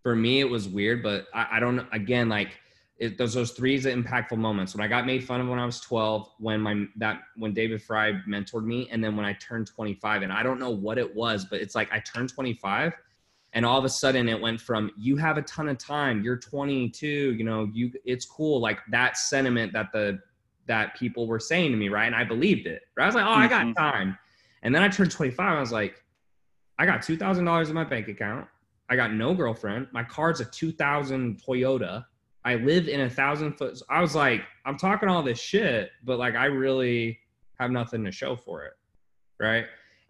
For 0.03 0.16
me, 0.16 0.40
it 0.40 0.48
was 0.48 0.68
weird, 0.68 1.03
but 1.03 1.27
I, 1.35 1.48
I 1.57 1.61
don't 1.61 1.87
again 1.92 2.31
like 2.31 2.59
it, 2.98 3.18
those 3.18 3.35
those 3.35 3.50
three 3.52 3.78
impactful 3.80 4.37
moments 4.37 4.74
when 4.74 4.85
I 4.85 4.88
got 4.88 5.04
made 5.04 5.24
fun 5.24 5.40
of 5.40 5.48
when 5.48 5.59
I 5.59 5.66
was 5.66 5.80
12, 5.80 6.28
when 6.38 6.61
my 6.61 6.85
that 6.96 7.22
when 7.37 7.52
David 7.52 7.83
Fry 7.83 8.12
mentored 8.28 8.64
me, 8.64 8.88
and 8.90 9.02
then 9.02 9.16
when 9.16 9.24
I 9.26 9.33
turned 9.35 9.66
25, 9.66 10.22
and 10.22 10.33
I 10.33 10.42
don't 10.42 10.61
know 10.61 10.70
what 10.70 10.98
it 10.98 11.14
was, 11.14 11.44
but 11.44 11.61
it's 11.61 11.74
like 11.74 11.92
I 11.92 11.98
turned 12.00 12.33
25, 12.33 12.92
and 13.52 13.66
all 13.66 13.78
of 13.78 13.85
a 13.85 13.88
sudden 13.88 14.28
it 14.28 14.40
went 14.40 14.61
from 14.61 14.92
you 14.96 15.16
have 15.16 15.38
a 15.38 15.42
ton 15.42 15.68
of 15.68 15.78
time, 15.78 16.22
you're 16.22 16.37
22, 16.37 17.07
you 17.07 17.44
know, 17.44 17.68
you 17.72 17.90
it's 18.04 18.24
cool, 18.24 18.61
like 18.61 18.78
that 18.90 19.16
sentiment 19.16 19.72
that 19.72 19.90
the 19.92 20.20
that 20.66 20.96
people 20.96 21.26
were 21.26 21.40
saying 21.40 21.72
to 21.72 21.76
me, 21.76 21.88
right, 21.88 22.07
and 22.07 22.14
I 22.14 22.24
believed 22.24 22.66
it. 22.66 22.83
Right? 22.96 23.04
I 23.04 23.07
was 23.07 23.14
like, 23.16 23.26
oh, 23.26 23.30
I 23.30 23.48
got 23.48 23.66
Mhm. 23.66 23.74
time, 23.76 24.18
and 24.62 24.72
then 24.74 24.83
I 24.83 24.88
turned 24.88 25.11
25, 25.11 25.40
I 25.57 25.61
was 25.61 25.72
like, 25.72 26.02
I 26.78 26.87
got 26.87 27.02
two 27.02 27.16
thousand 27.16 27.44
dollars 27.44 27.68
in 27.70 27.74
my 27.74 27.85
bank 27.85 28.07
account. 28.07 28.46
I 28.88 28.96
got 28.96 29.12
no 29.12 29.35
girlfriend. 29.35 29.88
My 29.92 30.04
car's 30.04 30.40
a 30.40 30.44
2000 30.44 31.42
Toyota. 31.42 32.04
I 32.44 32.57
live 32.57 32.88
in 32.88 33.00
a 33.00 33.11
thousand 33.11 33.54
foot. 33.54 33.80
I 33.88 34.00
was 34.00 34.14
like, 34.14 34.42
I'm 34.66 34.76
talking 34.76 35.09
all 35.09 35.22
this 35.22 35.40
shit, 35.40 35.90
but 36.04 36.18
like, 36.18 36.35
I 36.35 36.46
really 36.46 37.18
have 37.59 37.70
nothing 37.70 38.04
to 38.04 38.12
show 38.12 38.37
for 38.37 38.64
it. 38.64 38.72
Right. 39.40 39.66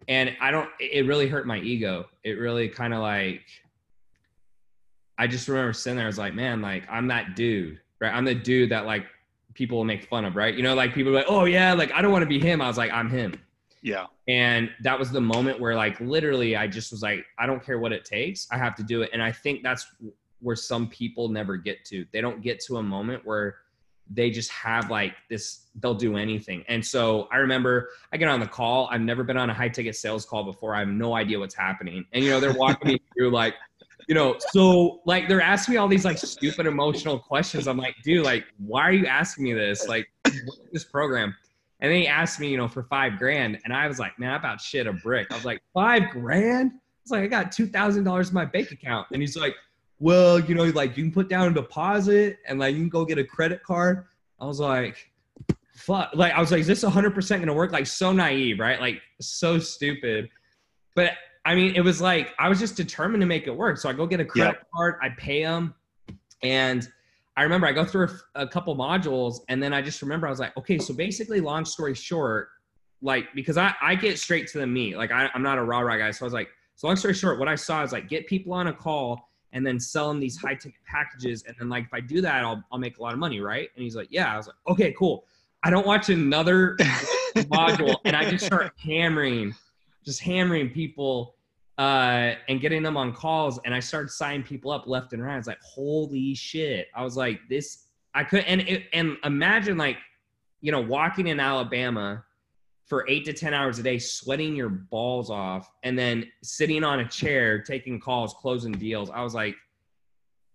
And 0.07 0.35
I 0.41 0.51
don't, 0.51 0.69
it 0.79 1.05
really 1.07 1.27
hurt 1.27 1.47
my 1.47 1.59
ego. 1.59 2.05
It 2.23 2.33
really 2.33 2.67
kind 2.67 2.93
of 2.93 3.01
like, 3.01 3.41
I 5.17 5.27
just 5.27 5.47
remember 5.47 5.73
sitting 5.73 5.95
there, 5.95 6.05
I 6.05 6.07
was 6.07 6.17
like, 6.17 6.35
man, 6.35 6.61
like, 6.61 6.83
I'm 6.89 7.07
that 7.07 7.35
dude, 7.35 7.79
right? 8.01 8.13
I'm 8.13 8.25
the 8.25 8.35
dude 8.35 8.69
that 8.71 8.85
like 8.85 9.05
people 9.53 9.83
make 9.85 10.03
fun 10.03 10.25
of, 10.25 10.35
right? 10.35 10.53
You 10.53 10.61
know, 10.61 10.75
like 10.75 10.93
people 10.93 11.13
are 11.13 11.15
like, 11.15 11.25
oh 11.29 11.45
yeah, 11.45 11.73
like, 11.73 11.91
I 11.93 12.01
don't 12.01 12.11
want 12.11 12.23
to 12.23 12.29
be 12.29 12.39
him. 12.39 12.61
I 12.61 12.67
was 12.67 12.77
like, 12.77 12.91
I'm 12.91 13.09
him. 13.09 13.39
Yeah. 13.81 14.07
And 14.27 14.69
that 14.81 14.99
was 14.99 15.11
the 15.11 15.21
moment 15.21 15.59
where, 15.59 15.75
like, 15.75 15.99
literally, 16.01 16.55
I 16.57 16.67
just 16.67 16.91
was 16.91 17.01
like, 17.01 17.23
I 17.39 17.45
don't 17.45 17.63
care 17.63 17.79
what 17.79 17.93
it 17.93 18.03
takes. 18.03 18.47
I 18.51 18.57
have 18.57 18.75
to 18.75 18.83
do 18.83 19.03
it. 19.03 19.11
And 19.13 19.23
I 19.23 19.31
think 19.31 19.63
that's 19.63 19.87
where 20.45 20.55
some 20.55 20.87
people 20.87 21.27
never 21.27 21.57
get 21.57 21.83
to. 21.85 22.05
They 22.13 22.21
don't 22.21 22.39
get 22.39 22.59
to 22.65 22.77
a 22.77 22.83
moment 22.83 23.25
where 23.25 23.55
they 24.11 24.29
just 24.29 24.51
have 24.51 24.91
like 24.91 25.13
this, 25.27 25.65
they'll 25.81 25.95
do 25.95 26.17
anything. 26.17 26.63
And 26.67 26.85
so 26.85 27.27
I 27.31 27.37
remember 27.37 27.89
I 28.13 28.17
get 28.17 28.29
on 28.29 28.39
the 28.39 28.45
call. 28.45 28.87
I've 28.91 29.01
never 29.01 29.23
been 29.23 29.37
on 29.37 29.49
a 29.49 29.55
high 29.55 29.69
ticket 29.69 29.95
sales 29.95 30.23
call 30.23 30.43
before. 30.43 30.75
I 30.75 30.79
have 30.79 30.87
no 30.87 31.15
idea 31.15 31.39
what's 31.39 31.55
happening. 31.55 32.05
And, 32.13 32.23
you 32.23 32.29
know, 32.29 32.39
they're 32.39 32.53
walking 32.53 32.89
me 32.89 33.01
through 33.17 33.31
like, 33.31 33.55
you 34.07 34.13
know, 34.13 34.35
so 34.51 35.01
like 35.07 35.27
they're 35.27 35.41
asking 35.41 35.73
me 35.73 35.77
all 35.79 35.87
these 35.87 36.05
like 36.05 36.19
stupid 36.19 36.67
emotional 36.67 37.17
questions. 37.17 37.67
I'm 37.67 37.77
like, 37.77 37.95
dude, 38.03 38.23
like, 38.23 38.45
why 38.59 38.83
are 38.83 38.93
you 38.93 39.07
asking 39.07 39.45
me 39.45 39.53
this? 39.53 39.87
Like, 39.87 40.07
this 40.71 40.83
program? 40.83 41.35
And 41.79 41.91
then 41.91 42.01
he 42.01 42.07
asked 42.07 42.39
me, 42.39 42.49
you 42.49 42.57
know, 42.57 42.67
for 42.67 42.83
five 42.83 43.17
grand. 43.17 43.57
And 43.63 43.73
I 43.73 43.87
was 43.87 43.97
like, 43.97 44.19
man, 44.19 44.29
I 44.29 44.35
about 44.35 44.61
shit 44.61 44.85
a 44.85 44.93
brick. 44.93 45.25
I 45.31 45.35
was 45.35 45.45
like, 45.45 45.63
five 45.73 46.03
grand? 46.11 46.73
It's 47.01 47.09
like, 47.09 47.23
I 47.23 47.27
got 47.27 47.51
$2,000 47.51 48.27
in 48.27 48.33
my 48.35 48.45
bank 48.45 48.69
account. 48.69 49.07
And 49.11 49.23
he's 49.23 49.35
like, 49.35 49.55
well, 49.99 50.39
you 50.39 50.55
know, 50.55 50.65
like 50.65 50.97
you 50.97 51.03
can 51.03 51.11
put 51.11 51.29
down 51.29 51.47
a 51.47 51.53
deposit 51.53 52.37
and 52.47 52.59
like 52.59 52.75
you 52.75 52.81
can 52.81 52.89
go 52.89 53.05
get 53.05 53.17
a 53.17 53.23
credit 53.23 53.63
card. 53.63 54.05
I 54.39 54.45
was 54.45 54.59
like, 54.59 55.11
fuck. 55.75 56.11
Like, 56.13 56.33
I 56.33 56.39
was 56.39 56.51
like, 56.51 56.61
is 56.61 56.67
this 56.67 56.83
100% 56.83 57.29
going 57.29 57.47
to 57.47 57.53
work? 57.53 57.71
Like, 57.71 57.87
so 57.87 58.11
naive, 58.11 58.59
right? 58.59 58.79
Like, 58.79 59.01
so 59.21 59.59
stupid. 59.59 60.29
But 60.95 61.11
I 61.45 61.55
mean, 61.55 61.75
it 61.75 61.81
was 61.81 62.01
like, 62.01 62.33
I 62.39 62.49
was 62.49 62.59
just 62.59 62.75
determined 62.75 63.21
to 63.21 63.27
make 63.27 63.47
it 63.47 63.55
work. 63.55 63.77
So 63.77 63.87
I 63.87 63.93
go 63.93 64.07
get 64.07 64.19
a 64.19 64.25
credit 64.25 64.57
card, 64.73 64.95
I 65.01 65.09
pay 65.09 65.43
them. 65.43 65.75
And 66.41 66.87
I 67.37 67.43
remember 67.43 67.67
I 67.67 67.71
go 67.71 67.85
through 67.85 68.09
a, 68.35 68.43
a 68.43 68.47
couple 68.47 68.75
modules 68.75 69.39
and 69.49 69.61
then 69.61 69.73
I 69.73 69.81
just 69.81 70.01
remember 70.01 70.27
I 70.27 70.29
was 70.29 70.39
like, 70.39 70.55
okay, 70.57 70.77
so 70.77 70.93
basically, 70.93 71.41
long 71.41 71.65
story 71.65 71.93
short, 71.93 72.49
like, 73.01 73.27
because 73.35 73.57
I, 73.57 73.73
I 73.81 73.95
get 73.95 74.17
straight 74.17 74.47
to 74.47 74.59
the 74.59 74.67
meat. 74.67 74.97
Like, 74.97 75.11
I, 75.11 75.29
I'm 75.33 75.43
not 75.43 75.57
a 75.57 75.63
rah 75.63 75.79
rah 75.79 75.97
guy. 75.97 76.11
So 76.11 76.25
I 76.25 76.27
was 76.27 76.33
like, 76.33 76.49
so 76.75 76.87
long 76.87 76.95
story 76.95 77.13
short, 77.13 77.39
what 77.39 77.47
I 77.47 77.55
saw 77.55 77.83
is 77.83 77.91
like, 77.91 78.09
get 78.09 78.25
people 78.27 78.53
on 78.53 78.67
a 78.67 78.73
call 78.73 79.29
and 79.55 79.65
then 79.65 79.79
sell 79.79 80.09
them 80.09 80.19
these 80.19 80.37
high 80.37 80.53
ticket 80.53 80.83
packages. 80.85 81.43
And 81.47 81.55
then, 81.57 81.69
like, 81.69 81.85
if 81.85 81.93
I 81.93 82.01
do 82.01 82.19
that, 82.21 82.43
I'll, 82.43 82.61
I'll 82.71 82.77
make 82.77 82.97
a 82.97 83.01
lot 83.01 83.13
of 83.13 83.19
money, 83.19 83.39
right? 83.39 83.69
And 83.75 83.83
he's 83.83 83.95
like, 83.95 84.09
yeah. 84.11 84.31
I 84.31 84.37
was 84.37 84.47
like, 84.47 84.55
okay, 84.67 84.93
cool. 84.99 85.25
I 85.63 85.69
don't 85.69 85.87
watch 85.87 86.09
another 86.09 86.75
module 87.37 87.95
and 88.03 88.17
I 88.17 88.29
just 88.29 88.45
start 88.45 88.73
hammering, 88.77 89.55
just 90.03 90.21
hammering 90.21 90.69
people 90.69 91.35
uh, 91.77 92.33
and 92.49 92.59
getting 92.59 92.83
them 92.83 92.97
on 92.97 93.13
calls. 93.13 93.57
And 93.63 93.73
I 93.73 93.79
started 93.79 94.09
signing 94.09 94.43
people 94.43 94.71
up 94.71 94.87
left 94.87 95.13
and 95.13 95.23
right. 95.23 95.35
I 95.35 95.37
was 95.37 95.47
like, 95.47 95.61
holy 95.61 96.35
shit. 96.35 96.89
I 96.93 97.01
was 97.01 97.15
like, 97.15 97.39
this, 97.49 97.85
I 98.13 98.25
could, 98.25 98.43
and, 98.43 98.83
and 98.91 99.15
imagine 99.23 99.77
like, 99.77 99.97
you 100.59 100.73
know, 100.73 100.81
walking 100.81 101.27
in 101.27 101.39
Alabama 101.39 102.24
for 102.85 103.05
eight 103.09 103.25
to 103.25 103.33
10 103.33 103.53
hours 103.53 103.79
a 103.79 103.83
day, 103.83 103.97
sweating 103.97 104.55
your 104.55 104.69
balls 104.69 105.29
off, 105.31 105.71
and 105.83 105.97
then 105.97 106.29
sitting 106.43 106.83
on 106.83 106.99
a 106.99 107.07
chair, 107.07 107.61
taking 107.61 107.99
calls, 107.99 108.33
closing 108.35 108.71
deals. 108.71 109.09
I 109.09 109.21
was 109.23 109.33
like, 109.33 109.55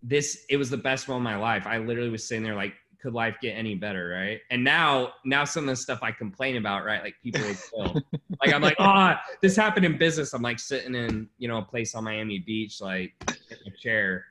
this, 0.03 0.45
it 0.49 0.57
was 0.57 0.71
the 0.71 0.77
best 0.77 1.09
moment 1.09 1.35
of 1.35 1.41
my 1.41 1.43
life. 1.43 1.67
I 1.67 1.79
literally 1.79 2.11
was 2.11 2.27
sitting 2.27 2.45
there 2.45 2.55
like, 2.55 2.75
could 3.03 3.15
life 3.15 3.37
get 3.41 3.53
any 3.53 3.75
better, 3.75 4.09
right? 4.09 4.41
And 4.51 4.63
now, 4.63 5.15
now 5.25 5.45
some 5.45 5.65
of 5.65 5.71
the 5.71 5.77
stuff 5.77 6.01
I 6.03 6.13
complain 6.13 6.57
about, 6.57 6.85
right? 6.85 7.03
Like 7.03 7.15
people 7.23 7.41
would 7.43 7.59
kill. 7.75 8.03
like 8.41 8.53
I'm 8.53 8.63
like, 8.63 8.77
oh, 8.79 9.15
this 9.41 9.57
happened 9.57 9.87
in 9.87 9.99
business. 9.99 10.33
I'm 10.33 10.43
like 10.43 10.59
sitting 10.59 10.95
in, 10.95 11.29
you 11.39 11.49
know, 11.49 11.59
a 11.59 11.63
place 11.63 11.95
on 11.95 12.05
Miami 12.05 12.39
Beach, 12.39 12.81
like 12.81 13.13
in 13.51 13.73
a 13.73 13.77
chair. 13.77 14.25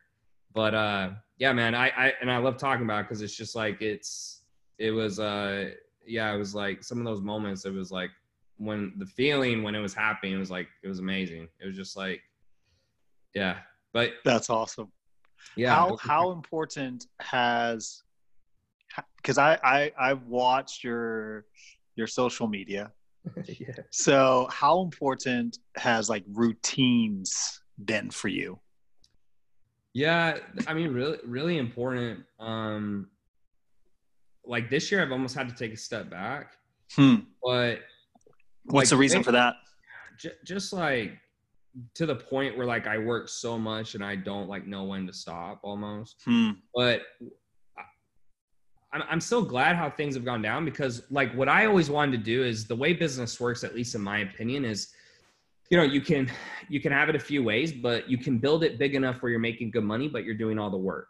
But 0.54 0.74
uh, 0.74 1.10
yeah, 1.38 1.52
man, 1.52 1.76
I, 1.76 1.90
I 1.90 2.14
and 2.22 2.32
I 2.32 2.38
love 2.38 2.58
talking 2.58 2.86
about 2.86 3.06
because 3.06 3.22
it 3.22 3.26
it's 3.26 3.36
just 3.36 3.56
like 3.56 3.82
it's, 3.82 4.42
it 4.78 4.92
was, 4.92 5.20
uh, 5.20 5.72
yeah, 6.06 6.34
it 6.34 6.38
was 6.38 6.56
like 6.56 6.84
some 6.84 7.00
of 7.00 7.06
those 7.06 7.22
moments. 7.22 7.66
It 7.66 7.74
was 7.74 7.92
like 7.92 8.12
when 8.58 8.94
the 8.98 9.06
feeling 9.06 9.64
when 9.64 9.76
it 9.76 9.80
was 9.80 9.94
happening, 9.94 10.34
it 10.34 10.38
was 10.38 10.52
like 10.52 10.68
it 10.84 10.88
was 10.88 11.00
amazing. 11.00 11.48
It 11.60 11.68
was 11.68 11.76
just 11.76 11.96
like, 11.96 12.22
yeah, 13.34 13.58
but 13.94 14.14
That's 14.26 14.50
awesome. 14.50 14.92
yeah, 15.56 15.74
how 15.74 15.98
how 15.98 16.32
important 16.32 17.08
has 17.20 18.04
because 19.18 19.38
I, 19.38 19.58
I 19.64 19.92
I've 20.00 20.24
watched 20.24 20.84
your 20.84 21.46
your 21.96 22.08
social 22.08 22.48
media. 22.48 22.92
yeah. 23.46 23.76
So 23.92 24.48
how 24.52 24.82
important 24.82 25.60
has 25.76 26.10
like 26.10 26.24
routines 26.32 27.62
been 27.86 28.10
for 28.10 28.28
you? 28.30 28.60
Yeah, 29.94 30.38
I 30.68 30.74
mean, 30.74 30.94
really, 30.94 31.18
really 31.26 31.58
important. 31.58 32.24
Um, 32.40 33.10
like 34.50 34.70
this 34.70 34.92
year, 34.92 35.02
I've 35.02 35.12
almost 35.12 35.36
had 35.36 35.48
to 35.48 35.56
take 35.56 35.74
a 35.74 35.78
step 35.78 36.10
back, 36.10 36.54
Hmm. 36.96 37.16
but 37.44 37.82
What's 38.66 38.88
like, 38.88 38.90
the 38.90 38.98
reason 38.98 39.24
for 39.24 39.32
that? 39.32 39.56
j- 40.18 40.32
just 40.44 40.74
like 40.74 41.14
to 41.94 42.06
the 42.08 42.16
point 42.16 42.58
where 42.58 42.66
like 42.66 42.88
I 42.88 42.98
work 42.98 43.30
so 43.30 43.58
much 43.60 43.94
and 43.96 44.04
I 44.04 44.16
don't 44.16 44.50
like 44.50 44.66
know 44.66 44.84
when 44.86 45.06
to 45.08 45.14
stop 45.14 45.60
almost. 45.64 46.22
Hmm. 46.26 46.52
But 46.74 47.04
I- 47.78 47.84
I'm 48.92 49.04
I'm 49.08 49.22
so 49.22 49.42
glad 49.44 49.76
how 49.76 49.90
things 49.90 50.16
have 50.16 50.26
gone 50.26 50.42
down 50.42 50.66
because 50.66 51.04
like 51.12 51.32
what 51.36 51.48
I 51.48 51.68
always 51.68 51.90
wanted 51.92 52.14
to 52.18 52.24
do 52.24 52.44
is 52.44 52.66
the 52.68 52.76
way 52.76 52.94
business 52.94 53.40
works, 53.40 53.64
at 53.64 53.76
least 53.76 53.94
in 53.94 54.02
my 54.02 54.20
opinion, 54.20 54.66
is 54.66 54.94
you 55.70 55.78
know 55.78 55.84
you 55.84 56.02
can 56.02 56.28
you 56.70 56.82
can 56.82 56.92
have 56.92 57.08
it 57.08 57.16
a 57.16 57.20
few 57.20 57.44
ways, 57.44 57.72
but 57.72 58.10
you 58.10 58.18
can 58.18 58.40
build 58.40 58.64
it 58.64 58.80
big 58.80 58.96
enough 58.96 59.22
where 59.22 59.30
you're 59.30 59.40
making 59.40 59.70
good 59.70 59.84
money, 59.84 60.08
but 60.08 60.24
you're 60.26 60.34
doing 60.46 60.58
all 60.58 60.72
the 60.72 60.78
work, 60.78 61.10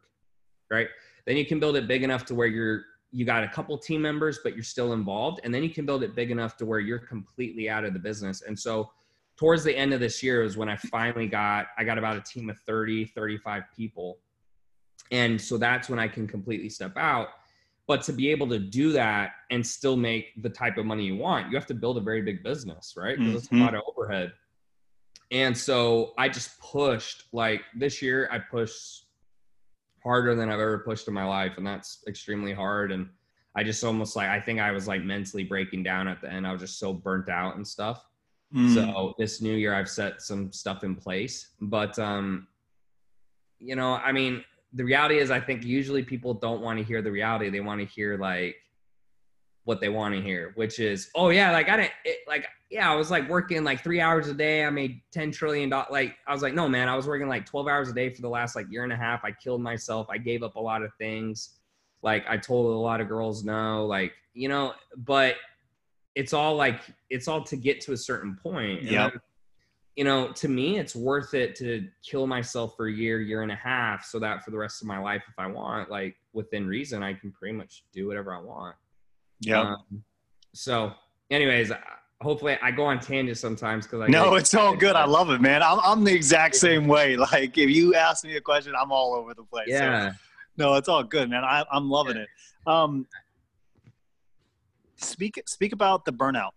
right? 0.70 0.88
Then 1.26 1.38
you 1.38 1.46
can 1.46 1.58
build 1.60 1.78
it 1.78 1.88
big 1.88 2.04
enough 2.04 2.26
to 2.26 2.36
where 2.36 2.48
you're 2.48 2.84
you 3.12 3.26
got 3.26 3.44
a 3.44 3.48
couple 3.48 3.78
team 3.78 4.02
members, 4.02 4.40
but 4.44 4.54
you're 4.54 4.64
still 4.64 4.94
involved, 4.94 5.42
and 5.44 5.54
then 5.54 5.64
you 5.64 5.70
can 5.70 5.86
build 5.86 6.04
it 6.04 6.16
big 6.16 6.32
enough 6.32 6.58
to 6.58 6.66
where 6.66 6.80
you're 6.80 7.00
completely 7.00 7.70
out 7.70 7.84
of 7.84 7.94
the 7.94 8.00
business. 8.00 8.42
And 8.44 8.58
so 8.58 8.92
towards 9.36 9.64
the 9.64 9.76
end 9.76 9.94
of 9.94 10.00
this 10.00 10.22
year 10.22 10.44
is 10.44 10.58
when 10.58 10.70
I 10.70 10.76
finally 10.76 11.28
got 11.28 11.68
I 11.78 11.84
got 11.84 11.98
about 11.98 12.18
a 12.18 12.22
team 12.22 12.50
of 12.50 12.60
30, 12.60 13.06
35 13.06 13.64
people. 13.76 14.20
And 15.12 15.42
so 15.42 15.58
that's 15.58 15.90
when 15.90 15.98
I 15.98 16.08
can 16.08 16.28
completely 16.28 16.70
step 16.70 16.96
out. 16.98 17.30
But 17.88 18.04
to 18.04 18.14
be 18.14 18.30
able 18.30 18.48
to 18.50 18.60
do 18.60 18.92
that 18.92 19.32
and 19.50 19.66
still 19.66 19.98
make 19.98 20.40
the 20.44 20.50
type 20.50 20.78
of 20.78 20.86
money 20.86 21.06
you 21.06 21.16
want, 21.16 21.50
you 21.50 21.58
have 21.58 21.66
to 21.68 21.74
build 21.74 21.98
a 21.98 22.02
very 22.02 22.22
big 22.22 22.44
business, 22.44 22.94
right? 22.96 23.18
Because 23.18 23.34
it's 23.34 23.52
a 23.52 23.56
Mhm. 23.56 23.62
lot 23.62 23.74
of 23.74 23.82
overhead. 23.88 24.34
And 25.32 25.58
so 25.58 26.14
I 26.18 26.30
just 26.30 26.60
pushed 26.60 27.24
like 27.34 27.62
this 27.76 28.02
year, 28.02 28.30
I 28.32 28.38
pushed 28.38 29.06
harder 30.04 30.36
than 30.36 30.50
I've 30.50 30.60
ever 30.60 30.80
pushed 30.80 31.08
in 31.08 31.14
my 31.14 31.26
life. 31.26 31.58
And 31.58 31.66
that's 31.66 32.04
extremely 32.08 32.54
hard. 32.54 32.92
And 32.92 33.10
I 33.56 33.64
just 33.64 33.84
almost 33.84 34.16
like, 34.16 34.30
I 34.30 34.40
think 34.40 34.60
I 34.60 34.72
was 34.72 34.88
like 34.88 35.04
mentally 35.04 35.44
breaking 35.44 35.84
down 35.84 36.08
at 36.08 36.22
the 36.22 36.32
end. 36.32 36.48
I 36.48 36.52
was 36.52 36.62
just 36.62 36.80
so 36.80 36.94
burnt 36.94 37.30
out 37.30 37.56
and 37.56 37.68
stuff. 37.68 38.06
Hmm. 38.54 38.74
So 38.74 39.14
this 39.18 39.42
new 39.42 39.54
year 39.54 39.74
I've 39.74 39.90
set 39.90 40.22
some 40.22 40.52
stuff 40.52 40.84
in 40.84 40.96
place. 40.96 41.50
But 41.62 41.98
um 42.00 42.48
you 43.60 43.76
know, 43.76 43.96
I 43.96 44.14
mean, 44.14 44.44
the 44.74 44.86
reality 44.86 45.20
is 45.20 45.32
I 45.32 45.40
think 45.40 45.64
usually 45.64 46.04
people 46.04 46.34
don't 46.34 46.62
want 46.62 46.80
to 46.80 46.86
hear 46.86 47.02
the 47.02 47.12
reality. 47.12 47.50
They 47.50 47.60
want 47.60 47.82
to 47.82 47.86
hear 47.86 48.18
like 48.18 48.56
what 49.70 49.80
they 49.80 49.88
want 49.88 50.16
to 50.16 50.20
hear, 50.20 50.52
which 50.56 50.80
is, 50.80 51.12
oh 51.14 51.30
yeah, 51.30 51.52
like 51.52 51.70
I 51.70 51.78
didn't 51.78 51.92
it, 52.04 52.18
like 52.28 52.48
yeah, 52.72 52.92
I 52.92 52.96
was 52.96 53.12
like 53.12 53.30
working 53.30 53.64
like 53.64 53.84
3 53.84 54.02
hours 54.02 54.28
a 54.28 54.34
day. 54.34 54.66
I 54.66 54.72
made 54.72 55.00
10 55.12 55.30
trillion 55.30 55.70
dollars 55.70 55.90
like 55.92 56.16
I 56.28 56.34
was 56.34 56.42
like, 56.42 56.56
no 56.56 56.68
man, 56.68 56.90
I 56.90 56.96
was 56.96 57.06
working 57.06 57.28
like 57.28 57.46
12 57.46 57.68
hours 57.68 57.88
a 57.88 57.94
day 57.94 58.10
for 58.10 58.24
the 58.24 58.30
last 58.30 58.56
like 58.56 58.66
year 58.72 58.84
and 58.84 58.92
a 58.92 58.96
half. 58.96 59.24
I 59.24 59.32
killed 59.32 59.62
myself. 59.62 60.08
I 60.10 60.18
gave 60.18 60.42
up 60.42 60.56
a 60.56 60.60
lot 60.60 60.82
of 60.82 60.90
things. 60.98 61.60
Like 62.02 62.26
I 62.28 62.36
told 62.36 62.66
a 62.66 62.80
lot 62.80 63.00
of 63.00 63.08
girls 63.08 63.44
no, 63.44 63.86
like, 63.86 64.12
you 64.34 64.50
know, 64.50 64.74
but 64.98 65.36
it's 66.16 66.34
all 66.34 66.56
like 66.56 66.82
it's 67.12 67.28
all 67.28 67.44
to 67.44 67.56
get 67.56 67.80
to 67.82 67.94
a 67.94 67.98
certain 67.98 68.40
point. 68.42 68.82
Yeah. 68.82 69.12
You 69.96 70.04
know, 70.04 70.32
to 70.32 70.48
me, 70.48 70.80
it's 70.80 70.96
worth 70.96 71.36
it 71.36 71.56
to 71.58 71.88
kill 72.04 72.26
myself 72.26 72.74
for 72.76 72.88
a 72.88 72.92
year, 72.92 73.22
year 73.22 73.44
and 73.44 73.52
a 73.52 73.56
half, 73.56 74.04
so 74.04 74.18
that 74.18 74.44
for 74.44 74.50
the 74.50 74.58
rest 74.58 74.82
of 74.82 74.88
my 74.88 74.98
life, 74.98 75.22
if 75.28 75.38
I 75.38 75.46
want, 75.46 75.92
like 75.92 76.16
within 76.34 76.66
reason, 76.66 77.04
I 77.04 77.14
can 77.14 77.32
pretty 77.32 77.56
much 77.56 77.84
do 77.94 78.08
whatever 78.08 78.34
I 78.34 78.40
want. 78.40 78.76
Yeah. 79.42 79.62
Um, 79.62 80.04
so, 80.54 80.94
anyways, 81.30 81.72
hopefully 82.22 82.58
I 82.62 82.72
go 82.72 82.86
on 82.86 83.00
tangents 83.00 83.40
sometimes 83.40 83.86
because 83.86 84.02
I 84.02 84.08
no, 84.08 84.36
it's 84.36 84.54
all 84.54 84.76
good. 84.76 84.96
I 84.96 85.06
love 85.06 85.30
it, 85.30 85.42
man. 85.42 85.64
I'm, 85.64 85.80
I'm 85.84 86.04
the 86.04 86.14
exact 86.14 86.56
same 86.56 86.88
way. 86.88 87.18
Like 87.32 87.58
if 87.58 87.70
you 87.70 87.96
ask 87.96 88.24
me 88.24 88.36
a 88.36 88.42
question, 88.42 88.74
I'm 88.80 88.92
all 88.92 89.14
over 89.14 89.34
the 89.34 89.44
place. 89.44 89.68
Yeah. 89.68 90.12
So, 90.12 90.16
no, 90.58 90.76
it's 90.76 90.90
all 90.90 91.04
good, 91.04 91.30
man. 91.30 91.44
I, 91.44 91.64
I'm 91.72 91.90
loving 91.90 92.18
it. 92.18 92.28
Um, 92.68 93.08
speak 94.98 95.42
speak 95.46 95.74
about 95.74 96.06
the 96.06 96.12
burnout. 96.12 96.52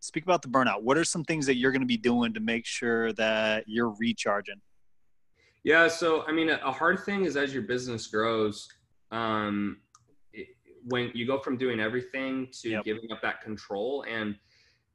Speak 0.00 0.24
about 0.24 0.42
the 0.42 0.48
burnout. 0.48 0.82
What 0.82 0.96
are 0.96 1.04
some 1.04 1.24
things 1.24 1.46
that 1.46 1.56
you're 1.56 1.72
going 1.72 1.82
to 1.82 1.86
be 1.86 1.96
doing 1.96 2.32
to 2.34 2.40
make 2.40 2.66
sure 2.66 3.12
that 3.14 3.64
you're 3.66 3.90
recharging? 3.98 4.60
Yeah. 5.64 5.88
So, 5.88 6.24
I 6.26 6.32
mean, 6.32 6.50
a, 6.50 6.60
a 6.64 6.70
hard 6.70 7.00
thing 7.00 7.24
is 7.24 7.36
as 7.36 7.52
your 7.52 7.64
business 7.64 8.06
grows, 8.06 8.68
um, 9.10 9.78
when 10.88 11.10
you 11.14 11.26
go 11.26 11.38
from 11.38 11.56
doing 11.56 11.80
everything 11.80 12.48
to 12.60 12.70
Yep. 12.70 12.84
giving 12.84 13.12
up 13.12 13.20
that 13.22 13.40
control 13.40 14.04
and 14.08 14.36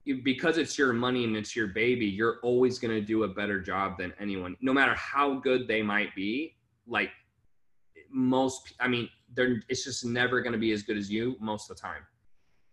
you, 0.05 0.21
because 0.21 0.57
it's 0.57 0.77
your 0.77 0.91
money 0.91 1.23
and 1.23 1.35
it's 1.37 1.55
your 1.55 1.67
baby, 1.67 2.05
you're 2.05 2.39
always 2.43 2.77
going 2.77 2.93
to 2.93 3.01
do 3.01 3.23
a 3.23 3.27
better 3.27 3.61
job 3.61 3.97
than 3.97 4.13
anyone, 4.19 4.57
no 4.61 4.73
matter 4.73 4.93
how 4.95 5.35
good 5.35 5.67
they 5.67 5.81
might 5.81 6.13
be. 6.15 6.55
Like 6.85 7.11
most, 8.11 8.73
I 8.79 8.87
mean, 8.87 9.09
they're, 9.33 9.61
it's 9.69 9.85
just 9.85 10.03
never 10.05 10.41
going 10.41 10.53
to 10.53 10.59
be 10.59 10.71
as 10.71 10.83
good 10.83 10.97
as 10.97 11.09
you 11.09 11.37
most 11.39 11.69
of 11.69 11.77
the 11.77 11.81
time. 11.81 12.01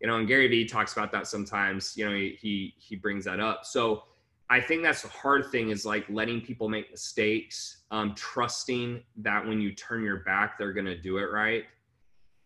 You 0.00 0.08
know, 0.08 0.16
and 0.16 0.26
Gary 0.26 0.48
Vee 0.48 0.64
talks 0.64 0.92
about 0.94 1.12
that 1.12 1.26
sometimes. 1.26 1.96
You 1.96 2.08
know, 2.08 2.16
he 2.16 2.36
he, 2.40 2.74
he 2.78 2.96
brings 2.96 3.24
that 3.26 3.38
up. 3.38 3.64
So 3.64 4.04
I 4.48 4.60
think 4.60 4.82
that's 4.82 5.02
the 5.02 5.08
hard 5.08 5.46
thing 5.52 5.70
is 5.70 5.86
like 5.86 6.04
letting 6.08 6.40
people 6.40 6.68
make 6.68 6.90
mistakes, 6.90 7.82
um, 7.92 8.14
trusting 8.16 9.02
that 9.18 9.46
when 9.46 9.60
you 9.60 9.74
turn 9.74 10.02
your 10.02 10.20
back, 10.20 10.58
they're 10.58 10.72
going 10.72 10.86
to 10.86 10.98
do 11.00 11.18
it 11.18 11.30
right. 11.30 11.64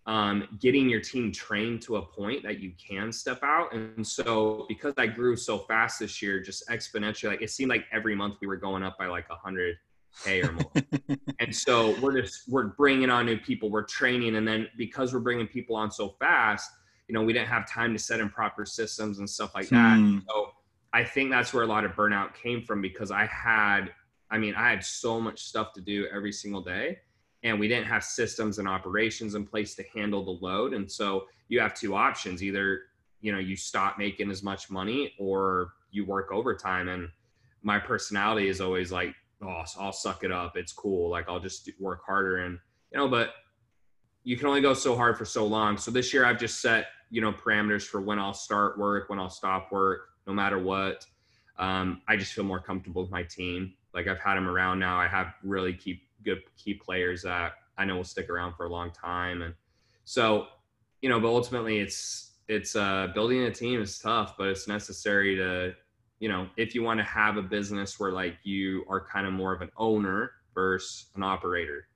Um, 0.06 0.58
getting 0.60 0.90
your 0.90 1.00
team 1.00 1.32
trained 1.32 1.80
to 1.82 1.96
a 1.96 2.02
point 2.02 2.42
that 2.42 2.60
you 2.60 2.72
can 2.76 3.10
step 3.10 3.40
out. 3.42 3.72
And 3.72 4.06
so, 4.06 4.66
because 4.68 4.92
I 4.98 5.06
grew 5.06 5.34
so 5.34 5.60
fast 5.60 5.98
this 5.98 6.20
year, 6.20 6.42
just 6.42 6.68
exponentially, 6.68 7.28
like 7.28 7.40
it 7.40 7.50
seemed 7.50 7.70
like 7.70 7.86
every 7.90 8.14
month 8.14 8.36
we 8.42 8.46
were 8.46 8.58
going 8.58 8.82
up 8.82 8.98
by 8.98 9.06
like 9.06 9.24
a 9.30 9.36
hundred 9.36 9.76
k 10.22 10.42
or 10.42 10.52
more. 10.52 10.70
and 11.40 11.54
so 11.54 11.98
we're 12.00 12.20
just 12.20 12.48
we're 12.48 12.68
bringing 12.68 13.08
on 13.08 13.24
new 13.24 13.38
people, 13.38 13.70
we're 13.70 13.82
training, 13.82 14.36
and 14.36 14.46
then 14.46 14.68
because 14.76 15.14
we're 15.14 15.20
bringing 15.20 15.46
people 15.46 15.74
on 15.74 15.90
so 15.90 16.10
fast, 16.18 16.70
you 17.08 17.14
know, 17.14 17.22
we 17.22 17.32
didn't 17.32 17.48
have 17.48 17.68
time 17.68 17.92
to 17.92 17.98
set 17.98 18.20
in 18.20 18.28
proper 18.28 18.64
systems 18.64 19.18
and 19.18 19.28
stuff 19.28 19.54
like 19.54 19.68
that. 19.68 19.98
Hmm. 19.98 20.18
So 20.28 20.52
I 20.92 21.04
think 21.04 21.30
that's 21.30 21.52
where 21.52 21.64
a 21.64 21.66
lot 21.66 21.84
of 21.84 21.92
burnout 21.92 22.34
came 22.34 22.62
from 22.62 22.80
because 22.80 23.10
I 23.10 23.26
had, 23.26 23.92
I 24.30 24.38
mean, 24.38 24.54
I 24.54 24.70
had 24.70 24.84
so 24.84 25.20
much 25.20 25.42
stuff 25.42 25.72
to 25.74 25.80
do 25.80 26.06
every 26.12 26.32
single 26.32 26.62
day 26.62 26.98
and 27.44 27.60
we 27.60 27.68
didn't 27.68 27.86
have 27.86 28.02
systems 28.02 28.58
and 28.58 28.66
operations 28.66 29.34
in 29.34 29.46
place 29.46 29.74
to 29.74 29.84
handle 29.94 30.24
the 30.24 30.44
load. 30.44 30.72
And 30.72 30.90
so 30.90 31.26
you 31.48 31.60
have 31.60 31.74
two 31.74 31.94
options 31.94 32.42
either, 32.42 32.80
you 33.20 33.32
know, 33.32 33.38
you 33.38 33.54
stop 33.54 33.98
making 33.98 34.30
as 34.30 34.42
much 34.42 34.70
money 34.70 35.14
or 35.18 35.74
you 35.90 36.06
work 36.06 36.32
overtime. 36.32 36.88
And 36.88 37.08
my 37.62 37.78
personality 37.78 38.48
is 38.48 38.62
always 38.62 38.90
like, 38.90 39.14
oh, 39.42 39.62
I'll 39.78 39.92
suck 39.92 40.24
it 40.24 40.32
up. 40.32 40.56
It's 40.56 40.72
cool. 40.72 41.10
Like 41.10 41.28
I'll 41.28 41.38
just 41.38 41.68
work 41.78 42.00
harder. 42.04 42.38
And, 42.38 42.58
you 42.90 42.98
know, 42.98 43.08
but 43.08 43.34
you 44.24 44.38
can 44.38 44.46
only 44.46 44.62
go 44.62 44.72
so 44.72 44.96
hard 44.96 45.18
for 45.18 45.26
so 45.26 45.46
long. 45.46 45.76
So 45.76 45.90
this 45.90 46.14
year 46.14 46.24
I've 46.24 46.38
just 46.38 46.62
set, 46.62 46.86
you 47.10 47.20
know, 47.20 47.30
parameters 47.30 47.82
for 47.82 48.00
when 48.00 48.18
I'll 48.18 48.32
start 48.32 48.78
work, 48.78 49.10
when 49.10 49.18
I'll 49.18 49.28
stop 49.28 49.70
work, 49.70 50.08
no 50.26 50.32
matter 50.32 50.58
what. 50.58 51.04
Um, 51.58 52.00
I 52.08 52.16
just 52.16 52.32
feel 52.32 52.44
more 52.44 52.60
comfortable 52.60 53.02
with 53.02 53.10
my 53.10 53.22
team. 53.22 53.74
Like 53.92 54.08
I've 54.08 54.18
had 54.18 54.36
them 54.36 54.48
around 54.48 54.78
now. 54.78 54.98
I 54.98 55.06
have 55.06 55.34
really 55.42 55.74
key 55.74 56.00
good 56.24 56.42
key 56.56 56.74
players 56.74 57.22
that 57.22 57.52
I 57.76 57.84
know 57.84 57.96
will 57.96 58.04
stick 58.04 58.30
around 58.30 58.54
for 58.54 58.66
a 58.66 58.68
long 58.68 58.90
time. 58.90 59.42
And 59.42 59.54
so, 60.04 60.46
you 61.00 61.08
know, 61.08 61.20
but 61.20 61.28
ultimately 61.28 61.78
it's 61.78 62.32
it's 62.48 62.76
uh 62.76 63.08
building 63.14 63.42
a 63.42 63.50
team 63.50 63.80
is 63.80 63.98
tough, 63.98 64.36
but 64.36 64.48
it's 64.48 64.68
necessary 64.68 65.36
to, 65.36 65.74
you 66.20 66.28
know, 66.28 66.48
if 66.56 66.74
you 66.74 66.82
want 66.82 66.98
to 67.00 67.04
have 67.04 67.36
a 67.36 67.42
business 67.42 67.98
where 67.98 68.12
like 68.12 68.36
you 68.44 68.84
are 68.88 69.04
kind 69.04 69.26
of 69.26 69.32
more 69.32 69.52
of 69.52 69.62
an 69.62 69.70
owner 69.76 70.32
versus 70.54 71.06
an 71.14 71.22
operator. 71.22 71.88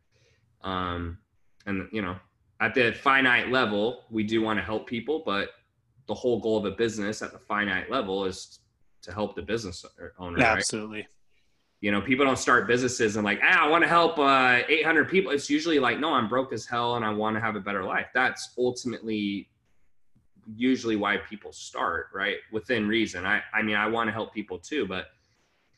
Um 0.62 1.18
and 1.66 1.89
you 1.93 2.03
know, 2.03 2.16
at 2.61 2.74
the 2.74 2.93
finite 2.93 3.51
level, 3.51 4.05
we 4.11 4.24
do 4.24 4.43
want 4.43 4.59
to 4.59 4.64
help 4.64 4.87
people, 4.87 5.22
but 5.24 5.51
the 6.07 6.14
whole 6.14 6.41
goal 6.41 6.57
of 6.57 6.64
a 6.64 6.70
business 6.72 7.22
at 7.22 7.33
the 7.33 7.39
finite 7.39 7.91
level 7.91 8.24
is 8.24 8.61
to 9.03 9.12
help 9.12 9.37
the 9.37 9.43
business 9.43 9.85
owner. 10.18 10.39
Right? 10.39 10.57
Absolutely. 10.57 11.07
You 11.81 11.93
know, 11.93 12.01
people 12.01 12.24
don't 12.24 12.39
start 12.39 12.66
businesses 12.66 13.14
and 13.16 13.24
like, 13.24 13.39
ah, 13.43 13.64
I 13.64 13.68
want 13.68 13.83
to 13.85 13.89
help 13.89 14.18
uh, 14.18 14.61
800 14.68 15.09
people. 15.09 15.31
It's 15.31 15.49
usually 15.49 15.79
like, 15.79 16.01
no, 16.01 16.12
I'm 16.12 16.29
broke 16.29 16.53
as 16.53 16.66
hell 16.66 16.97
and 16.97 17.05
I 17.05 17.11
want 17.11 17.37
to 17.37 17.41
have 17.41 17.55
a 17.55 17.61
better 17.61 17.85
life. 17.85 18.07
That's 18.12 18.53
ultimately 18.59 19.49
usually 20.57 20.97
why 20.97 21.18
people 21.18 21.53
start, 21.53 22.09
right? 22.12 22.37
Within 22.51 22.89
reason. 22.89 23.24
I, 23.24 23.43
I 23.55 23.62
mean, 23.62 23.76
I 23.76 23.87
want 23.87 24.09
to 24.09 24.12
help 24.12 24.35
people 24.35 24.59
too, 24.59 24.87
but 24.87 25.07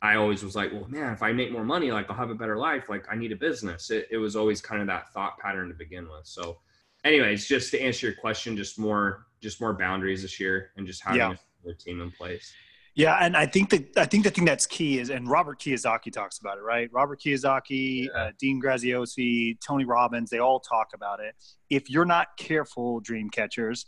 I 0.01 0.15
always 0.15 0.43
was 0.43 0.57
like, 0.57 0.73
well, 0.73 0.87
man, 0.89 1.13
if 1.13 1.23
I 1.23 1.33
make 1.33 1.53
more 1.53 1.65
money, 1.65 1.93
like 1.93 2.09
I'll 2.09 2.17
have 2.17 2.31
a 2.31 2.35
better 2.35 2.57
life. 2.57 2.89
Like 2.89 3.05
I 3.11 3.17
need 3.17 3.33
a 3.33 3.37
business. 3.37 3.91
It, 3.91 4.09
it 4.11 4.17
was 4.17 4.37
always 4.37 4.63
kind 4.63 4.81
of 4.81 4.87
that 4.87 5.13
thought 5.13 5.39
pattern 5.39 5.69
to 5.69 5.75
begin 5.75 6.09
with. 6.09 6.27
So, 6.27 6.61
anyways, 7.05 7.47
just 7.47 7.71
to 7.73 7.81
answer 7.81 8.07
your 8.07 8.17
question, 8.17 8.57
just 8.57 8.79
more, 8.79 9.27
just 9.43 9.61
more 9.61 9.75
boundaries 9.75 10.23
this 10.23 10.41
year 10.41 10.71
and 10.79 10.87
just 10.87 11.03
having 11.03 11.19
Yeah. 11.19 11.35
a 11.71 11.75
team 11.75 12.01
in 12.01 12.11
place. 12.11 12.55
Yeah, 12.97 13.17
and 13.21 13.37
I 13.37 13.47
think 13.47 13.71
that 13.71 13.97
I 13.97 14.05
think 14.05 14.25
the 14.25 14.31
thing 14.31 14.45
that's 14.45 14.67
key 14.67 14.99
is, 14.99 15.11
and 15.11 15.29
Robert 15.29 15.61
Kiyosaki 15.61 16.13
talks 16.13 16.39
about 16.39 16.59
it, 16.59 16.63
right? 16.63 16.91
Robert 16.93 17.21
Kiyosaki, 17.21 18.07
Yeah. 18.07 18.11
uh, 18.21 18.31
Dean 18.39 18.61
Graziosi, 18.61 19.59
Tony 19.65 19.85
Robbins, 19.85 20.29
they 20.29 20.39
all 20.39 20.59
talk 20.61 20.89
about 20.93 21.21
it. 21.21 21.35
If 21.71 21.89
you're 21.89 22.05
not 22.05 22.37
careful, 22.37 22.99
dream 23.01 23.31
catchers, 23.31 23.87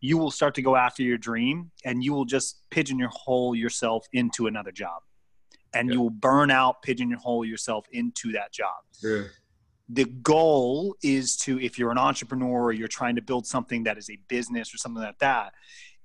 you 0.00 0.18
will 0.18 0.30
start 0.30 0.54
to 0.54 0.62
go 0.62 0.76
after 0.76 1.02
your 1.02 1.18
dream, 1.18 1.72
and 1.84 2.04
you 2.04 2.12
will 2.12 2.24
just 2.24 2.62
pigeonhole 2.70 3.56
yourself 3.56 4.06
into 4.12 4.46
another 4.46 4.70
job, 4.72 5.02
and 5.74 5.88
Yeah. 5.88 5.94
you 5.94 6.00
will 6.02 6.10
burn 6.10 6.50
out, 6.52 6.80
pigeonhole 6.82 7.44
yourself 7.44 7.86
into 7.90 8.30
that 8.32 8.52
job 8.52 8.84
True. 9.00 9.30
the 9.88 10.04
goal 10.04 10.96
is 11.02 11.36
to 11.38 11.60
if 11.60 11.78
you're 11.78 11.90
an 11.90 11.98
entrepreneur 11.98 12.62
or 12.64 12.72
you're 12.72 12.88
trying 12.88 13.16
to 13.16 13.22
build 13.22 13.46
something 13.46 13.82
that 13.84 13.98
is 13.98 14.08
a 14.08 14.16
business 14.28 14.72
or 14.72 14.78
something 14.78 15.02
like 15.02 15.18
that 15.18 15.52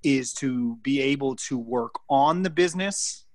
is 0.03 0.33
to 0.33 0.77
be 0.81 1.01
able 1.01 1.35
to 1.35 1.57
work 1.57 1.95
on 2.09 2.43
the 2.43 2.49
business 2.49 3.25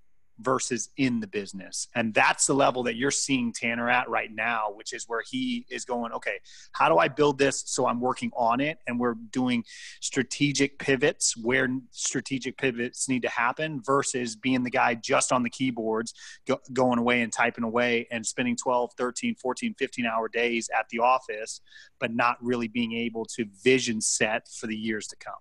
versus 0.41 0.91
in 0.97 1.21
the 1.21 1.27
business. 1.27 1.89
And 1.95 2.13
that's 2.13 2.47
the 2.47 2.55
level 2.55 2.83
that 2.85 2.97
you're 2.97 3.11
seeing 3.11 3.53
tanner 3.53 3.89
at 3.89 4.09
right 4.09 4.31
now 4.33 4.67
which 4.75 4.93
is 4.93 5.05
where 5.09 5.23
he 5.29 5.65
is 5.71 5.85
going 5.85 6.13
okay 6.13 6.39
how 6.73 6.89
do 6.89 6.99
i 6.99 7.09
build 7.09 7.39
this 7.39 7.63
so 7.67 7.87
i'm 7.87 8.01
working 8.01 8.31
on 8.37 8.61
it? 8.61 8.79
And 8.87 8.99
we're 8.99 9.15
doing 9.15 9.65
strategic 10.01 10.79
pivots 10.79 11.37
where 11.37 11.69
strategic 11.91 12.57
pivots 12.59 13.09
need 13.09 13.23
to 13.23 13.29
happen 13.29 13.81
versus 13.85 14.37
being 14.37 14.63
the 14.63 14.71
guy 14.71 14.95
just 14.95 15.33
on 15.33 15.43
the 15.43 15.51
keyboards 15.51 16.15
go, 16.47 16.59
going 16.73 16.99
away 16.99 17.23
and 17.23 17.33
typing 17.33 17.65
away 17.65 18.07
and 18.11 18.27
spending 18.27 18.57
12 18.57 18.93
13 18.97 19.37
14 19.37 19.75
15 19.79 20.07
hour 20.07 20.29
days 20.29 20.69
at 20.77 20.89
the 20.91 20.99
office 20.99 21.61
but 22.01 22.13
not 22.13 22.37
really 22.41 22.69
being 22.69 22.93
able 22.93 23.25
to 23.25 23.47
vision 23.63 24.01
set 24.01 24.49
for 24.49 24.67
the 24.67 24.77
years 24.77 25.07
to 25.07 25.17
come. 25.17 25.35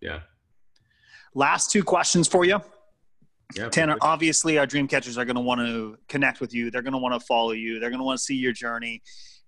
Yeah. 0.00 0.20
Last 1.34 1.70
two 1.70 1.82
questions 1.82 2.28
for 2.28 2.44
you. 2.44 2.60
Yeah. 3.54 3.68
tanner 3.68 3.98
obviously 4.00 4.56
our 4.56 4.66
dream 4.66 4.88
catchers 4.88 5.18
are 5.18 5.26
going 5.26 5.36
to 5.36 5.42
want 5.42 5.60
to 5.60 5.98
connect 6.08 6.40
with 6.40 6.54
you. 6.54 6.70
They're 6.70 6.82
going 6.82 6.94
to 6.94 6.98
want 6.98 7.20
to 7.20 7.24
follow 7.26 7.52
you. 7.52 7.78
They're 7.78 7.90
going 7.90 8.00
to 8.00 8.04
want 8.04 8.18
to 8.18 8.24
see 8.24 8.36
your 8.36 8.52
journey. 8.52 9.02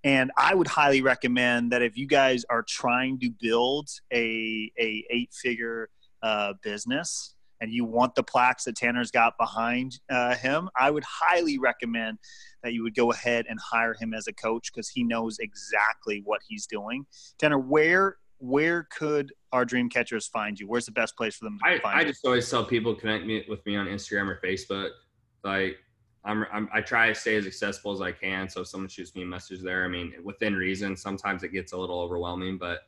And 0.04 0.30
i 0.36 0.54
would 0.54 0.66
highly 0.66 1.00
recommend 1.00 1.72
that 1.72 1.82
if 1.82 1.96
you 1.96 2.06
guys 2.06 2.44
are 2.50 2.62
trying 2.62 3.18
to 3.20 3.30
build 3.40 3.88
a, 4.12 4.70
a 4.78 5.04
eight 5.10 5.32
figure 5.32 5.88
uh, 6.22 6.52
business 6.62 7.34
and 7.62 7.72
you 7.72 7.86
want 7.86 8.14
the 8.14 8.22
plaques 8.22 8.64
that 8.64 8.76
tanner's 8.76 9.10
got 9.10 9.32
behind 9.38 9.98
uh, 10.10 10.34
him 10.36 10.68
i 10.78 10.90
would 10.90 11.04
highly 11.04 11.58
recommend 11.58 12.18
that 12.66 12.72
you 12.72 12.82
would 12.82 12.96
go 12.96 13.12
ahead 13.12 13.46
and 13.48 13.60
hire 13.60 13.94
him 13.94 14.12
as 14.12 14.26
a 14.26 14.32
coach 14.32 14.72
because 14.74 14.88
he 14.88 15.04
knows 15.04 15.38
exactly 15.38 16.20
what 16.24 16.40
he's 16.48 16.66
doing. 16.66 17.06
Tanner 17.38 17.58
where 17.58 18.16
where 18.38 18.88
could 18.90 19.32
our 19.56 19.64
dream 19.64 19.88
catchers 19.88 20.26
find 20.26 20.60
you 20.60 20.68
where's 20.68 20.86
the 20.86 20.92
best 20.92 21.16
place 21.16 21.34
for 21.34 21.44
them 21.44 21.58
to 21.58 21.68
I, 21.68 21.78
find 21.80 21.98
I 21.98 22.02
you 22.02 22.08
just 22.08 22.24
always 22.24 22.48
tell 22.48 22.64
people 22.64 22.94
connect 22.94 23.24
me 23.24 23.44
with 23.48 23.64
me 23.66 23.76
on 23.76 23.86
Instagram 23.86 24.28
or 24.28 24.38
Facebook. 24.44 24.90
Like 25.42 25.78
I'm, 26.24 26.44
I'm 26.52 26.68
I 26.72 26.80
try 26.82 27.08
to 27.08 27.14
stay 27.14 27.36
as 27.36 27.46
accessible 27.46 27.92
as 27.92 28.00
I 28.00 28.12
can. 28.12 28.48
So 28.48 28.60
if 28.60 28.68
someone 28.68 28.88
shoots 28.88 29.14
me 29.14 29.22
a 29.22 29.26
message 29.26 29.62
there, 29.62 29.84
I 29.84 29.88
mean 29.88 30.12
within 30.22 30.54
reason. 30.54 30.96
Sometimes 30.96 31.42
it 31.42 31.52
gets 31.52 31.72
a 31.72 31.76
little 31.76 32.00
overwhelming, 32.00 32.58
but 32.58 32.80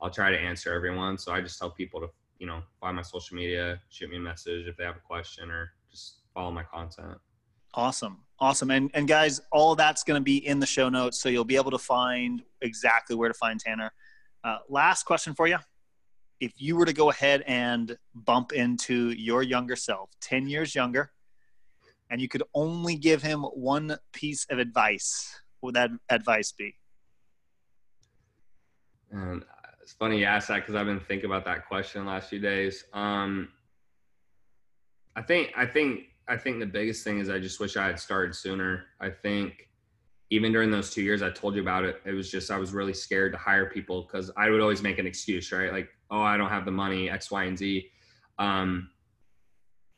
I'll 0.00 0.10
try 0.10 0.30
to 0.30 0.38
answer 0.38 0.72
everyone. 0.72 1.18
So 1.18 1.32
I 1.32 1.40
just 1.40 1.58
tell 1.58 1.70
people 1.70 2.00
to 2.00 2.08
you 2.38 2.46
know 2.46 2.62
find 2.80 2.96
my 2.96 3.02
social 3.02 3.36
media, 3.36 3.80
shoot 3.88 4.10
me 4.10 4.16
a 4.16 4.20
message 4.20 4.66
if 4.66 4.76
they 4.76 4.84
have 4.84 4.96
a 4.96 5.00
question, 5.00 5.50
or 5.50 5.72
just 5.90 6.18
follow 6.32 6.52
my 6.52 6.62
content. 6.62 7.18
Awesome. 7.74 8.18
Awesome. 8.38 8.70
And 8.70 8.90
and 8.94 9.08
guys, 9.08 9.40
all 9.50 9.72
of 9.72 9.78
that's 9.78 10.04
going 10.04 10.20
to 10.20 10.24
be 10.24 10.46
in 10.46 10.60
the 10.60 10.66
show 10.66 10.88
notes 10.88 11.20
so 11.20 11.28
you'll 11.28 11.44
be 11.44 11.56
able 11.56 11.70
to 11.72 11.78
find 11.78 12.42
exactly 12.60 13.16
where 13.16 13.28
to 13.28 13.34
find 13.34 13.58
Tanner. 13.58 13.92
Uh, 14.44 14.58
last 14.68 15.04
question 15.04 15.34
for 15.34 15.46
you. 15.46 15.58
If 16.42 16.60
you 16.60 16.74
were 16.74 16.86
to 16.86 16.92
go 16.92 17.08
ahead 17.08 17.44
and 17.46 17.96
bump 18.16 18.52
into 18.52 19.10
your 19.10 19.44
younger 19.44 19.76
self, 19.76 20.10
10 20.22 20.48
years 20.48 20.74
younger, 20.74 21.12
and 22.10 22.20
you 22.20 22.26
could 22.26 22.42
only 22.52 22.96
give 22.96 23.22
him 23.22 23.42
one 23.42 23.96
piece 24.12 24.44
of 24.50 24.58
advice, 24.58 25.40
what 25.60 25.68
would 25.68 25.74
that 25.76 25.90
advice 26.08 26.50
be? 26.50 26.74
And 29.12 29.44
it's 29.80 29.92
funny 29.92 30.18
you 30.18 30.24
ask 30.24 30.48
that 30.48 30.56
because 30.56 30.74
I've 30.74 30.86
been 30.86 30.98
thinking 30.98 31.26
about 31.26 31.44
that 31.44 31.68
question 31.68 32.04
the 32.04 32.10
last 32.10 32.28
few 32.28 32.40
days. 32.40 32.86
Um, 32.92 33.50
I 35.14 35.22
think, 35.22 35.52
I 35.56 35.64
think, 35.64 36.06
I 36.26 36.36
think 36.36 36.58
the 36.58 36.66
biggest 36.66 37.04
thing 37.04 37.20
is 37.20 37.30
I 37.30 37.38
just 37.38 37.60
wish 37.60 37.76
I 37.76 37.86
had 37.86 38.00
started 38.00 38.34
sooner. 38.34 38.86
I 39.00 39.10
think 39.10 39.68
even 40.32 40.50
during 40.50 40.70
those 40.70 40.88
two 40.88 41.02
years 41.02 41.20
I 41.20 41.28
told 41.28 41.54
you 41.54 41.60
about 41.60 41.84
it, 41.84 42.00
it 42.06 42.12
was 42.12 42.30
just 42.30 42.50
I 42.50 42.56
was 42.56 42.72
really 42.72 42.94
scared 42.94 43.32
to 43.32 43.38
hire 43.38 43.68
people 43.68 44.08
because 44.10 44.30
I 44.34 44.48
would 44.48 44.62
always 44.62 44.82
make 44.82 44.98
an 44.98 45.06
excuse, 45.06 45.52
right? 45.52 45.70
Like, 45.70 45.90
oh, 46.10 46.22
I 46.22 46.38
don't 46.38 46.48
have 46.48 46.64
the 46.64 46.70
money, 46.70 47.10
X, 47.10 47.30
Y, 47.30 47.44
and 47.44 47.58
Z. 47.58 47.86
Um, 48.38 48.88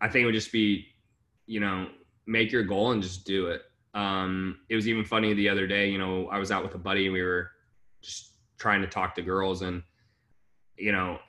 I 0.00 0.08
think 0.08 0.24
it 0.24 0.26
would 0.26 0.34
just 0.34 0.50
be, 0.50 0.88
you 1.46 1.60
know, 1.60 1.86
make 2.26 2.50
your 2.50 2.64
goal 2.64 2.90
and 2.90 3.00
just 3.00 3.24
do 3.24 3.46
it. 3.46 3.62
Um, 3.94 4.58
it 4.68 4.74
was 4.74 4.88
even 4.88 5.04
funny 5.04 5.34
the 5.34 5.48
other 5.48 5.68
day, 5.68 5.88
you 5.88 5.98
know, 5.98 6.26
I 6.26 6.38
was 6.40 6.50
out 6.50 6.64
with 6.64 6.74
a 6.74 6.78
buddy 6.78 7.04
and 7.04 7.12
we 7.12 7.22
were 7.22 7.52
just 8.02 8.32
trying 8.58 8.80
to 8.80 8.88
talk 8.88 9.14
to 9.14 9.22
girls 9.22 9.62
and, 9.62 9.84
you 10.76 10.90
know, 10.90 11.20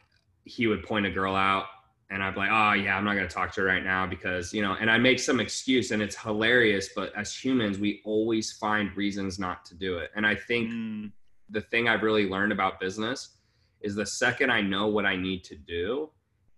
he 0.45 0.65
would 0.65 0.81
point 0.81 1.05
a 1.05 1.11
girl 1.11 1.35
out 1.35 1.65
and 2.09 2.21
I'd 2.21 2.33
be 2.33 2.41
like, 2.41 2.51
oh 2.51 2.73
yeah, 2.73 2.97
I'm 2.97 3.03
not 3.03 3.15
gonna 3.15 3.27
talk 3.27 3.53
to 3.53 3.61
her 3.61 3.67
right 3.67 3.83
now 3.83 4.05
because 4.05 4.53
you 4.53 4.61
know, 4.61 4.75
and 4.79 4.89
I 4.89 4.97
make 4.97 5.19
some 5.19 5.39
excuse 5.39 5.91
and 5.91 6.01
it's 6.01 6.15
hilarious, 6.15 6.89
but 6.95 7.15
as 7.15 7.35
humans, 7.35 7.79
we 7.79 8.01
always 8.05 8.51
find 8.53 8.95
reasons 8.95 9.39
not 9.39 9.65
to 9.65 9.75
do 9.75 9.97
it. 9.97 10.11
And 10.15 10.25
I 10.25 10.35
think 10.35 10.69
mm. 10.69 11.11
the 11.49 11.61
thing 11.61 11.87
I've 11.87 12.03
really 12.03 12.29
learned 12.29 12.51
about 12.51 12.79
business 12.79 13.37
is 13.81 13.95
the 13.95 14.05
second 14.05 14.51
I 14.51 14.61
know 14.61 14.87
what 14.87 15.05
I 15.05 15.15
need 15.15 15.43
to 15.45 15.55
do, 15.55 16.09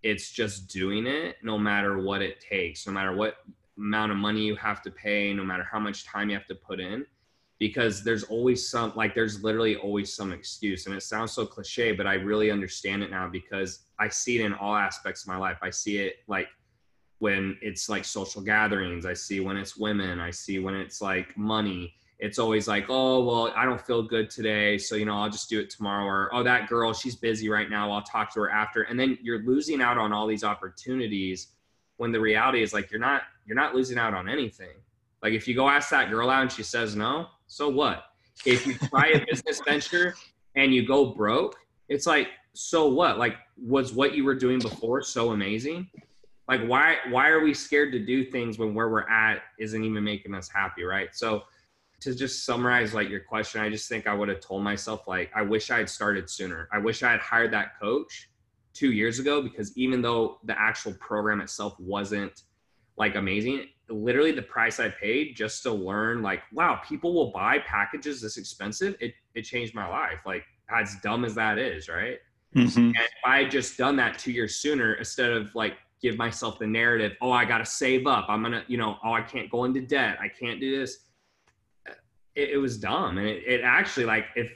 it's 0.04 0.32
just 0.32 0.68
doing 0.68 1.08
it 1.08 1.38
no 1.44 1.58
matter 1.58 2.02
what 2.02 2.22
it 2.22 2.40
takes, 2.42 2.86
no 2.86 2.94
matter 2.94 3.16
what 3.16 3.38
amount 3.78 4.12
of 4.12 4.18
money 4.18 4.42
you 4.42 4.56
have 4.56 4.82
to 4.82 4.92
pay, 4.92 5.34
no 5.34 5.44
matter 5.44 5.66
how 5.70 5.80
much 5.80 6.06
time 6.06 6.30
you 6.30 6.36
have 6.36 6.48
to 6.48 6.56
put 6.56 6.80
in 6.80 7.06
because 7.60 8.04
there's 8.04 8.24
always 8.24 8.70
some 8.70 8.94
like 8.96 9.16
there's 9.16 9.44
literally 9.44 9.76
always 9.78 10.14
some 10.14 10.32
excuse 10.32 10.86
and 10.86 10.96
it 10.96 11.02
sounds 11.02 11.32
so 11.32 11.46
cliche 11.46 11.92
but 11.92 12.06
i 12.06 12.14
really 12.14 12.52
understand 12.52 13.02
it 13.04 13.10
now 13.10 13.28
because 13.28 13.86
i 14.00 14.08
see 14.08 14.40
it 14.40 14.46
in 14.46 14.54
all 14.54 14.76
aspects 14.76 15.24
of 15.24 15.28
my 15.28 15.38
life. 15.38 15.58
I 15.62 15.70
see 15.70 15.98
it 15.98 16.18
like 16.28 16.48
when 17.20 17.58
it's 17.62 17.90
like 17.90 18.06
social 18.06 18.42
gatherings 18.42 19.06
i 19.06 19.14
see 19.14 19.40
when 19.40 19.58
it's 19.58 19.76
women 19.76 20.20
i 20.20 20.30
see 20.32 20.60
when 20.60 20.76
it's 20.76 21.02
like 21.02 21.36
money. 21.38 21.94
It's 22.20 22.40
always 22.40 22.68
like 22.68 22.86
oh 22.90 23.24
well 23.24 23.54
i 23.56 23.64
don't 23.64 23.80
feel 23.80 24.02
good 24.02 24.32
today 24.32 24.80
so 24.80 24.96
you 24.96 25.06
know 25.06 25.16
i'll 25.16 25.30
just 25.30 25.50
do 25.50 25.60
it 25.60 25.70
tomorrow 25.70 26.04
or 26.04 26.34
oh 26.34 26.42
that 26.42 26.68
girl 26.68 26.92
she's 26.92 27.16
busy 27.16 27.48
right 27.48 27.70
now 27.70 27.92
i'll 27.92 28.02
talk 28.02 28.34
to 28.34 28.40
her 28.40 28.50
after 28.50 28.84
and 28.84 29.00
then 29.00 29.20
you're 29.22 29.44
losing 29.44 29.82
out 29.82 30.00
on 30.00 30.12
all 30.12 30.26
these 30.26 30.44
opportunities 30.44 31.50
when 31.98 32.12
the 32.12 32.20
reality 32.20 32.64
is 32.64 32.74
like 32.74 32.90
you're 32.90 33.00
not 33.00 33.24
you're 33.46 33.56
not 33.56 33.74
losing 33.74 33.98
out 33.98 34.14
on 34.14 34.30
anything. 34.30 34.76
Like 35.22 35.34
if 35.34 35.48
you 35.48 35.56
go 35.56 35.70
ask 35.70 35.90
that 35.90 36.10
girl 36.10 36.30
out 36.30 36.44
and 36.44 36.52
she 36.52 36.64
says 36.64 36.96
no 36.96 37.28
so 37.48 37.70
what? 37.70 38.04
If 38.46 38.68
you 38.68 38.76
try 38.76 39.08
a 39.08 39.26
business 39.26 39.62
venture 39.66 40.16
and 40.56 40.74
you 40.74 40.86
go 40.86 41.14
broke, 41.14 41.58
it's 41.90 42.06
like, 42.06 42.28
so 42.54 42.88
what? 42.88 43.18
Like, 43.18 43.36
was 43.58 43.94
what 43.94 44.14
you 44.14 44.24
were 44.24 44.36
doing 44.36 44.60
before 44.60 45.02
so 45.02 45.32
amazing? 45.32 45.90
Like, 46.48 46.66
why 46.66 46.98
why 47.10 47.30
are 47.30 47.42
we 47.42 47.54
scared 47.54 47.92
to 47.94 48.00
do 48.00 48.24
things 48.24 48.58
when 48.58 48.74
where 48.74 48.90
we're 48.90 49.10
at 49.10 49.42
isn't 49.60 49.84
even 49.84 50.04
making 50.04 50.34
us 50.34 50.50
happy, 50.50 50.84
right? 50.84 51.10
So 51.14 51.44
to 52.02 52.16
just 52.16 52.46
summarize 52.46 52.94
like 52.94 53.10
your 53.10 53.20
question, 53.22 53.62
I 53.62 53.70
just 53.70 53.90
think 53.90 54.08
I 54.08 54.14
would 54.14 54.30
have 54.30 54.40
told 54.40 54.64
myself 54.64 55.08
like 55.08 55.32
I 55.36 55.42
wish 55.42 55.72
I 55.72 55.80
had 55.80 55.90
started 55.90 56.30
sooner. 56.30 56.70
I 56.72 56.78
wish 56.78 57.04
I 57.04 57.12
had 57.12 57.20
hired 57.20 57.52
that 57.54 57.80
coach 57.80 58.30
two 58.74 58.92
years 58.92 59.20
ago 59.20 59.42
because 59.42 59.76
even 59.78 60.02
though 60.02 60.40
the 60.44 60.60
actual 60.60 60.94
program 60.94 61.42
itself 61.42 61.78
wasn't 61.80 62.44
like 62.98 63.16
amazing, 63.16 63.68
literally 63.90 64.32
the 64.32 64.42
price 64.42 64.80
I 64.80 64.90
paid 64.90 65.36
just 65.36 65.64
to 65.64 65.72
learn 65.72 66.22
like, 66.22 66.42
wow, 66.52 66.82
people 66.88 67.14
will 67.14 67.32
buy 67.32 67.60
packages 67.60 68.22
this 68.22 68.38
expensive. 68.38 68.96
It 69.00 69.14
it 69.36 69.44
changed 69.44 69.74
my 69.76 69.88
life. 69.88 70.20
Like 70.26 70.44
as 70.70 70.96
dumb 71.02 71.26
as 71.26 71.36
that 71.36 71.58
is, 71.58 71.88
right? 71.88 72.20
Mm-hmm. 72.56 72.80
And 72.80 72.96
if 72.96 73.12
I 73.26 73.44
had 73.44 73.52
just 73.52 73.78
done 73.78 73.96
that 73.98 74.18
two 74.18 74.32
years 74.32 74.56
sooner, 74.56 74.96
instead 74.96 75.32
of 75.32 75.54
like 75.56 75.78
give 76.02 76.18
myself 76.18 76.60
the 76.60 76.68
narrative, 76.68 77.14
oh, 77.22 77.32
I 77.32 77.46
gotta 77.46 77.66
save 77.66 78.08
up. 78.08 78.26
I'm 78.30 78.42
gonna, 78.42 78.64
you 78.68 78.78
know, 78.78 78.98
oh, 79.04 79.14
I 79.14 79.22
can't 79.22 79.50
go 79.50 79.64
into 79.64 79.82
debt. 79.82 80.18
I 80.22 80.28
can't 80.28 80.60
do 80.60 80.80
this. 80.80 81.00
It, 82.36 82.52
it 82.52 82.58
was 82.58 82.78
dumb. 82.78 83.18
And 83.18 83.28
it, 83.28 83.44
it 83.46 83.62
actually 83.64 84.06
like 84.06 84.26
if 84.36 84.52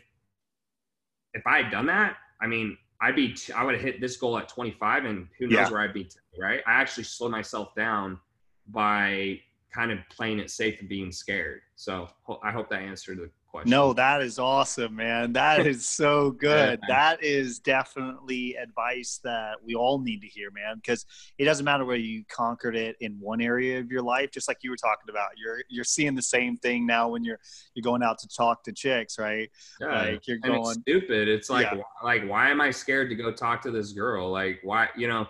if 1.34 1.48
I 1.48 1.62
had 1.62 1.72
done 1.72 1.86
that, 1.88 2.18
I 2.42 2.48
mean, 2.48 2.78
I'd 3.02 3.16
be 3.16 3.34
t- 3.34 3.54
I 3.54 3.64
would 3.64 3.76
have 3.76 3.84
hit 3.84 4.02
this 4.02 4.18
goal 4.18 4.38
at 4.38 4.48
25 4.50 5.06
and 5.06 5.28
who 5.40 5.48
knows 5.48 5.54
yeah. 5.54 5.70
where 5.70 5.82
I'd 5.82 5.94
be 5.94 6.04
today, 6.04 6.20
right? 6.40 6.62
I 6.68 6.74
actually 6.74 7.06
slowed 7.06 7.32
myself 7.32 7.74
down 7.76 8.20
by 8.68 9.40
kind 9.74 9.92
of 9.92 10.00
playing 10.10 10.40
it 10.40 10.52
safe 10.52 10.80
and 10.80 10.90
being 10.90 11.12
scared. 11.12 11.62
So 11.76 12.10
I 12.44 12.52
hope 12.52 12.70
that 12.70 12.82
answered 12.82 13.20
the 13.20 13.30
question. 13.48 13.70
No, 13.70 13.94
that 13.94 14.22
is 14.22 14.38
awesome, 14.38 14.98
man. 14.98 15.32
That 15.34 15.66
is 15.68 15.88
so 15.88 16.32
good. 16.32 16.80
yeah, 16.82 16.88
that 16.90 17.24
is 17.24 17.60
definitely 17.60 18.56
advice 18.56 19.22
that 19.24 19.56
we 19.64 19.76
all 19.76 20.00
need 20.00 20.22
to 20.22 20.28
hear, 20.28 20.52
man, 20.52 20.76
because 20.76 21.06
it 21.38 21.46
doesn't 21.46 21.64
matter 21.64 21.86
whether 21.86 22.00
you 22.00 22.24
conquered 22.30 22.76
it 22.76 22.98
in 23.00 23.18
one 23.20 23.40
area 23.40 23.80
of 23.80 23.90
your 23.90 24.02
life, 24.02 24.32
just 24.32 24.50
like 24.50 24.58
you 24.62 24.72
were 24.72 24.78
talking 24.78 25.10
about. 25.10 25.30
You're 25.38 25.64
you're 25.70 25.86
seeing 25.86 26.16
the 26.16 26.22
same 26.22 26.58
thing 26.58 26.86
now 26.86 27.08
when 27.08 27.24
you're 27.24 27.40
you're 27.74 27.84
going 27.84 28.04
out 28.04 28.20
to 28.20 28.28
talk 28.28 28.64
to 28.64 28.74
chicks, 28.74 29.18
right? 29.18 29.50
Yeah. 29.80 29.88
Like 29.88 30.28
you're 30.28 30.40
going 30.40 30.62
it's 30.62 30.82
stupid. 30.82 31.30
It's 31.30 31.50
like 31.50 31.68
yeah. 31.72 31.82
like 32.04 32.28
why 32.28 32.50
am 32.50 32.60
I 32.60 32.72
scared 32.72 33.10
to 33.10 33.16
go 33.16 33.32
talk 33.32 33.62
to 33.62 33.72
this 33.72 33.94
girl? 33.94 34.30
Like 34.30 34.60
why, 34.64 34.90
you 34.98 35.08
know, 35.08 35.28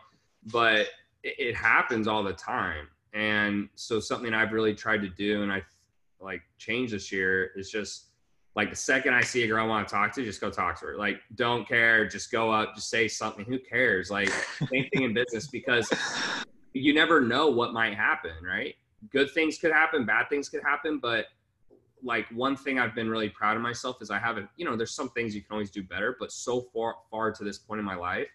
but 0.52 0.88
it, 1.24 1.36
it 1.38 1.56
happens 1.56 2.08
all 2.08 2.24
the 2.24 2.34
time 2.34 2.88
and 3.14 3.70
so 3.76 4.00
something 4.00 4.34
I've 4.34 4.52
really 4.52 4.74
tried 4.74 5.02
to 5.02 5.10
do 5.10 5.44
and 5.44 5.52
I 5.52 5.64
like 6.20 6.42
change 6.58 6.92
this 6.92 7.12
year 7.12 7.52
is 7.56 7.70
just 7.70 8.08
like 8.56 8.70
the 8.70 8.76
second 8.76 9.14
I 9.14 9.22
see 9.22 9.44
a 9.44 9.48
girl 9.48 9.64
I 9.64 9.68
want 9.68 9.88
to 9.88 9.94
talk 9.94 10.14
to, 10.14 10.24
just 10.24 10.42
go 10.42 10.50
talk 10.50 10.80
to 10.82 10.88
her. 10.88 10.98
Like, 10.98 11.22
don't 11.36 11.68
care, 11.68 12.08
just 12.08 12.32
go 12.32 12.52
up, 12.52 12.76
just 12.76 12.90
say 12.90 13.08
something. 13.08 13.46
Who 13.46 13.58
cares? 13.60 14.12
Like, 14.12 14.30
same 14.72 14.88
thing 14.94 15.04
in 15.04 15.14
business 15.14 15.48
because 15.48 15.92
you 16.74 16.94
never 16.94 17.22
know 17.22 17.48
what 17.48 17.74
might 17.74 17.96
happen, 17.96 18.32
right? 18.44 18.76
Good 19.10 19.32
things 19.32 19.58
could 19.58 19.72
happen, 19.72 20.06
bad 20.06 20.30
things 20.30 20.50
could 20.50 20.64
happen, 20.64 21.00
but 21.00 21.28
like 22.04 22.26
one 22.32 22.56
thing 22.56 22.80
I've 22.80 22.96
been 22.96 23.10
really 23.10 23.30
proud 23.30 23.56
of 23.56 23.64
myself 23.64 24.02
is 24.02 24.10
I 24.10 24.20
haven't, 24.20 24.50
you 24.58 24.66
know, 24.66 24.76
there's 24.76 24.94
some 24.94 25.10
things 25.10 25.34
you 25.34 25.42
can 25.42 25.54
always 25.54 25.72
do 25.72 25.84
better, 25.84 26.18
but 26.20 26.32
so 26.32 26.62
far 26.74 26.96
far 27.10 27.32
to 27.32 27.44
this 27.44 27.58
point 27.58 27.80
in 27.80 27.86
my 27.86 27.96
life, 27.96 28.28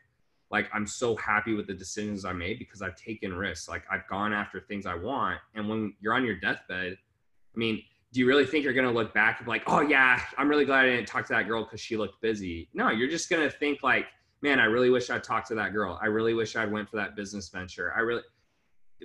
like 0.51 0.68
I'm 0.72 0.86
so 0.86 1.16
happy 1.16 1.55
with 1.55 1.66
the 1.66 1.74
decisions 1.74 2.24
I 2.24 2.32
made 2.32 2.59
because 2.59 2.82
I've 2.82 2.97
taken 2.97 3.34
risks. 3.34 3.68
Like 3.68 3.84
I've 3.90 4.07
gone 4.09 4.32
after 4.32 4.61
things 4.61 4.86
I 4.86 4.94
want. 4.94 5.38
And 5.55 5.68
when 5.68 5.94
you're 6.01 6.14
on 6.14 6.24
your 6.24 6.36
deathbed, 6.36 6.92
I 6.97 7.59
mean, 7.59 7.82
do 8.12 8.20
you 8.20 8.26
really 8.26 8.47
think 8.47 8.64
you're 8.64 8.72
gonna 8.72 8.92
look 8.92 9.12
back 9.12 9.38
and 9.38 9.47
be 9.47 9.51
like, 9.51 9.64
oh 9.66 9.80
yeah, 9.80 10.20
I'm 10.38 10.49
really 10.49 10.64
glad 10.64 10.86
I 10.86 10.90
didn't 10.90 11.09
talk 11.09 11.26
to 11.26 11.32
that 11.32 11.49
girl 11.49 11.64
because 11.64 11.80
she 11.80 11.97
looked 11.97 12.20
busy? 12.20 12.68
No, 12.74 12.90
you're 12.90 13.09
just 13.09 13.28
gonna 13.28 13.51
think 13.51 13.82
like, 13.82 14.07
man, 14.42 14.61
I 14.61 14.64
really 14.64 14.90
wish 14.90 15.11
I'd 15.11 15.24
talked 15.24 15.49
to 15.49 15.55
that 15.57 15.72
girl. 15.72 15.99
I 16.01 16.07
really 16.07 16.34
wish 16.34 16.55
I'd 16.57 16.70
went 16.70 16.88
for 16.88 16.97
that 16.97 17.16
business 17.16 17.49
venture. 17.49 17.92
I 17.97 18.01
really 18.01 18.22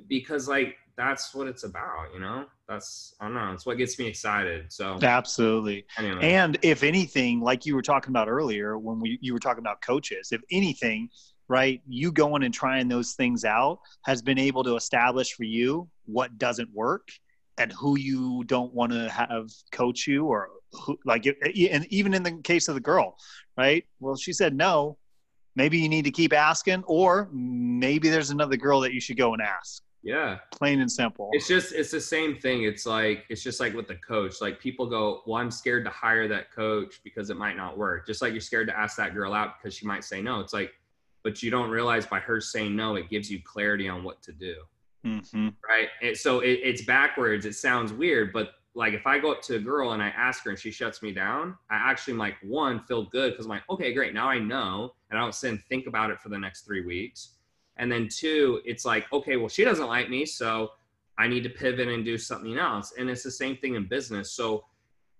because 0.08 0.48
like 0.48 0.78
that's 0.98 1.34
what 1.34 1.48
it's 1.48 1.64
about, 1.64 2.14
you 2.14 2.20
know? 2.20 2.46
That's 2.68 3.16
I 3.20 3.26
don't 3.26 3.34
know, 3.34 3.52
it's 3.52 3.66
what 3.66 3.78
gets 3.78 3.98
me 3.98 4.08
excited. 4.08 4.72
So 4.72 5.00
absolutely. 5.02 5.86
Anyway. 5.98 6.32
And 6.32 6.58
if 6.62 6.84
anything, 6.84 7.42
like 7.42 7.66
you 7.66 7.76
were 7.76 7.82
talking 7.82 8.12
about 8.12 8.30
earlier 8.30 8.78
when 8.78 9.00
we 9.00 9.18
you 9.22 9.34
were 9.34 9.39
talking 9.39 9.64
about 9.64 9.82
coaches, 9.82 10.30
if 10.32 10.42
anything, 10.52 11.10
right, 11.52 11.82
you 11.86 12.14
going 12.14 12.43
and 12.43 12.54
trying 12.54 12.88
those 12.88 13.12
things 13.14 13.43
out 13.43 13.80
has 14.06 14.22
been 14.22 14.39
able 14.39 14.64
to 14.64 14.78
establish 14.78 15.34
for 15.34 15.43
you 15.43 15.89
what 16.06 16.38
doesn't 16.38 16.70
work 16.74 17.10
and 17.58 17.74
who 17.74 17.99
you 17.99 18.45
don't 18.45 18.74
want 18.74 18.93
to 18.93 19.10
have 19.10 19.49
coach 19.74 20.08
you 20.08 20.26
or 20.26 20.47
who 20.72 20.97
like 21.06 21.26
and 21.26 21.86
even 21.89 22.14
in 22.14 22.24
the 22.24 22.39
case 22.43 22.70
of 22.70 22.76
the 22.76 22.82
girl, 22.82 23.18
right? 23.58 23.86
Well, 23.99 24.16
she 24.16 24.32
said 24.32 24.56
no. 24.56 24.97
Maybe 25.58 25.78
you 25.80 25.89
need 25.89 26.06
to 26.06 26.12
keep 26.12 26.32
asking, 26.32 26.86
or 26.88 27.28
maybe 27.34 28.08
there's 28.08 28.30
another 28.30 28.56
girl 28.56 28.80
that 28.80 28.93
you 28.93 29.02
should 29.02 29.18
go 29.18 29.34
and 29.34 29.41
ask 29.41 29.84
yeah. 30.04 30.39
Plain 30.52 30.82
and 30.82 30.91
simple. 30.91 31.30
It's 31.34 31.47
just 31.47 31.74
it's 31.74 31.91
the 31.91 32.02
same 32.02 32.36
thing. 32.36 32.64
It's 32.64 32.86
like 32.86 33.26
it's 33.30 33.43
just 33.43 33.60
like 33.60 33.74
with 33.74 33.88
the 33.88 33.95
coach. 33.95 34.41
Like 34.41 34.60
people 34.60 34.88
go, 34.88 35.22
"Well, 35.28 35.39
I'm 35.39 35.52
scared 35.52 35.86
to 35.86 35.91
hire 35.91 36.28
that 36.28 36.52
coach 36.52 37.02
because 37.04 37.30
it 37.30 37.38
might 37.38 37.56
not 37.56 37.78
work." 37.78 38.08
Just 38.08 38.22
like 38.22 38.32
you're 38.32 38.41
scared 38.41 38.68
to 38.68 38.78
ask 38.78 38.97
that 38.97 39.14
girl 39.14 39.34
out 39.34 39.56
because 39.58 39.76
she 39.76 39.86
might 39.86 40.04
say 40.04 40.22
no. 40.22 40.39
It's 40.39 40.54
like 40.54 40.74
but 41.24 41.43
you 41.43 41.51
don't 41.51 41.69
realize 41.69 42.05
by 42.05 42.19
her 42.19 42.41
saying 42.41 42.76
no, 42.76 42.95
it 42.95 43.09
gives 43.09 43.30
you 43.32 43.41
clarity 43.43 43.88
on 43.88 44.03
what 44.03 44.22
to 44.24 44.32
do. 44.32 44.55
Mm-hmm. 45.05 45.49
Right. 45.67 45.88
And 46.01 46.15
so 46.15 46.41
it, 46.41 46.59
it's 46.63 46.84
backwards. 46.84 47.45
It 47.45 47.55
sounds 47.55 47.91
weird, 47.91 48.32
but 48.34 48.51
like 48.74 48.93
if 48.93 49.05
I 49.05 49.19
go 49.19 49.32
up 49.32 49.41
to 49.43 49.55
a 49.55 49.59
girl 49.59 49.91
and 49.91 50.01
I 50.01 50.09
ask 50.09 50.43
her 50.45 50.51
and 50.51 50.59
she 50.59 50.72
shuts 50.72 51.01
me 51.01 51.11
down, 51.11 51.57
I 51.69 51.76
actually 51.76 52.13
like 52.13 52.36
one 52.41 52.82
feel 52.82 53.05
good 53.05 53.32
because 53.32 53.45
I'm 53.45 53.49
like, 53.49 53.69
okay, 53.69 53.93
great. 53.93 54.13
Now 54.13 54.30
I 54.30 54.39
know, 54.39 54.93
and 55.09 55.19
I 55.19 55.22
don't 55.22 55.36
sit 55.36 55.51
and 55.51 55.63
think 55.65 55.88
about 55.88 56.11
it 56.11 56.19
for 56.22 56.30
the 56.30 56.38
next 56.38 56.61
three 56.61 56.86
weeks. 56.86 57.36
And 57.78 57.91
then 57.91 58.07
two, 58.07 58.61
it's 58.63 58.86
like, 58.86 59.11
okay, 59.11 59.38
well, 59.38 59.49
she 59.49 59.63
doesn't 59.63 59.88
like 59.88 60.09
me, 60.09 60.26
so 60.26 60.72
I 61.17 61.28
need 61.28 61.43
to 61.43 61.49
pivot 61.49 61.88
and 61.88 62.05
do 62.05 62.17
something 62.17 62.57
else. 62.57 62.93
And 62.97 63.09
it's 63.09 63.24
the 63.24 63.32
same 63.32 63.57
thing 63.57 63.76
in 63.76 63.88
business. 63.88 64.32
So 64.32 64.65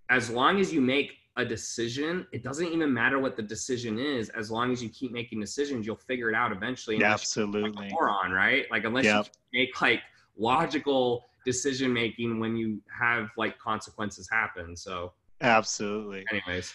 as 0.10 0.30
long 0.30 0.60
as 0.60 0.72
you 0.74 0.82
make 0.82 1.14
a 1.38 1.46
decision, 1.46 2.28
it 2.32 2.44
doesn't 2.44 2.68
even 2.68 2.94
matter 2.94 3.20
what 3.20 3.36
the 3.36 3.42
decision 3.42 3.98
is. 3.98 4.30
As 4.30 4.52
long 4.52 4.72
as 4.72 4.84
you 4.84 4.90
keep 4.90 5.12
making 5.12 5.40
decisions, 5.40 5.86
you'll 5.86 5.96
figure 5.96 6.30
it 6.30 6.36
out 6.36 6.52
eventually. 6.52 6.98
Yeah, 6.98 7.08
unless 7.08 7.38
like, 7.38 7.46
absolutely. 7.46 7.90
moron, 7.90 8.32
right? 8.32 8.66
Like 8.70 8.84
unless 8.84 9.06
Yep. 9.06 9.28
you 9.52 9.62
make 9.62 9.82
like 9.82 10.02
logical 10.38 11.26
decision 11.46 11.94
making 11.94 12.40
when 12.40 12.56
you 12.58 12.82
have 12.98 13.30
like 13.38 13.58
consequences 13.60 14.28
happen. 14.30 14.76
So, 14.76 15.14
Absolutely. 15.42 16.26
anyways, 16.32 16.74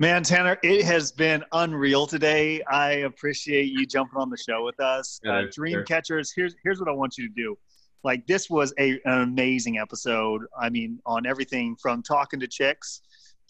Man, 0.00 0.22
Tanner, 0.22 0.58
it 0.62 0.86
has 0.86 1.12
been 1.12 1.44
unreal 1.52 2.06
today. 2.06 2.62
I 2.70 2.90
appreciate 3.04 3.66
you 3.66 3.84
jumping 3.84 4.18
on 4.18 4.30
the 4.30 4.36
show 4.38 4.64
with 4.64 4.80
us. 4.80 5.20
Uh, 5.26 5.42
sure. 5.42 5.48
Dream 5.50 5.84
catchers, 5.84 6.32
here's 6.34 6.54
here's 6.64 6.80
what 6.80 6.88
I 6.88 6.92
want 6.92 7.18
you 7.18 7.28
to 7.28 7.34
do. 7.34 7.58
Like 8.02 8.26
this 8.26 8.48
was 8.48 8.72
a, 8.78 8.92
an 9.04 9.20
amazing 9.20 9.76
episode. 9.76 10.40
I 10.58 10.70
mean, 10.70 11.00
on 11.04 11.26
everything 11.26 11.76
from 11.76 12.02
talking 12.02 12.40
to 12.40 12.46
chicks 12.46 13.02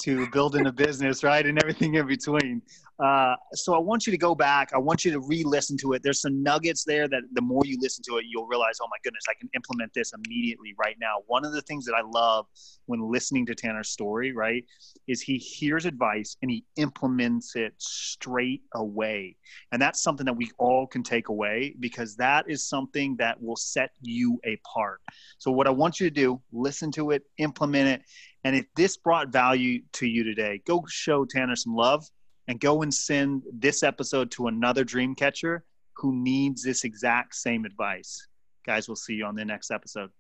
to 0.03 0.27
building 0.29 0.67
a 0.67 0.73
business, 0.73 1.23
right, 1.25 1.45
and 1.45 1.59
everything 1.59 1.95
in 1.95 2.07
between. 2.07 2.63
Uh, 3.03 3.35
so 3.55 3.75
I 3.75 3.79
want 3.79 4.07
you 4.07 4.11
to 4.11 4.19
go 4.19 4.35
back. 4.35 4.71
I 4.75 4.79
want 4.79 5.05
you 5.05 5.11
to 5.13 5.21
re-listen 5.21 5.77
to 5.79 5.95
it. 5.95 6.03
There's 6.03 6.21
some 6.21 6.43
nuggets 6.43 6.85
there 6.85 7.09
that 7.09 7.23
the 7.33 7.41
more 7.41 7.63
you 7.65 7.79
listen 7.81 8.05
to 8.09 8.19
it, 8.19 8.27
you'll 8.29 8.47
realize, 8.47 8.79
oh 8.83 8.89
my 8.91 8.99
goodness, 9.03 9.25
I 9.29 9.33
can 9.41 9.49
implement 9.55 9.95
this 9.95 10.13
immediately 10.13 10.75
right 10.79 10.97
now. 11.01 11.17
One 11.27 11.47
of 11.47 11.53
the 11.53 11.63
things 11.63 11.87
that 11.87 11.95
I 11.95 12.03
love 12.03 12.47
when 12.87 13.01
listening 13.01 13.47
to 13.47 13.55
Tanner's 13.55 13.89
story, 13.89 14.33
right, 14.33 14.65
is 15.09 15.23
he 15.23 15.39
hears 15.39 15.87
advice 15.87 16.37
and 16.43 16.51
he 16.51 16.65
implements 16.77 17.57
it 17.57 17.73
straight 17.79 18.63
away. 18.75 19.37
And 19.73 19.81
that's 19.81 20.03
something 20.03 20.27
that 20.27 20.37
we 20.37 20.51
all 20.59 20.87
can 20.87 21.03
take 21.03 21.29
away 21.29 21.75
because 21.81 22.17
that 22.17 22.51
is 22.51 22.69
something 22.69 23.17
that 23.17 23.41
will 23.43 23.57
set 23.57 23.93
you 24.03 24.39
apart. 24.45 25.01
So, 25.39 25.51
what 25.51 25.67
I 25.67 25.71
want 25.71 26.01
you 26.01 26.11
to 26.11 26.15
do, 26.15 26.43
listen 26.53 26.93
to 26.93 27.13
it, 27.13 27.23
implement 27.39 27.89
it. 27.89 28.03
And 28.45 28.57
if 28.57 28.67
this 28.77 28.97
brought 28.97 29.29
value 29.29 29.83
to 29.95 30.07
you 30.07 30.23
today, 30.25 30.63
go 30.67 30.85
show 30.89 31.25
Tanner 31.25 31.57
some 31.57 31.75
love 31.75 32.05
and 32.49 32.61
go 32.61 32.83
and 32.83 32.93
send 32.93 33.43
this 33.53 33.83
episode 33.83 34.31
to 34.33 34.49
another 34.49 34.85
dream 34.85 35.15
catcher 35.15 35.65
who 35.97 36.15
needs 36.15 36.63
this 36.63 36.85
exact 36.85 37.35
same 37.35 37.65
advice. 37.65 38.27
Guys, 38.67 38.89
we'll 38.89 38.97
see 38.97 39.15
you 39.15 39.25
on 39.25 39.35
the 39.35 39.45
next 39.45 39.71
episode. 39.71 40.11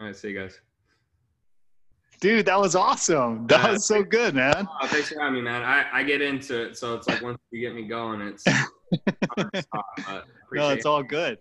all 0.00 0.06
right, 0.06 0.16
see 0.16 0.30
you 0.30 0.38
guys. 0.40 0.60
Dude, 2.20 2.44
that 2.46 2.60
was 2.60 2.76
awesome. 2.76 3.46
That 3.46 3.64
Yeah. 3.64 3.70
was 3.72 3.86
so 3.86 4.02
good, 4.02 4.34
man. 4.34 4.68
Oh, 4.82 4.86
thanks 4.88 5.08
for 5.10 5.18
having 5.20 5.36
me, 5.36 5.40
man. 5.40 5.62
I, 5.62 5.86
I 5.90 6.02
get 6.02 6.20
into 6.20 6.64
it, 6.66 6.76
so 6.76 6.94
it's 6.94 7.08
like 7.08 7.22
once 7.22 7.38
you 7.50 7.60
get 7.60 7.74
me 7.74 7.84
going, 7.86 8.20
it's 8.20 8.44
No, 10.52 10.68
it's 10.70 10.84
all 10.84 11.02
good. 11.02 11.38